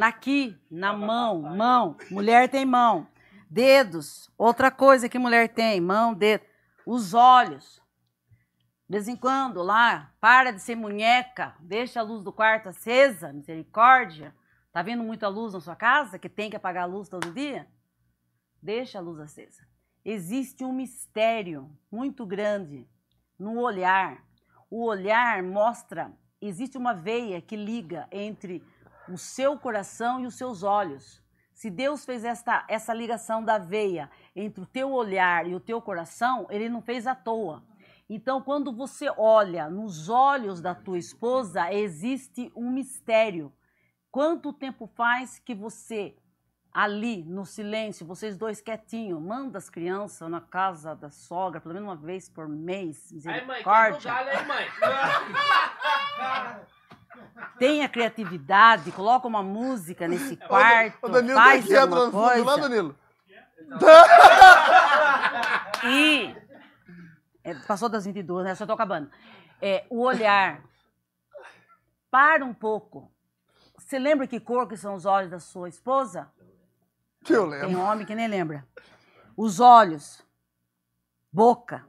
aqui, 0.00 0.56
na 0.70 0.92
mão, 0.92 1.42
mão. 1.42 1.96
Mulher 2.10 2.48
tem 2.48 2.64
mão. 2.64 3.08
Dedos, 3.48 4.30
outra 4.38 4.70
coisa 4.70 5.08
que 5.08 5.18
mulher 5.18 5.48
tem, 5.48 5.80
mão, 5.80 6.14
dedo. 6.14 6.44
Os 6.86 7.14
olhos. 7.14 7.82
De 8.90 8.96
vez 8.96 9.06
em 9.06 9.14
quando 9.14 9.62
lá, 9.62 10.12
para 10.20 10.50
de 10.50 10.60
ser 10.60 10.74
munheca, 10.74 11.54
deixa 11.60 12.00
a 12.00 12.02
luz 12.02 12.24
do 12.24 12.32
quarto 12.32 12.70
acesa, 12.70 13.32
misericórdia. 13.32 14.34
Tá 14.72 14.82
vendo 14.82 15.04
muita 15.04 15.28
luz 15.28 15.54
na 15.54 15.60
sua 15.60 15.76
casa 15.76 16.18
que 16.18 16.28
tem 16.28 16.50
que 16.50 16.56
apagar 16.56 16.82
a 16.82 16.86
luz 16.86 17.08
todo 17.08 17.32
dia? 17.32 17.68
Deixa 18.60 18.98
a 18.98 19.00
luz 19.00 19.20
acesa. 19.20 19.64
Existe 20.04 20.64
um 20.64 20.72
mistério 20.72 21.70
muito 21.88 22.26
grande 22.26 22.84
no 23.38 23.60
olhar. 23.60 24.24
O 24.68 24.84
olhar 24.84 25.40
mostra, 25.40 26.12
existe 26.40 26.76
uma 26.76 26.92
veia 26.92 27.40
que 27.40 27.54
liga 27.54 28.08
entre 28.10 28.60
o 29.08 29.16
seu 29.16 29.56
coração 29.56 30.20
e 30.20 30.26
os 30.26 30.34
seus 30.34 30.64
olhos. 30.64 31.22
Se 31.54 31.70
Deus 31.70 32.04
fez 32.04 32.24
esta, 32.24 32.64
essa 32.66 32.92
ligação 32.92 33.44
da 33.44 33.56
veia 33.56 34.10
entre 34.34 34.64
o 34.64 34.66
teu 34.66 34.90
olhar 34.90 35.46
e 35.46 35.54
o 35.54 35.60
teu 35.60 35.80
coração, 35.80 36.48
ele 36.50 36.68
não 36.68 36.82
fez 36.82 37.06
à 37.06 37.14
toa. 37.14 37.69
Então, 38.12 38.42
quando 38.42 38.72
você 38.72 39.08
olha 39.16 39.70
nos 39.70 40.08
olhos 40.08 40.60
da 40.60 40.74
tua 40.74 40.98
esposa, 40.98 41.72
existe 41.72 42.50
um 42.56 42.68
mistério. 42.68 43.52
Quanto 44.10 44.52
tempo 44.52 44.88
faz 44.96 45.38
que 45.38 45.54
você, 45.54 46.16
ali 46.74 47.22
no 47.22 47.46
silêncio, 47.46 48.04
vocês 48.04 48.36
dois 48.36 48.60
quietinhos, 48.60 49.22
manda 49.22 49.58
as 49.58 49.70
crianças 49.70 50.28
na 50.28 50.40
casa 50.40 50.96
da 50.96 51.08
sogra, 51.08 51.60
pelo 51.60 51.72
menos 51.72 51.88
uma 51.88 51.94
vez 51.94 52.28
por 52.28 52.48
mês, 52.48 53.12
Aí, 53.24 53.46
mãe, 53.46 53.62
quebra 53.62 53.90
o 53.92 53.94
misericórdia. 53.94 54.10
galho 54.12 54.28
aí, 54.30 54.44
mãe. 54.44 54.66
Tenha 57.60 57.88
criatividade, 57.88 58.90
coloca 58.90 59.28
uma 59.28 59.42
música 59.42 60.08
nesse 60.08 60.36
quarto, 60.36 60.98
O 61.06 61.08
Danilo 61.08 61.34
tá 61.36 61.44
faz 61.44 61.72
alguma 61.74 62.06
no 62.06 62.10
fundo, 62.10 62.22
lá, 62.22 62.32
coisa. 62.32 62.68
Danilo. 62.68 62.96
E 65.84 66.34
é, 67.44 67.54
passou 67.54 67.88
das 67.88 68.04
22, 68.04 68.44
né? 68.44 68.54
Só 68.54 68.66
tô 68.66 68.72
acabando. 68.72 69.10
É, 69.60 69.86
o 69.90 70.00
olhar. 70.02 70.62
Para 72.10 72.44
um 72.44 72.52
pouco. 72.54 73.10
Você 73.78 73.98
lembra 73.98 74.26
que 74.26 74.40
cor 74.40 74.66
que 74.68 74.76
são 74.76 74.94
os 74.94 75.04
olhos 75.06 75.30
da 75.30 75.38
sua 75.38 75.68
esposa? 75.68 76.32
Eu 77.28 77.48
Tem 77.50 77.60
lembro. 77.60 77.80
homem 77.80 78.06
que 78.06 78.14
nem 78.14 78.26
lembra. 78.28 78.66
Os 79.36 79.60
olhos, 79.60 80.24
boca. 81.32 81.86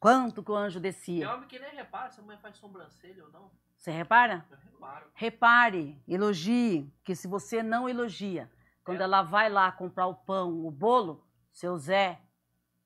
Quanto 0.00 0.42
que 0.42 0.50
o 0.50 0.56
anjo 0.56 0.80
Tem 0.80 0.90
descia? 0.90 1.32
homem 1.32 1.46
que 1.48 1.58
nem 1.58 1.74
repara 1.74 2.10
se 2.10 2.20
a 2.20 2.22
mulher 2.22 2.38
faz 2.40 2.56
sobrancelha 2.56 3.24
ou 3.24 3.30
não. 3.30 3.50
Você 3.76 3.90
repara? 3.90 4.44
Eu 4.50 4.56
reparo. 4.58 5.06
Repare, 5.14 6.02
elogie, 6.08 6.92
que 7.04 7.14
se 7.14 7.28
você 7.28 7.62
não 7.62 7.88
elogia, 7.88 8.50
quando 8.84 9.00
É. 9.00 9.04
ela 9.04 9.22
vai 9.22 9.48
lá 9.48 9.70
comprar 9.70 10.06
o 10.06 10.14
pão, 10.14 10.64
o 10.66 10.70
bolo, 10.70 11.24
seu 11.52 11.76
Zé 11.76 12.20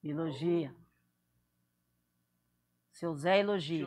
elogia. 0.03 0.75
Seu 2.97 3.15
Zé 3.15 3.41
elogia. 3.41 3.87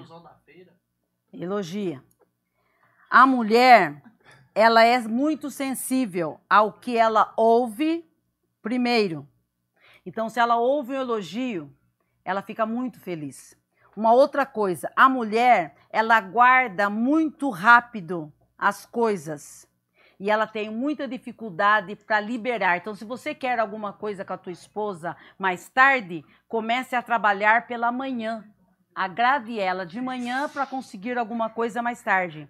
Elogia. 1.34 2.04
A 3.10 3.26
mulher, 3.26 4.04
ela 4.54 4.84
é 4.84 5.00
muito 5.00 5.50
sensível 5.50 6.40
ao 6.48 6.74
que 6.74 6.96
ela 6.96 7.34
ouve 7.36 8.08
primeiro. 8.62 9.28
Então, 10.06 10.30
se 10.30 10.40
ela 10.40 10.58
ouve 10.58 10.94
um 10.94 11.02
elogio, 11.02 11.76
ela 12.24 12.44
fica 12.44 12.68
muito 12.68 13.00
feliz. 13.00 13.58
Uma 13.98 14.14
outra 14.14 14.46
coisa, 14.46 14.92
a 14.96 15.10
mulher, 15.10 15.76
ela 15.90 16.22
guarda 16.22 16.88
muito 16.88 17.50
rápido 17.50 18.32
as 18.56 18.86
coisas. 18.86 19.68
E 20.20 20.30
ela 20.30 20.46
tem 20.46 20.70
muita 20.70 21.08
dificuldade 21.08 21.96
para 21.96 22.20
liberar. 22.20 22.78
Então, 22.78 22.94
se 22.94 23.06
você 23.06 23.34
quer 23.34 23.58
alguma 23.58 23.92
coisa 23.92 24.24
com 24.24 24.34
a 24.34 24.38
tua 24.38 24.52
esposa 24.52 25.18
mais 25.36 25.68
tarde, 25.68 26.24
comece 26.48 26.96
a 26.96 27.02
trabalhar 27.02 27.66
pela 27.66 27.92
manhã. 27.92 28.48
Agrade 29.04 29.58
ela 29.58 29.86
de 29.86 30.02
manhã 30.02 30.50
para 30.50 30.66
conseguir 30.66 31.18
alguma 31.18 31.50
coisa 31.50 31.82
mais 31.82 32.02
tarde. 32.02 32.50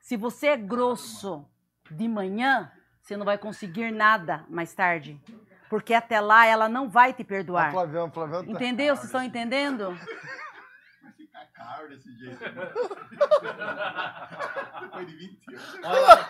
Se 0.00 0.16
você 0.16 0.46
é 0.46 0.56
grosso 0.56 1.44
de 1.90 2.08
manhã, 2.08 2.72
você 3.02 3.18
não 3.18 3.26
vai 3.26 3.36
conseguir 3.36 3.90
nada 3.90 4.46
mais 4.48 4.72
tarde. 4.74 5.20
Porque 5.68 5.92
até 5.92 6.18
lá 6.18 6.46
ela 6.46 6.70
não 6.70 6.88
vai 6.88 7.12
te 7.12 7.22
perdoar. 7.22 7.70
Flavião, 7.70 8.10
Flavião 8.10 8.42
tá... 8.42 8.50
Entendeu? 8.50 8.96
Vocês 8.96 9.08
estão 9.08 9.22
entendendo? 9.22 9.90
Vai 11.02 11.12
ficar 11.12 11.44
caro 11.52 11.90
desse 11.90 12.10
jeito. 12.16 12.38
Depois 14.80 15.06
de 15.06 15.16
20 15.16 15.54
anos. 15.84 16.26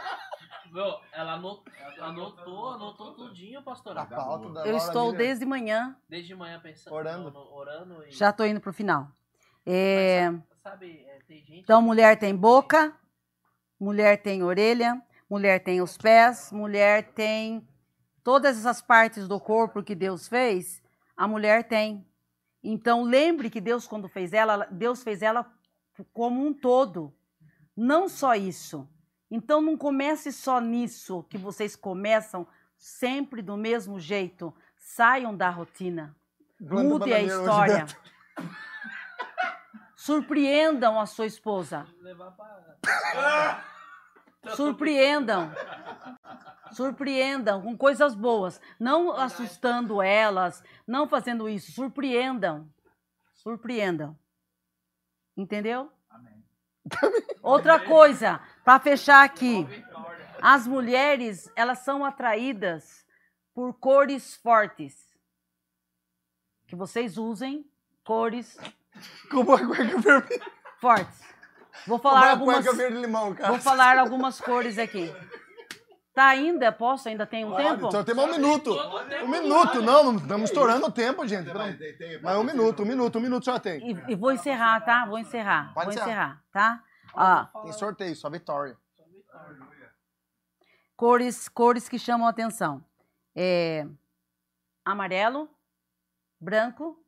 Meu, 0.73 1.01
ela 1.13 1.35
anotou, 1.35 1.73
anotou, 2.01 2.73
anotou 2.75 3.15
tudinho, 3.15 3.61
A 3.61 3.63
pastora. 3.63 4.05
pauta 4.05 4.51
da 4.51 4.67
Eu 4.67 4.77
estou 4.77 5.13
desde 5.13 5.47
manhã, 5.47 5.97
Desde 6.09 6.35
manhã 6.35 6.59
pensando. 6.61 6.93
Orando. 6.93 7.31
no- 7.31 7.45
no- 7.45 7.55
orando 7.55 8.05
e. 8.05 8.11
já 8.11 8.31
estou 8.31 8.45
indo 8.47 8.61
pro 8.61 8.73
final. 8.73 9.09
É, 9.73 10.31
Mas, 10.31 10.43
sabe, 10.65 11.07
é, 11.07 11.19
tem 11.29 11.45
gente. 11.45 11.61
então, 11.61 11.81
mulher 11.81 12.19
tem 12.19 12.35
boca, 12.35 12.93
mulher 13.79 14.21
tem 14.21 14.43
orelha, 14.43 15.01
mulher 15.29 15.63
tem 15.63 15.81
os 15.81 15.97
pés, 15.97 16.51
mulher 16.51 17.13
tem 17.13 17.65
todas 18.25 18.59
essas 18.59 18.83
partes 18.83 19.29
do 19.29 19.39
corpo 19.39 19.81
que 19.81 19.95
Deus 19.95 20.27
fez, 20.27 20.83
a 21.17 21.29
mulher 21.29 21.69
tem. 21.69 22.05
Então, 22.65 23.05
lembre 23.05 23.49
que 23.49 23.61
Deus, 23.61 23.87
quando 23.87 24.09
fez 24.09 24.33
ela, 24.33 24.67
Deus 24.73 25.05
fez 25.05 25.23
ela 25.23 25.47
como 26.13 26.45
um 26.45 26.53
todo. 26.53 27.15
Não 27.77 28.09
só 28.09 28.35
isso. 28.35 28.89
Então, 29.31 29.61
não 29.61 29.77
comece 29.77 30.33
só 30.33 30.61
nisso 30.61 31.25
que 31.31 31.39
vocês 31.39 31.77
começam 31.77 32.45
sempre 32.77 33.41
do 33.41 33.57
mesmo 33.57 34.01
jeito. 34.01 34.53
Saiam 34.77 35.35
da 35.35 35.49
rotina. 35.49 36.17
Mude 36.61 37.15
a 37.15 37.23
história. 37.23 37.87
Surpreendam 40.01 40.99
a 40.99 41.05
sua 41.05 41.27
esposa. 41.27 41.87
Surpreendam. 44.57 45.53
Surpreendam 46.73 47.61
com 47.61 47.77
coisas 47.77 48.15
boas. 48.15 48.59
Não 48.79 49.13
assustando 49.13 50.01
elas, 50.01 50.65
não 50.87 51.07
fazendo 51.07 51.47
isso. 51.51 51.73
Surpreendam. 51.73 52.67
Surpreendam. 53.35 54.19
Entendeu? 55.37 55.93
Amém. 56.09 56.43
Outra 57.43 57.79
coisa, 57.79 58.41
para 58.65 58.81
fechar 58.81 59.23
aqui. 59.23 59.67
As 60.41 60.67
mulheres, 60.67 61.53
elas 61.55 61.81
são 61.81 62.07
atraídas 62.07 63.07
por 63.53 63.75
cores 63.75 64.35
fortes. 64.37 65.15
Que 66.67 66.75
vocês 66.75 67.19
usem 67.19 67.71
cores 68.03 68.57
Com 69.31 69.41
a 69.53 69.59
cueca 69.67 69.99
vermelha. 69.99 70.43
fortes. 70.81 71.21
Vou 71.87 71.99
falar 71.99 72.27
a 72.27 72.31
algumas 72.33 72.65
cueca 72.65 72.77
verde 72.77 72.99
limão, 72.99 73.35
cara. 73.35 73.49
Vou 73.53 73.61
falar 73.61 73.99
algumas 73.99 74.41
cores 74.41 74.79
aqui. 74.79 75.13
Tá 76.13 76.27
ainda? 76.27 76.73
Posso? 76.73 77.09
Ainda 77.09 77.25
tem 77.25 77.45
um 77.45 77.51
Pode, 77.53 77.63
tempo? 77.63 77.91
Só 77.91 78.03
tem 78.03 78.15
mais 78.15 78.29
um 78.29 78.33
minuto. 78.33 78.77
Um 79.23 79.29
minuto, 79.29 79.81
não, 79.81 80.13
não 80.13 80.17
estamos 80.17 80.51
estourando 80.51 80.87
o 80.87 80.93
tempo, 80.93 81.27
gente. 81.27 81.49
Mas 82.23 82.37
um 82.37 82.45
minuto, 82.45 82.83
um 82.83 82.87
minuto, 82.87 83.19
um 83.19 83.23
minuto 83.23 83.45
só 83.45 83.59
tem. 83.59 83.93
E, 83.93 84.13
e 84.13 84.15
vou 84.17 84.33
encerrar, 84.33 84.81
tá? 84.81 85.07
Vou 85.07 85.19
encerrar. 85.19 85.73
Pode 85.73 85.95
vou 85.95 86.03
encerrar. 86.03 86.43
tá? 86.53 86.83
Ó, 87.15 87.63
Tem 87.63 87.73
sorteio, 87.73 88.15
só 88.17 88.29
vitória. 88.29 88.77
cores, 90.97 91.49
cores 91.49 91.89
que 91.89 91.99
chamam 91.99 92.27
a 92.27 92.31
atenção. 92.31 92.85
É, 93.35 93.87
amarelo, 94.85 95.49
branco, 96.41 96.99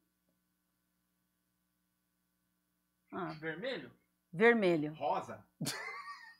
ah, 3.12 3.32
Vermelho? 3.38 3.90
vermelho. 4.32 4.94
Rosa. 4.94 5.44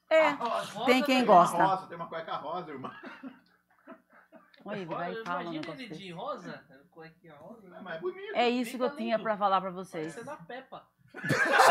É, 0.08 0.30
Rosa 0.30 0.84
tem 0.86 1.02
quem 1.02 1.20
também. 1.20 1.24
gosta. 1.26 1.64
Rosa, 1.64 1.86
tem 1.86 1.96
uma 1.96 2.06
cueca 2.06 2.32
rosa, 2.36 2.70
irmão. 2.70 2.90
olha, 4.64 4.76
ele 4.76 4.86
vai 4.86 5.10
e 5.12 5.14
Olha, 5.16 5.24
fala 5.24 5.38
um 5.38 5.42
Imagina 5.42 5.60
negócio 5.62 5.80
ele 5.80 5.88
de 5.94 5.98
desse. 5.98 6.12
rosa. 6.12 6.64
Cuequinha 6.90 7.34
rosa. 7.36 7.68
né? 7.68 7.80
Mas 7.82 7.96
é 7.96 7.98
bonito. 8.00 8.34
É 8.36 8.48
isso 8.48 8.76
que 8.76 8.82
eu 8.82 8.94
tinha 8.96 9.18
pra 9.18 9.36
falar 9.36 9.60
pra 9.60 9.70
vocês. 9.70 10.12
ser 10.12 10.24
da 10.24 10.36
Peppa. 10.36 10.84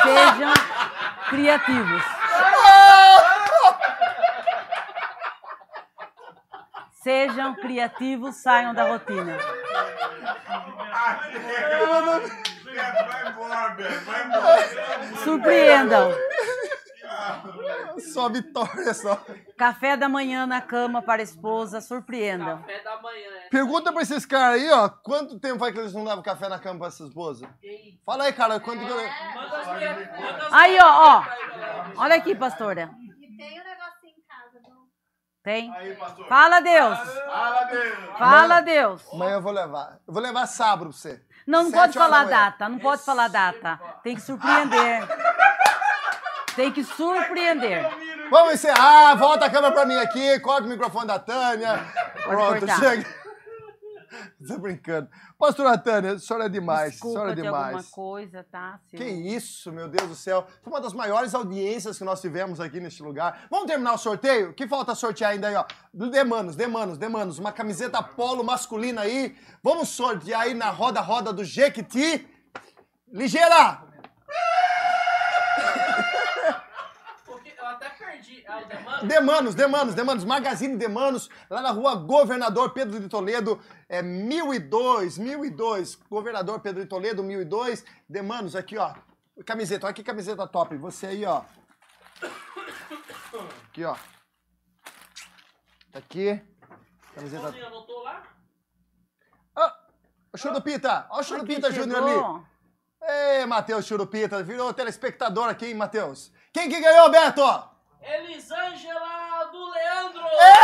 Sejam 0.04 0.54
criativos. 1.30 2.04
Sejam 6.91 7.56
criativos, 7.56 8.36
saiam 8.36 8.74
da 8.76 8.88
rotina. 8.88 9.38
Vai 12.92 13.28
embora, 13.30 13.70
Beto, 13.76 14.06
vai 14.06 14.26
embora. 14.26 15.18
Surpreendam. 15.24 16.12
Só 18.14 18.30
vitória, 18.30 18.94
só. 18.94 19.24
Café 19.58 19.96
da 19.98 20.08
manhã 20.10 20.46
na 20.48 20.62
cama 20.62 21.02
para 21.02 21.22
a 21.22 21.24
esposa, 21.24 21.82
surpreendam. 21.82 22.58
Café 22.60 22.82
da 22.82 23.02
manhã. 23.02 23.28
é. 23.46 23.50
Pergunta 23.50 23.92
pra 23.92 24.02
esses 24.02 24.26
caras 24.26 24.62
aí, 24.62 24.70
ó. 24.72 24.89
Quanto 24.89 25.39
tempo 25.39 25.60
faz 25.60 25.74
que 25.74 25.80
eles 25.80 25.94
não 25.94 26.04
davam 26.04 26.24
café 26.24 26.48
na 26.48 26.58
cama 26.58 26.80
pra 26.80 26.88
essa 26.88 27.04
esposa? 27.04 27.50
Fala 28.05 28.24
aí, 28.26 28.34
cara, 28.34 28.59
quanto 28.59 28.82
as 28.86 30.54
Aí, 30.54 30.78
ó, 30.80 31.18
ó. 31.18 31.24
Olha 31.97 32.16
aqui, 32.16 32.34
pastora. 32.34 32.89
E 33.22 33.38
tem 33.38 33.59
um 33.59 33.63
negocinho 33.63 34.13
em 34.18 34.24
casa, 34.28 34.59
viu? 34.66 34.76
Tem? 35.43 35.74
Aí, 35.76 35.93
pastor. 35.96 36.28
Fala 36.28 36.59
Deus. 36.59 36.97
Fala, 36.97 37.63
Deus. 37.66 38.18
Fala 38.18 38.62
Deus. 38.62 39.13
Amanhã 39.13 39.34
eu 39.36 39.42
vou 39.42 39.51
levar. 39.51 40.00
Eu 40.08 40.13
vou 40.13 40.24
levar 40.24 40.47
sábado 40.47 40.89
pra 40.89 40.97
você. 40.97 41.22
Não, 41.46 41.63
não 41.63 41.72
pode 41.72 41.93
falar 41.93 42.26
data, 42.26 42.70
não 42.70 42.80
pode 42.80 43.04
falar 43.04 43.28
data. 43.28 43.80
Tem 44.04 44.16
que 44.16 44.22
surpreender. 44.22 45.08
Tem 46.55 46.72
que 46.72 46.84
surpreender. 46.84 47.89
Vamos 48.30 48.54
encerrar. 48.54 49.16
Volta 49.16 49.46
a 49.46 49.50
câmera 49.50 49.74
pra 49.74 49.86
mim 49.86 49.97
aqui. 49.97 50.39
Corta 50.39 50.63
o 50.63 50.70
microfone 50.70 51.08
da 51.08 51.20
Tânia. 51.20 51.80
Pronto, 52.24 52.59
cortar. 52.59 52.80
chega. 52.80 53.21
Tô 54.47 54.58
brincando. 54.59 55.09
Pastora 55.38 55.78
Tânia, 55.78 56.13
a 56.13 56.20
senhora 56.20 56.46
é 56.46 56.50
demais. 56.50 56.92
Desculpa 56.93 57.13
senhora 57.20 57.32
é 57.32 57.36
de 57.36 57.47
alguma 57.47 57.67
demais. 57.67 57.89
coisa, 57.89 58.43
tá? 58.51 58.79
Se 58.88 58.97
Que 58.97 59.04
eu- 59.04 59.08
isso, 59.09 59.71
meu 59.71 59.88
Deus 59.88 60.09
do 60.09 60.16
céu. 60.16 60.46
Foi 60.62 60.71
uma 60.74 60.82
das 60.82 60.93
maiores 60.93 61.33
audiências 61.33 61.97
que 61.97 62.04
nós 62.04 62.20
tivemos 62.21 62.59
aqui 62.59 62.79
neste 62.79 63.01
lugar. 63.01 63.47
Vamos 63.50 63.67
terminar 63.67 63.93
o 63.93 63.97
sorteio? 63.97 64.50
O 64.50 64.54
que 64.54 64.67
falta 64.67 64.93
sortear 64.96 65.32
ainda 65.32 65.47
aí, 65.47 65.55
ó? 65.55 65.66
Demanos, 65.93 66.55
Demanos, 66.55 66.97
Demanos. 66.97 67.39
Uma 67.39 67.51
camiseta 67.51 68.01
polo 68.04 68.43
masculina 68.43 69.01
aí. 69.01 69.36
Vamos 69.63 69.89
sortear 69.89 70.42
aí 70.42 70.54
na 70.54 70.70
roda-roda 70.70 71.32
do 71.32 71.43
Jequiti. 71.43 72.28
Ligeira! 73.12 73.83
Porque 77.25 77.54
eu 77.58 77.66
até 77.66 77.89
perdi. 77.89 78.41
É 78.41 78.41
o 78.41 78.41
demanda? 78.41 78.41
Demanos, 79.04 79.56
Demanos, 79.56 79.96
Demanos. 79.96 80.24
Magazine 80.24 80.78
Demanos, 80.78 81.30
lá 81.50 81.62
na 81.62 81.72
rua 81.72 81.96
Governador 81.96 82.72
Pedro 82.72 83.00
de 83.00 83.08
Toledo, 83.08 83.60
é 83.88 84.02
1002, 84.02 85.18
1002. 85.18 85.96
Governador 86.10 86.60
Pedro 86.60 86.82
de 86.82 86.88
Toledo, 86.88 87.24
1002. 87.24 87.84
Demanos, 88.08 88.56
aqui, 88.56 88.78
ó. 88.78 88.94
Camiseta, 89.46 89.88
olha 89.88 89.94
que 89.94 90.04
camiseta 90.04 90.48
top. 90.48 90.76
Você 90.78 91.08
aí, 91.08 91.26
ó. 91.26 91.44
Aqui, 93.70 93.84
ó. 93.86 93.96
Tá 95.92 96.00
aqui. 96.00 96.42
Camiseta. 97.16 97.44
Sozinho 97.44 97.68
anotou 97.68 98.04
lá? 98.04 98.24
Ah, 99.56 99.76
o 100.34 100.38
Churupita. 100.38 101.08
Ó 101.10 101.20
o 101.20 101.24
Churupita 101.24 101.72
Júnior 101.72 102.04
ali. 102.04 102.46
Ei, 103.40 103.46
Matheus 103.46 103.86
Churupita. 103.86 104.44
Virou 104.44 104.74
telespectador 104.74 105.50
aqui, 105.50 105.68
hein, 105.68 105.76
Matheus? 105.76 106.32
Quem 106.54 106.70
que 106.70 106.80
ganhou, 106.80 107.10
Beto? 107.10 107.71
Elisângela 108.02 109.46
do 109.52 109.70
Leandro! 109.70 110.24
É! 110.26 110.62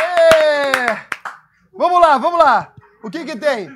É! 0.00 1.06
Vamos 1.72 2.00
lá, 2.00 2.18
vamos 2.18 2.38
lá! 2.38 2.72
O 3.02 3.10
que 3.10 3.24
que 3.24 3.36
tem? 3.36 3.68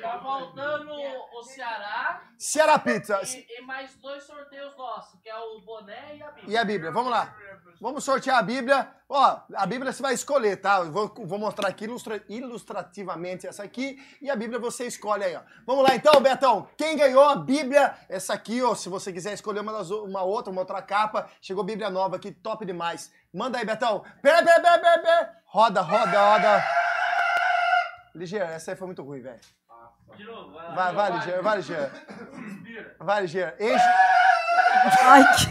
Tá 0.00 0.20
faltando 0.22 0.92
o 0.92 1.42
Ceará. 1.42 2.23
Ceará 2.38 2.78
Pizza. 2.78 3.20
e, 3.24 3.46
e 3.58 3.62
mais 3.62 3.94
dois 3.96 4.22
sorteios 4.24 4.76
nossos, 4.76 5.20
que 5.20 5.28
é 5.28 5.36
o 5.38 5.60
boné 5.60 6.16
e 6.16 6.22
a 6.22 6.30
Bíblia. 6.30 6.52
E 6.52 6.56
a 6.56 6.64
Bíblia, 6.64 6.90
vamos 6.90 7.10
lá. 7.10 7.34
Vamos 7.80 8.04
sortear 8.04 8.38
a 8.38 8.42
Bíblia. 8.42 8.88
Ó, 9.08 9.40
a 9.54 9.66
Bíblia 9.66 9.92
você 9.92 10.00
vai 10.02 10.14
escolher, 10.14 10.56
tá? 10.56 10.78
Eu 10.78 10.90
vou, 10.92 11.12
vou 11.26 11.38
mostrar 11.38 11.68
aqui 11.68 11.84
ilustra- 11.84 12.22
ilustrativamente 12.28 13.46
essa 13.46 13.62
aqui 13.62 13.98
e 14.20 14.30
a 14.30 14.36
Bíblia 14.36 14.58
você 14.58 14.86
escolhe 14.86 15.24
aí, 15.24 15.36
ó. 15.36 15.40
Vamos 15.66 15.84
lá 15.84 15.94
então, 15.94 16.20
Betão. 16.20 16.68
Quem 16.76 16.96
ganhou 16.96 17.22
a 17.24 17.36
Bíblia? 17.36 17.94
Essa 18.08 18.34
aqui, 18.34 18.62
ó. 18.62 18.74
Se 18.74 18.88
você 18.88 19.12
quiser 19.12 19.32
escolher 19.34 19.60
uma, 19.60 19.72
das 19.72 19.90
uma 19.90 20.22
outra, 20.22 20.50
uma 20.52 20.62
outra 20.62 20.80
capa, 20.82 21.28
chegou 21.40 21.62
Bíblia 21.64 21.90
nova 21.90 22.16
aqui, 22.16 22.32
top 22.32 22.64
demais. 22.64 23.12
Manda 23.32 23.58
aí, 23.58 23.64
Betão. 23.64 24.04
Pera, 24.22 24.42
pera, 24.44 24.60
pera, 24.60 24.78
pera, 24.78 24.98
pera. 25.02 25.36
Roda, 25.46 25.80
roda, 25.82 26.32
roda. 26.32 26.64
Ligeira, 28.14 28.46
essa 28.46 28.70
aí 28.72 28.76
foi 28.76 28.86
muito 28.86 29.02
ruim, 29.02 29.20
velho. 29.20 29.40
De 30.16 30.24
novo, 30.24 30.52
vai 30.52 30.64
lá. 30.68 30.74
Vai, 30.74 30.92
vai, 30.94 31.10
vai. 31.42 31.62
Se 31.62 31.72
inspira. 31.72 32.96
Vai, 33.00 33.20
Ligeira. 33.22 33.56
Enche. 33.60 33.84
Ai, 35.02 35.24
que... 35.34 35.46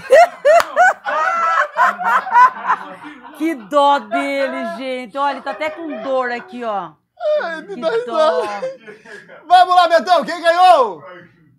que 3.37 3.55
dó 3.55 3.99
dele, 3.99 4.75
gente. 4.77 5.17
Olha, 5.17 5.33
ele 5.33 5.41
tá 5.41 5.51
até 5.51 5.69
com 5.69 6.01
dor 6.01 6.31
aqui, 6.31 6.63
ó. 6.63 6.91
Ai, 7.41 7.61
me 7.61 7.75
Que 7.75 7.81
dá 7.81 7.89
dó. 8.05 8.41
risada. 8.41 8.67
Vamos 9.47 9.75
lá, 9.75 9.87
Betão. 9.87 10.25
Quem 10.25 10.41
ganhou? 10.41 11.03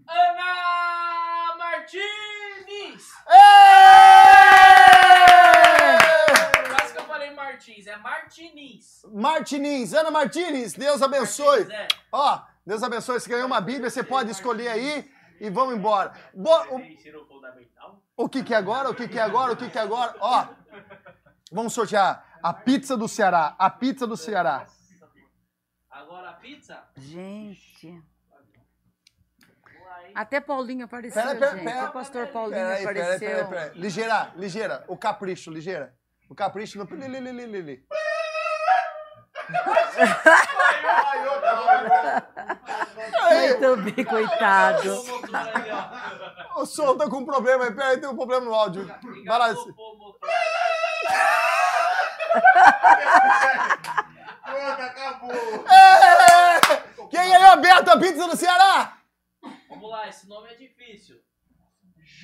Ana 0.08 1.54
Martins! 1.58 3.12
Ê! 3.30 5.33
Falei 7.24 7.34
Martins, 7.34 7.86
é 7.86 7.96
Martinez. 7.96 9.02
Martinez, 9.10 9.94
Ana 9.94 10.10
Martinez, 10.10 10.74
Deus 10.74 11.00
abençoe. 11.00 11.64
Martins, 11.64 11.70
é. 11.74 11.88
Ó, 12.12 12.42
Deus 12.66 12.82
abençoe. 12.82 13.18
Você 13.18 13.30
ganhou 13.30 13.46
uma 13.46 13.60
Bíblia, 13.60 13.88
você 13.88 14.02
pode 14.02 14.30
escolher 14.30 14.68
aí 14.68 15.10
e 15.40 15.48
vamos 15.48 15.74
embora. 15.74 16.12
O, 16.34 18.24
o 18.24 18.28
que 18.28 18.42
que 18.44 18.52
é 18.52 18.56
agora? 18.56 18.90
O 18.90 18.94
que 18.94 19.08
que 19.08 19.18
é 19.18 19.22
agora? 19.22 19.52
O 19.52 19.56
que 19.56 19.70
que 19.70 19.78
é 19.78 19.80
agora? 19.80 20.14
Ó, 20.20 20.48
vamos 21.50 21.72
sortear 21.72 22.38
a 22.42 22.52
pizza 22.52 22.94
do 22.96 23.08
Ceará. 23.08 23.54
A 23.58 23.70
pizza 23.70 24.06
do 24.06 24.16
Ceará. 24.16 24.66
Agora 25.90 26.30
a 26.30 26.34
pizza. 26.34 26.82
Gente. 26.96 28.02
Até 30.14 30.40
Paulinho 30.40 30.84
apareceu, 30.84 31.22
Pera, 31.22 31.34
pera, 31.34 31.52
gente. 31.56 31.64
pera. 31.64 31.88
o 31.88 31.92
pastor 31.92 32.26
Paulinho 32.28 32.60
Peraí, 32.60 32.84
peraí, 32.84 33.02
apareceu. 33.02 33.28
peraí, 33.28 33.46
peraí. 33.48 33.80
Ligeira, 33.80 34.32
ligeira. 34.36 34.84
O 34.86 34.96
capricho, 34.96 35.50
ligeira. 35.50 35.96
O 36.28 36.34
capricho 36.34 36.78
no... 36.78 36.84
li, 36.84 37.08
li, 37.08 37.20
li, 37.20 37.32
li, 37.32 37.46
li, 37.46 37.62
li. 37.62 37.86
Vaiou, 40.82 41.40
Aí, 43.22 43.58
Muito 43.58 43.76
bem, 43.82 44.04
coitado. 44.04 45.02
O 46.56 46.66
som 46.66 46.96
tá 46.96 47.08
com 47.08 47.24
problema 47.24 47.64
aí. 47.64 47.74
Peraí, 47.74 48.00
tem 48.00 48.08
um 48.08 48.16
problema 48.16 48.44
no 48.44 48.54
áudio. 48.54 48.86
Vai 49.26 49.38
lá. 49.38 49.54
Pronto, 54.44 54.82
acabou. 54.82 55.32
Ê! 55.32 57.08
Quem 57.10 57.30
ganhou 57.30 57.50
a 57.50 57.56
Beto, 57.56 57.90
a 57.90 57.98
pizza 57.98 58.26
do 58.28 58.36
Ceará? 58.36 58.98
Vamos 59.68 59.90
lá, 59.90 60.08
esse 60.08 60.28
nome 60.28 60.50
é 60.50 60.54
difícil. 60.54 61.20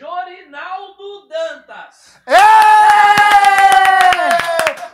Jorinaldo 0.00 1.28
Dantas. 1.28 2.16
Ê! 2.26 2.32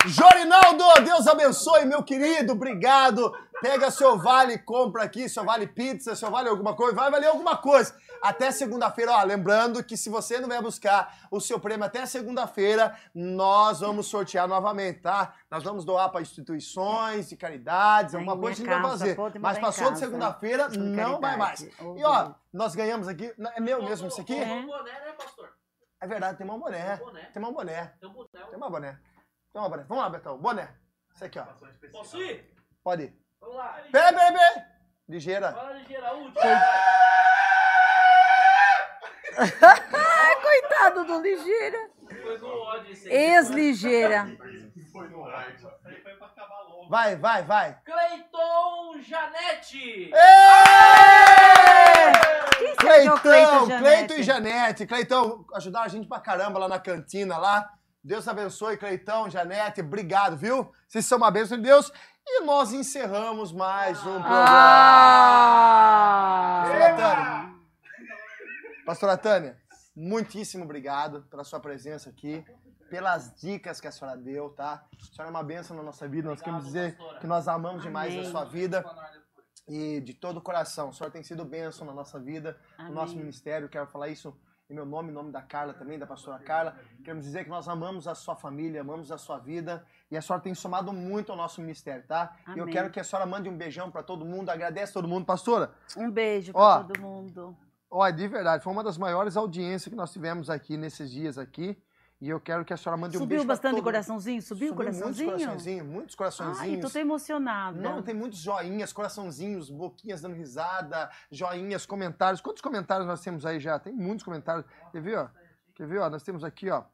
Jorinaldo, 0.09 0.83
Deus 1.05 1.28
abençoe, 1.28 1.85
meu 1.85 2.03
querido, 2.03 2.55
obrigado. 2.55 3.33
Pega 3.62 3.89
seu 3.93 4.19
vale, 4.19 4.59
compra 4.59 5.05
aqui, 5.05 5.28
seu 5.28 5.45
vale 5.45 5.69
pizza, 5.69 6.16
seu 6.16 6.28
vale 6.28 6.49
alguma 6.49 6.74
coisa, 6.74 6.97
vai 6.97 7.09
valer 7.09 7.28
alguma 7.28 7.57
coisa. 7.57 7.95
Até 8.22 8.51
segunda-feira, 8.51 9.12
ó, 9.12 9.22
lembrando 9.22 9.82
que 9.82 9.97
se 9.97 10.09
você 10.09 10.40
não 10.40 10.48
vai 10.48 10.60
buscar 10.60 11.26
o 11.30 11.40
seu 11.40 11.59
prêmio 11.60 11.84
até 11.84 12.05
segunda-feira, 12.06 12.97
nós 13.14 13.80
vamos 13.80 14.06
sortear 14.06 14.48
novamente, 14.48 15.01
tá? 15.01 15.34
Nós 15.51 15.62
vamos 15.62 15.84
doar 15.84 16.10
para 16.10 16.20
instituições 16.22 17.28
de 17.28 17.36
caridades, 17.36 18.14
Em 18.14 18.18
alguma 18.18 18.34
minha 18.34 18.43
coisa 18.43 18.62
a 18.62 18.64
gente 18.64 18.82
vai 18.82 18.90
fazer. 18.90 19.16
Mas 19.40 19.59
passou 19.59 19.93
de 19.93 19.98
segunda-feira, 19.98 20.68
não 20.68 21.20
vai 21.20 21.36
mais. 21.36 21.60
E 21.60 22.05
ó, 22.05 22.34
nós 22.52 22.74
ganhamos 22.74 23.09
aqui, 23.09 23.32
é 23.55 23.60
meu 23.60 23.82
mesmo 23.82 24.09
isso 24.09 24.20
aqui? 24.20 24.34
Tem 24.34 24.52
um 24.52 24.66
boné, 24.66 24.93
né, 24.93 25.12
pastor? 25.12 25.52
É 26.01 26.06
verdade, 26.06 26.38
tem 26.38 26.51
um 26.51 26.59
boné. 26.59 26.97
Tem 26.97 27.06
um 27.06 27.06
boné. 27.06 27.22
Tem 27.32 27.43
um 27.43 27.52
boné. 27.52 27.94
Tem 28.01 28.09
um 28.09 28.12
boné. 28.12 28.48
Tem 28.51 28.56
uma 28.56 28.70
boné. 28.70 29.01
Tem 29.52 29.62
uma 29.62 29.68
boné. 29.68 29.84
Vamos 29.88 30.05
lá, 30.05 30.10
Betão. 30.10 30.38
Boné. 30.38 30.68
Esse 31.14 31.24
aqui, 31.24 31.38
ó. 31.38 31.47
Posso 31.90 32.18
ir? 32.18 32.55
Pode 32.84 33.05
ir. 33.05 33.18
Vamos 33.40 33.56
lá. 33.56 33.80
Peraí, 33.90 34.12
peraí, 34.12 34.32
peraí. 34.32 34.64
Ligeira. 35.09 35.52
Fala 35.52 35.72
ligeira, 35.72 36.12
última. 36.12 36.43
Coitado 40.42 41.04
do 41.04 41.20
Ligeira. 41.20 41.90
Ex-Ligeira. 43.04 44.26
Vai, 46.88 47.16
vai, 47.16 47.42
vai. 47.42 47.76
Cleiton 47.84 49.00
Janete. 49.02 50.10
É 50.14 50.36
Cleitão, 52.76 53.66
Janete? 53.66 53.78
Cleiton 53.82 54.14
e 54.14 54.22
Janete. 54.22 54.86
Cleitão, 54.86 55.44
ajudaram 55.54 55.86
a 55.86 55.88
gente 55.88 56.08
pra 56.08 56.20
caramba 56.20 56.58
lá 56.60 56.68
na 56.68 56.78
cantina 56.78 57.36
lá. 57.36 57.68
Deus 58.02 58.26
abençoe, 58.28 58.76
Cleitão, 58.76 59.28
Janete. 59.28 59.80
Obrigado, 59.80 60.36
viu? 60.36 60.72
Vocês 60.86 61.04
são 61.04 61.18
uma 61.18 61.30
bênção 61.30 61.56
de 61.56 61.64
Deus. 61.64 61.92
E 62.24 62.40
nós 62.44 62.72
encerramos 62.72 63.52
mais 63.52 63.98
um 64.00 64.20
programa. 64.22 64.46
Ah! 64.48 65.56
Pastora 66.66 66.94
Tânia. 66.94 67.45
Pastora 68.86 69.16
Tânia, 69.18 69.56
muitíssimo 69.96 70.62
obrigado 70.62 71.22
pela 71.22 71.42
sua 71.42 71.58
presença 71.58 72.08
aqui, 72.08 72.44
pelas 72.88 73.34
dicas 73.34 73.80
que 73.80 73.88
a 73.88 73.90
senhora 73.90 74.16
deu, 74.16 74.50
tá? 74.50 74.84
A 75.02 75.04
senhora 75.12 75.28
é 75.28 75.30
uma 75.30 75.42
bênção 75.42 75.76
na 75.76 75.82
nossa 75.82 76.06
vida, 76.06 76.28
nós 76.28 76.40
queremos 76.40 76.64
dizer 76.64 76.96
que 77.20 77.26
nós 77.26 77.48
amamos 77.48 77.82
demais 77.82 78.14
a 78.14 78.18
Amém. 78.20 78.30
sua 78.30 78.44
vida 78.44 78.84
e 79.66 80.00
de 80.00 80.14
todo 80.14 80.36
o 80.36 80.40
coração. 80.40 80.90
A 80.90 80.92
senhora 80.92 81.12
tem 81.12 81.24
sido 81.24 81.44
bênção 81.44 81.84
na 81.84 81.92
nossa 81.92 82.20
vida, 82.20 82.56
no 82.78 82.90
nosso 82.92 83.12
Amém. 83.14 83.24
ministério. 83.24 83.68
Quero 83.68 83.88
falar 83.88 84.08
isso 84.08 84.38
em 84.70 84.74
meu 84.74 84.86
nome, 84.86 85.10
em 85.10 85.12
nome 85.14 85.32
da 85.32 85.42
Carla 85.42 85.74
também, 85.74 85.98
da 85.98 86.06
pastora 86.06 86.38
Carla. 86.38 86.76
Queremos 87.02 87.24
dizer 87.24 87.42
que 87.42 87.50
nós 87.50 87.68
amamos 87.68 88.06
a 88.06 88.14
sua 88.14 88.36
família, 88.36 88.82
amamos 88.82 89.10
a 89.10 89.18
sua 89.18 89.38
vida 89.38 89.84
e 90.08 90.16
a 90.16 90.22
senhora 90.22 90.40
tem 90.42 90.54
somado 90.54 90.92
muito 90.92 91.32
ao 91.32 91.36
nosso 91.38 91.60
ministério, 91.60 92.04
tá? 92.06 92.36
E 92.54 92.58
eu 92.58 92.62
Amém. 92.62 92.72
quero 92.72 92.90
que 92.90 93.00
a 93.00 93.04
senhora 93.04 93.26
mande 93.26 93.48
um 93.48 93.56
beijão 93.56 93.90
pra 93.90 94.04
todo 94.04 94.24
mundo, 94.24 94.48
agradece 94.50 94.92
todo 94.92 95.08
mundo. 95.08 95.26
Pastora, 95.26 95.72
Um 95.96 96.08
beijo 96.08 96.52
Ó. 96.54 96.76
pra 96.78 96.84
todo 96.84 97.00
mundo. 97.00 97.56
Olha, 97.90 98.12
de 98.12 98.26
verdade, 98.28 98.62
foi 98.64 98.72
uma 98.72 98.82
das 98.84 98.98
maiores 98.98 99.36
audiências 99.36 99.88
que 99.88 99.94
nós 99.96 100.12
tivemos 100.12 100.50
aqui 100.50 100.76
nesses 100.76 101.10
dias 101.10 101.38
aqui. 101.38 101.80
E 102.18 102.30
eu 102.30 102.40
quero 102.40 102.64
que 102.64 102.72
a 102.72 102.76
senhora 102.78 102.98
mande 102.98 103.14
um 103.16 103.20
Subiu 103.20 103.28
beijo 103.36 103.44
pra 103.44 103.54
bastante 103.54 103.74
todo- 103.74 103.84
coraçãozinho? 103.84 104.40
Subiu, 104.40 104.72
o 104.72 104.74
Muitos 104.74 104.96
coraçãozinho? 104.98 105.30
coraçõezinhos, 105.32 105.86
muitos 105.86 106.14
Ai, 106.14 106.16
coraçõezinhos. 106.16 106.80
tô 106.80 106.90
tão 106.90 107.02
emocionada. 107.02 107.78
Não, 107.78 108.02
tem 108.02 108.14
muitos 108.14 108.38
joinhas, 108.38 108.90
coraçãozinhos, 108.90 109.68
boquinhas 109.70 110.22
dando 110.22 110.34
risada, 110.34 111.10
joinhas, 111.30 111.84
comentários. 111.84 112.40
Quantos 112.40 112.62
comentários 112.62 113.06
nós 113.06 113.20
temos 113.20 113.44
aí 113.44 113.60
já? 113.60 113.78
Tem 113.78 113.92
muitos 113.92 114.24
comentários. 114.24 114.64
Quer 114.90 115.02
ver, 115.02 115.18
ó? 115.18 115.28
Quer 115.74 115.86
ver, 115.86 115.98
ó? 115.98 116.08
Nós 116.08 116.22
temos 116.22 116.42
aqui, 116.42 116.70
ó. 116.70 116.84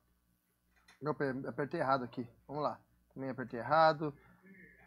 Eu 1.00 1.12
aper- 1.12 1.36
apertei 1.46 1.78
errado 1.80 2.02
aqui. 2.02 2.26
Vamos 2.48 2.64
lá. 2.64 2.80
Também 3.14 3.30
apertei 3.30 3.60
errado. 3.60 4.12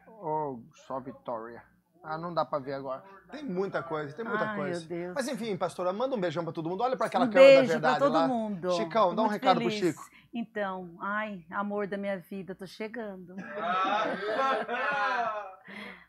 Oh, 0.07 0.59
só 0.85 0.99
Vitória. 0.99 1.63
Ah, 2.07 2.17
não 2.17 2.33
dá 2.33 2.45
pra 2.45 2.59
ver 2.59 2.73
agora. 2.73 3.03
Tem 3.31 3.43
muita 3.43 3.81
coisa, 3.81 4.15
tem 4.15 4.23
muita 4.23 4.45
Ai, 4.45 4.55
coisa. 4.55 4.79
meu 4.79 4.87
Deus. 4.89 5.13
Mas 5.15 5.27
enfim, 5.27 5.57
pastora, 5.57 5.91
manda 5.91 6.15
um 6.15 6.19
beijão 6.19 6.43
pra 6.43 6.53
todo 6.53 6.69
mundo. 6.69 6.81
Olha 6.83 6.95
pra 6.95 7.07
aquela 7.07 7.25
um 7.25 7.29
câmera 7.29 7.61
da 7.61 7.67
verdade 7.67 7.97
pra 7.97 8.05
todo 8.07 8.13
lá. 8.13 8.27
mundo. 8.27 8.71
Chicão, 8.71 9.09
Tô 9.09 9.15
dá 9.15 9.21
um 9.23 9.27
recado 9.27 9.59
pro 9.59 9.69
feliz. 9.69 9.79
Chico. 9.95 10.03
Então, 10.33 10.91
ai, 10.99 11.45
amor 11.49 11.87
da 11.87 11.97
minha 11.97 12.17
vida, 12.19 12.53
tô 12.53 12.65
chegando. 12.67 13.35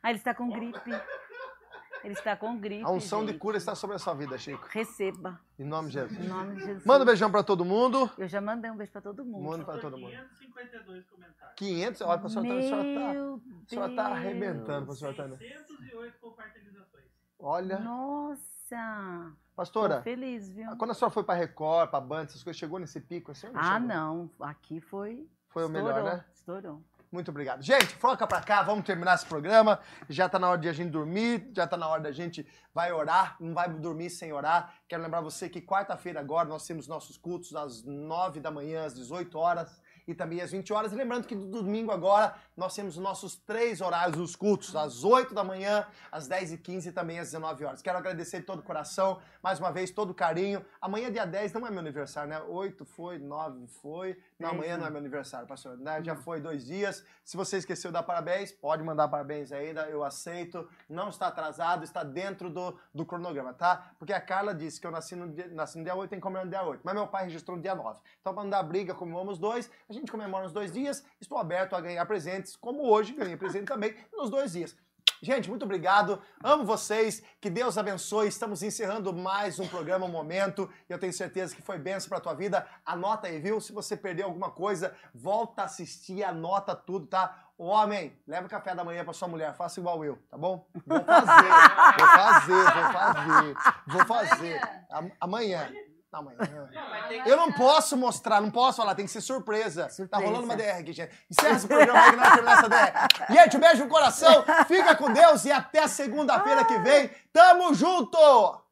Ah, 0.02 0.10
ele 0.10 0.18
está 0.18 0.34
com 0.34 0.50
gripe. 0.50 0.90
Ele 2.06 2.14
está 2.14 2.36
com 2.36 2.56
gripe. 2.56 2.84
A 2.84 2.90
unção 2.90 3.22
de 3.24 3.32
gente. 3.32 3.40
cura 3.40 3.56
está 3.56 3.74
sobre 3.74 3.96
a 3.96 3.98
sua 3.98 4.14
vida, 4.14 4.38
Chico. 4.38 4.64
Receba. 4.70 5.40
Em 5.58 5.64
nome 5.64 5.88
de 5.88 5.94
Jesus. 5.94 6.24
Em 6.24 6.28
nome 6.28 6.54
de 6.54 6.60
Jesus. 6.64 6.84
Manda 6.86 7.02
um 7.02 7.06
beijão 7.06 7.30
pra 7.32 7.42
todo 7.42 7.64
mundo. 7.64 8.08
Eu 8.16 8.28
já 8.28 8.40
mandei 8.40 8.70
um 8.70 8.76
beijo 8.76 8.92
pra 8.92 9.00
todo 9.00 9.24
mundo. 9.24 9.42
Manda 9.44 9.64
pra 9.64 9.78
todo 9.78 9.98
mundo. 9.98 10.12
552 10.38 11.04
comentários. 11.06 11.54
500, 11.56 12.00
olha, 12.02 12.18
pastor 12.20 12.42
Tânia, 12.44 12.58
a 12.58 12.62
senhora 12.62 12.84
tá, 12.84 13.10
a 13.10 13.68
senhora 13.68 13.94
tá 13.96 14.04
Deus. 14.04 14.16
arrebentando, 14.16 14.86
pastor 14.86 15.14
Tânia. 15.16 15.36
608 15.38 16.18
compartilhações. 16.20 17.04
Olha, 17.40 17.78
Nossa. 17.80 18.46
Tô 18.70 19.36
pastora, 19.56 20.02
feliz, 20.02 20.48
viu? 20.50 20.76
quando 20.76 20.90
a 20.90 20.94
senhora 20.94 21.12
foi 21.12 21.24
pra 21.24 21.34
Record, 21.34 21.88
pra 21.90 22.00
Band, 22.00 22.22
essas 22.24 22.42
coisas, 22.44 22.58
chegou 22.58 22.78
nesse 22.78 23.00
pico 23.00 23.32
assim? 23.32 23.48
não 23.48 23.58
Ah, 23.60 23.74
chegou? 23.74 23.88
não. 23.88 24.30
Aqui 24.40 24.80
foi. 24.80 25.26
Foi 25.48 25.64
o 25.64 25.68
melhor, 25.68 25.88
estourou, 25.90 26.10
né? 26.14 26.24
Estourou. 26.34 26.82
Muito 27.10 27.30
obrigado. 27.30 27.62
Gente, 27.62 27.94
foca 27.96 28.26
pra 28.26 28.40
cá, 28.40 28.62
vamos 28.62 28.84
terminar 28.84 29.14
esse 29.14 29.26
programa. 29.26 29.78
Já 30.08 30.28
tá 30.28 30.38
na 30.38 30.50
hora 30.50 30.60
de 30.60 30.68
a 30.68 30.72
gente 30.72 30.90
dormir, 30.90 31.50
já 31.54 31.66
tá 31.66 31.76
na 31.76 31.88
hora 31.88 32.02
da 32.02 32.12
gente 32.12 32.46
vai 32.74 32.92
orar, 32.92 33.36
não 33.40 33.54
vai 33.54 33.68
dormir 33.68 34.10
sem 34.10 34.32
orar. 34.32 34.74
Quero 34.88 35.02
lembrar 35.02 35.20
você 35.20 35.48
que 35.48 35.60
quarta-feira 35.60 36.20
agora 36.20 36.48
nós 36.48 36.66
temos 36.66 36.88
nossos 36.88 37.16
cultos 37.16 37.54
às 37.54 37.84
9 37.84 38.40
da 38.40 38.50
manhã, 38.50 38.84
às 38.84 38.94
18 38.94 39.38
horas. 39.38 39.80
E 40.06 40.14
também 40.14 40.40
às 40.40 40.50
20 40.50 40.72
horas. 40.72 40.92
E 40.92 40.94
lembrando 40.94 41.26
que 41.26 41.34
no 41.34 41.62
domingo 41.62 41.90
agora 41.90 42.34
nós 42.56 42.74
temos 42.74 42.96
os 42.96 43.02
nossos 43.02 43.36
três 43.36 43.80
horários 43.80 44.16
dos 44.16 44.36
cultos, 44.36 44.74
às 44.76 45.04
8 45.04 45.34
da 45.34 45.42
manhã, 45.42 45.86
às 46.10 46.26
10 46.28 46.52
e 46.52 46.58
15 46.58 46.88
e 46.88 46.92
também 46.92 47.18
às 47.18 47.28
19 47.28 47.64
horas. 47.64 47.82
Quero 47.82 47.98
agradecer 47.98 48.40
de 48.40 48.46
todo 48.46 48.60
o 48.60 48.62
coração, 48.62 49.20
mais 49.42 49.58
uma 49.58 49.70
vez, 49.70 49.90
todo 49.90 50.10
o 50.10 50.14
carinho. 50.14 50.64
Amanhã, 50.80 51.10
dia 51.10 51.24
10, 51.26 51.52
não 51.52 51.66
é 51.66 51.70
meu 51.70 51.80
aniversário, 51.80 52.30
né? 52.30 52.40
8 52.40 52.84
foi, 52.84 53.18
9 53.18 53.66
foi. 53.66 54.18
Não, 54.38 54.50
amanhã 54.50 54.76
não 54.76 54.86
é 54.86 54.90
meu 54.90 54.98
aniversário, 54.98 55.46
pastor. 55.46 55.76
né? 55.78 56.02
Já 56.02 56.14
foi 56.14 56.40
dois 56.40 56.64
dias. 56.64 57.04
Se 57.24 57.36
você 57.36 57.56
esqueceu 57.56 57.90
de 57.90 57.94
dar 57.94 58.02
parabéns, 58.02 58.52
pode 58.52 58.82
mandar 58.82 59.08
parabéns 59.08 59.50
ainda, 59.50 59.82
eu 59.88 60.04
aceito. 60.04 60.68
Não 60.88 61.08
está 61.08 61.26
atrasado, 61.28 61.84
está 61.84 62.04
dentro 62.04 62.48
do, 62.48 62.78
do 62.94 63.04
cronograma, 63.04 63.52
tá? 63.52 63.92
Porque 63.98 64.12
a 64.12 64.20
Carla 64.20 64.54
disse 64.54 64.80
que 64.80 64.86
eu 64.86 64.90
nasci 64.90 65.16
no 65.16 65.28
dia, 65.28 65.48
nasci 65.48 65.78
no 65.78 65.84
dia 65.84 65.94
8, 65.94 66.10
tem 66.10 66.18
que 66.18 66.22
comemorar 66.22 66.44
no 66.44 66.50
dia 66.50 66.62
8. 66.62 66.80
Mas 66.84 66.94
meu 66.94 67.06
pai 67.06 67.24
registrou 67.24 67.56
no 67.56 67.62
dia 67.62 67.74
9. 67.74 67.98
Então, 68.20 68.32
para 68.32 68.42
não 68.42 68.50
dar 68.50 68.62
briga, 68.62 68.94
comemoramos 68.94 69.38
dois. 69.38 69.70
A 69.88 69.92
gente 69.96 70.10
comemora 70.12 70.44
nos 70.44 70.52
dois 70.52 70.72
dias. 70.72 71.04
Estou 71.20 71.38
aberto 71.38 71.74
a 71.74 71.80
ganhar 71.80 72.04
presentes, 72.06 72.56
como 72.56 72.82
hoje 72.88 73.12
ganhei 73.14 73.36
presente 73.36 73.66
também 73.66 73.94
nos 74.12 74.30
dois 74.30 74.52
dias. 74.52 74.76
Gente, 75.22 75.48
muito 75.48 75.64
obrigado. 75.64 76.20
Amo 76.44 76.62
vocês. 76.64 77.22
Que 77.40 77.48
Deus 77.48 77.78
abençoe. 77.78 78.28
Estamos 78.28 78.62
encerrando 78.62 79.14
mais 79.14 79.58
um 79.58 79.66
programa 79.66 80.04
um 80.04 80.10
Momento. 80.10 80.68
Eu 80.90 80.98
tenho 80.98 81.12
certeza 81.12 81.56
que 81.56 81.62
foi 81.62 81.78
benção 81.78 82.10
para 82.10 82.20
tua 82.20 82.34
vida. 82.34 82.66
Anota 82.84 83.26
aí, 83.26 83.40
viu? 83.40 83.58
Se 83.58 83.72
você 83.72 83.96
perdeu 83.96 84.26
alguma 84.26 84.50
coisa, 84.50 84.94
volta 85.14 85.62
a 85.62 85.64
assistir, 85.64 86.22
anota 86.22 86.76
tudo, 86.76 87.06
tá? 87.06 87.44
Homem, 87.56 88.20
leva 88.26 88.46
o 88.46 88.50
café 88.50 88.74
da 88.74 88.84
manhã 88.84 89.02
para 89.04 89.14
sua 89.14 89.26
mulher. 89.26 89.54
Faça 89.56 89.80
igual 89.80 90.04
eu, 90.04 90.18
tá 90.28 90.36
bom? 90.36 90.68
Vou 90.86 91.02
fazer. 91.02 91.48
vou 91.98 92.08
fazer, 92.08 92.64
vou 92.74 92.92
fazer. 92.92 93.56
Vou 93.86 94.04
fazer. 94.04 94.60
Am- 94.90 95.12
Amanhã. 95.18 95.72
Que- 97.08 97.30
Eu 97.30 97.36
não 97.36 97.52
posso 97.52 97.96
mostrar, 97.96 98.40
não 98.40 98.50
posso 98.50 98.78
falar, 98.78 98.94
tem 98.94 99.04
que 99.04 99.10
ser 99.10 99.20
surpresa. 99.20 99.84
Tá 99.84 99.90
Surpresa. 99.90 100.24
rolando 100.24 100.44
uma 100.44 100.56
DR 100.56 100.78
aqui, 100.80 100.92
gente. 100.92 101.14
Encerra 101.30 101.56
esse 101.56 101.66
programa 101.66 102.00
aí 102.00 102.10
que 102.10 102.16
nós 102.16 102.28
terminamos 102.32 102.58
essa 102.58 102.68
DR. 102.68 103.08
Gente, 103.34 103.56
um 103.56 103.60
beijo 103.60 103.84
no 103.84 103.90
coração, 103.90 104.44
fica 104.66 104.94
com 104.96 105.12
Deus 105.12 105.44
e 105.44 105.52
até 105.52 105.86
segunda-feira 105.88 106.64
que 106.64 106.78
vem. 106.80 107.10
Tamo 107.32 107.74
junto! 107.74 108.65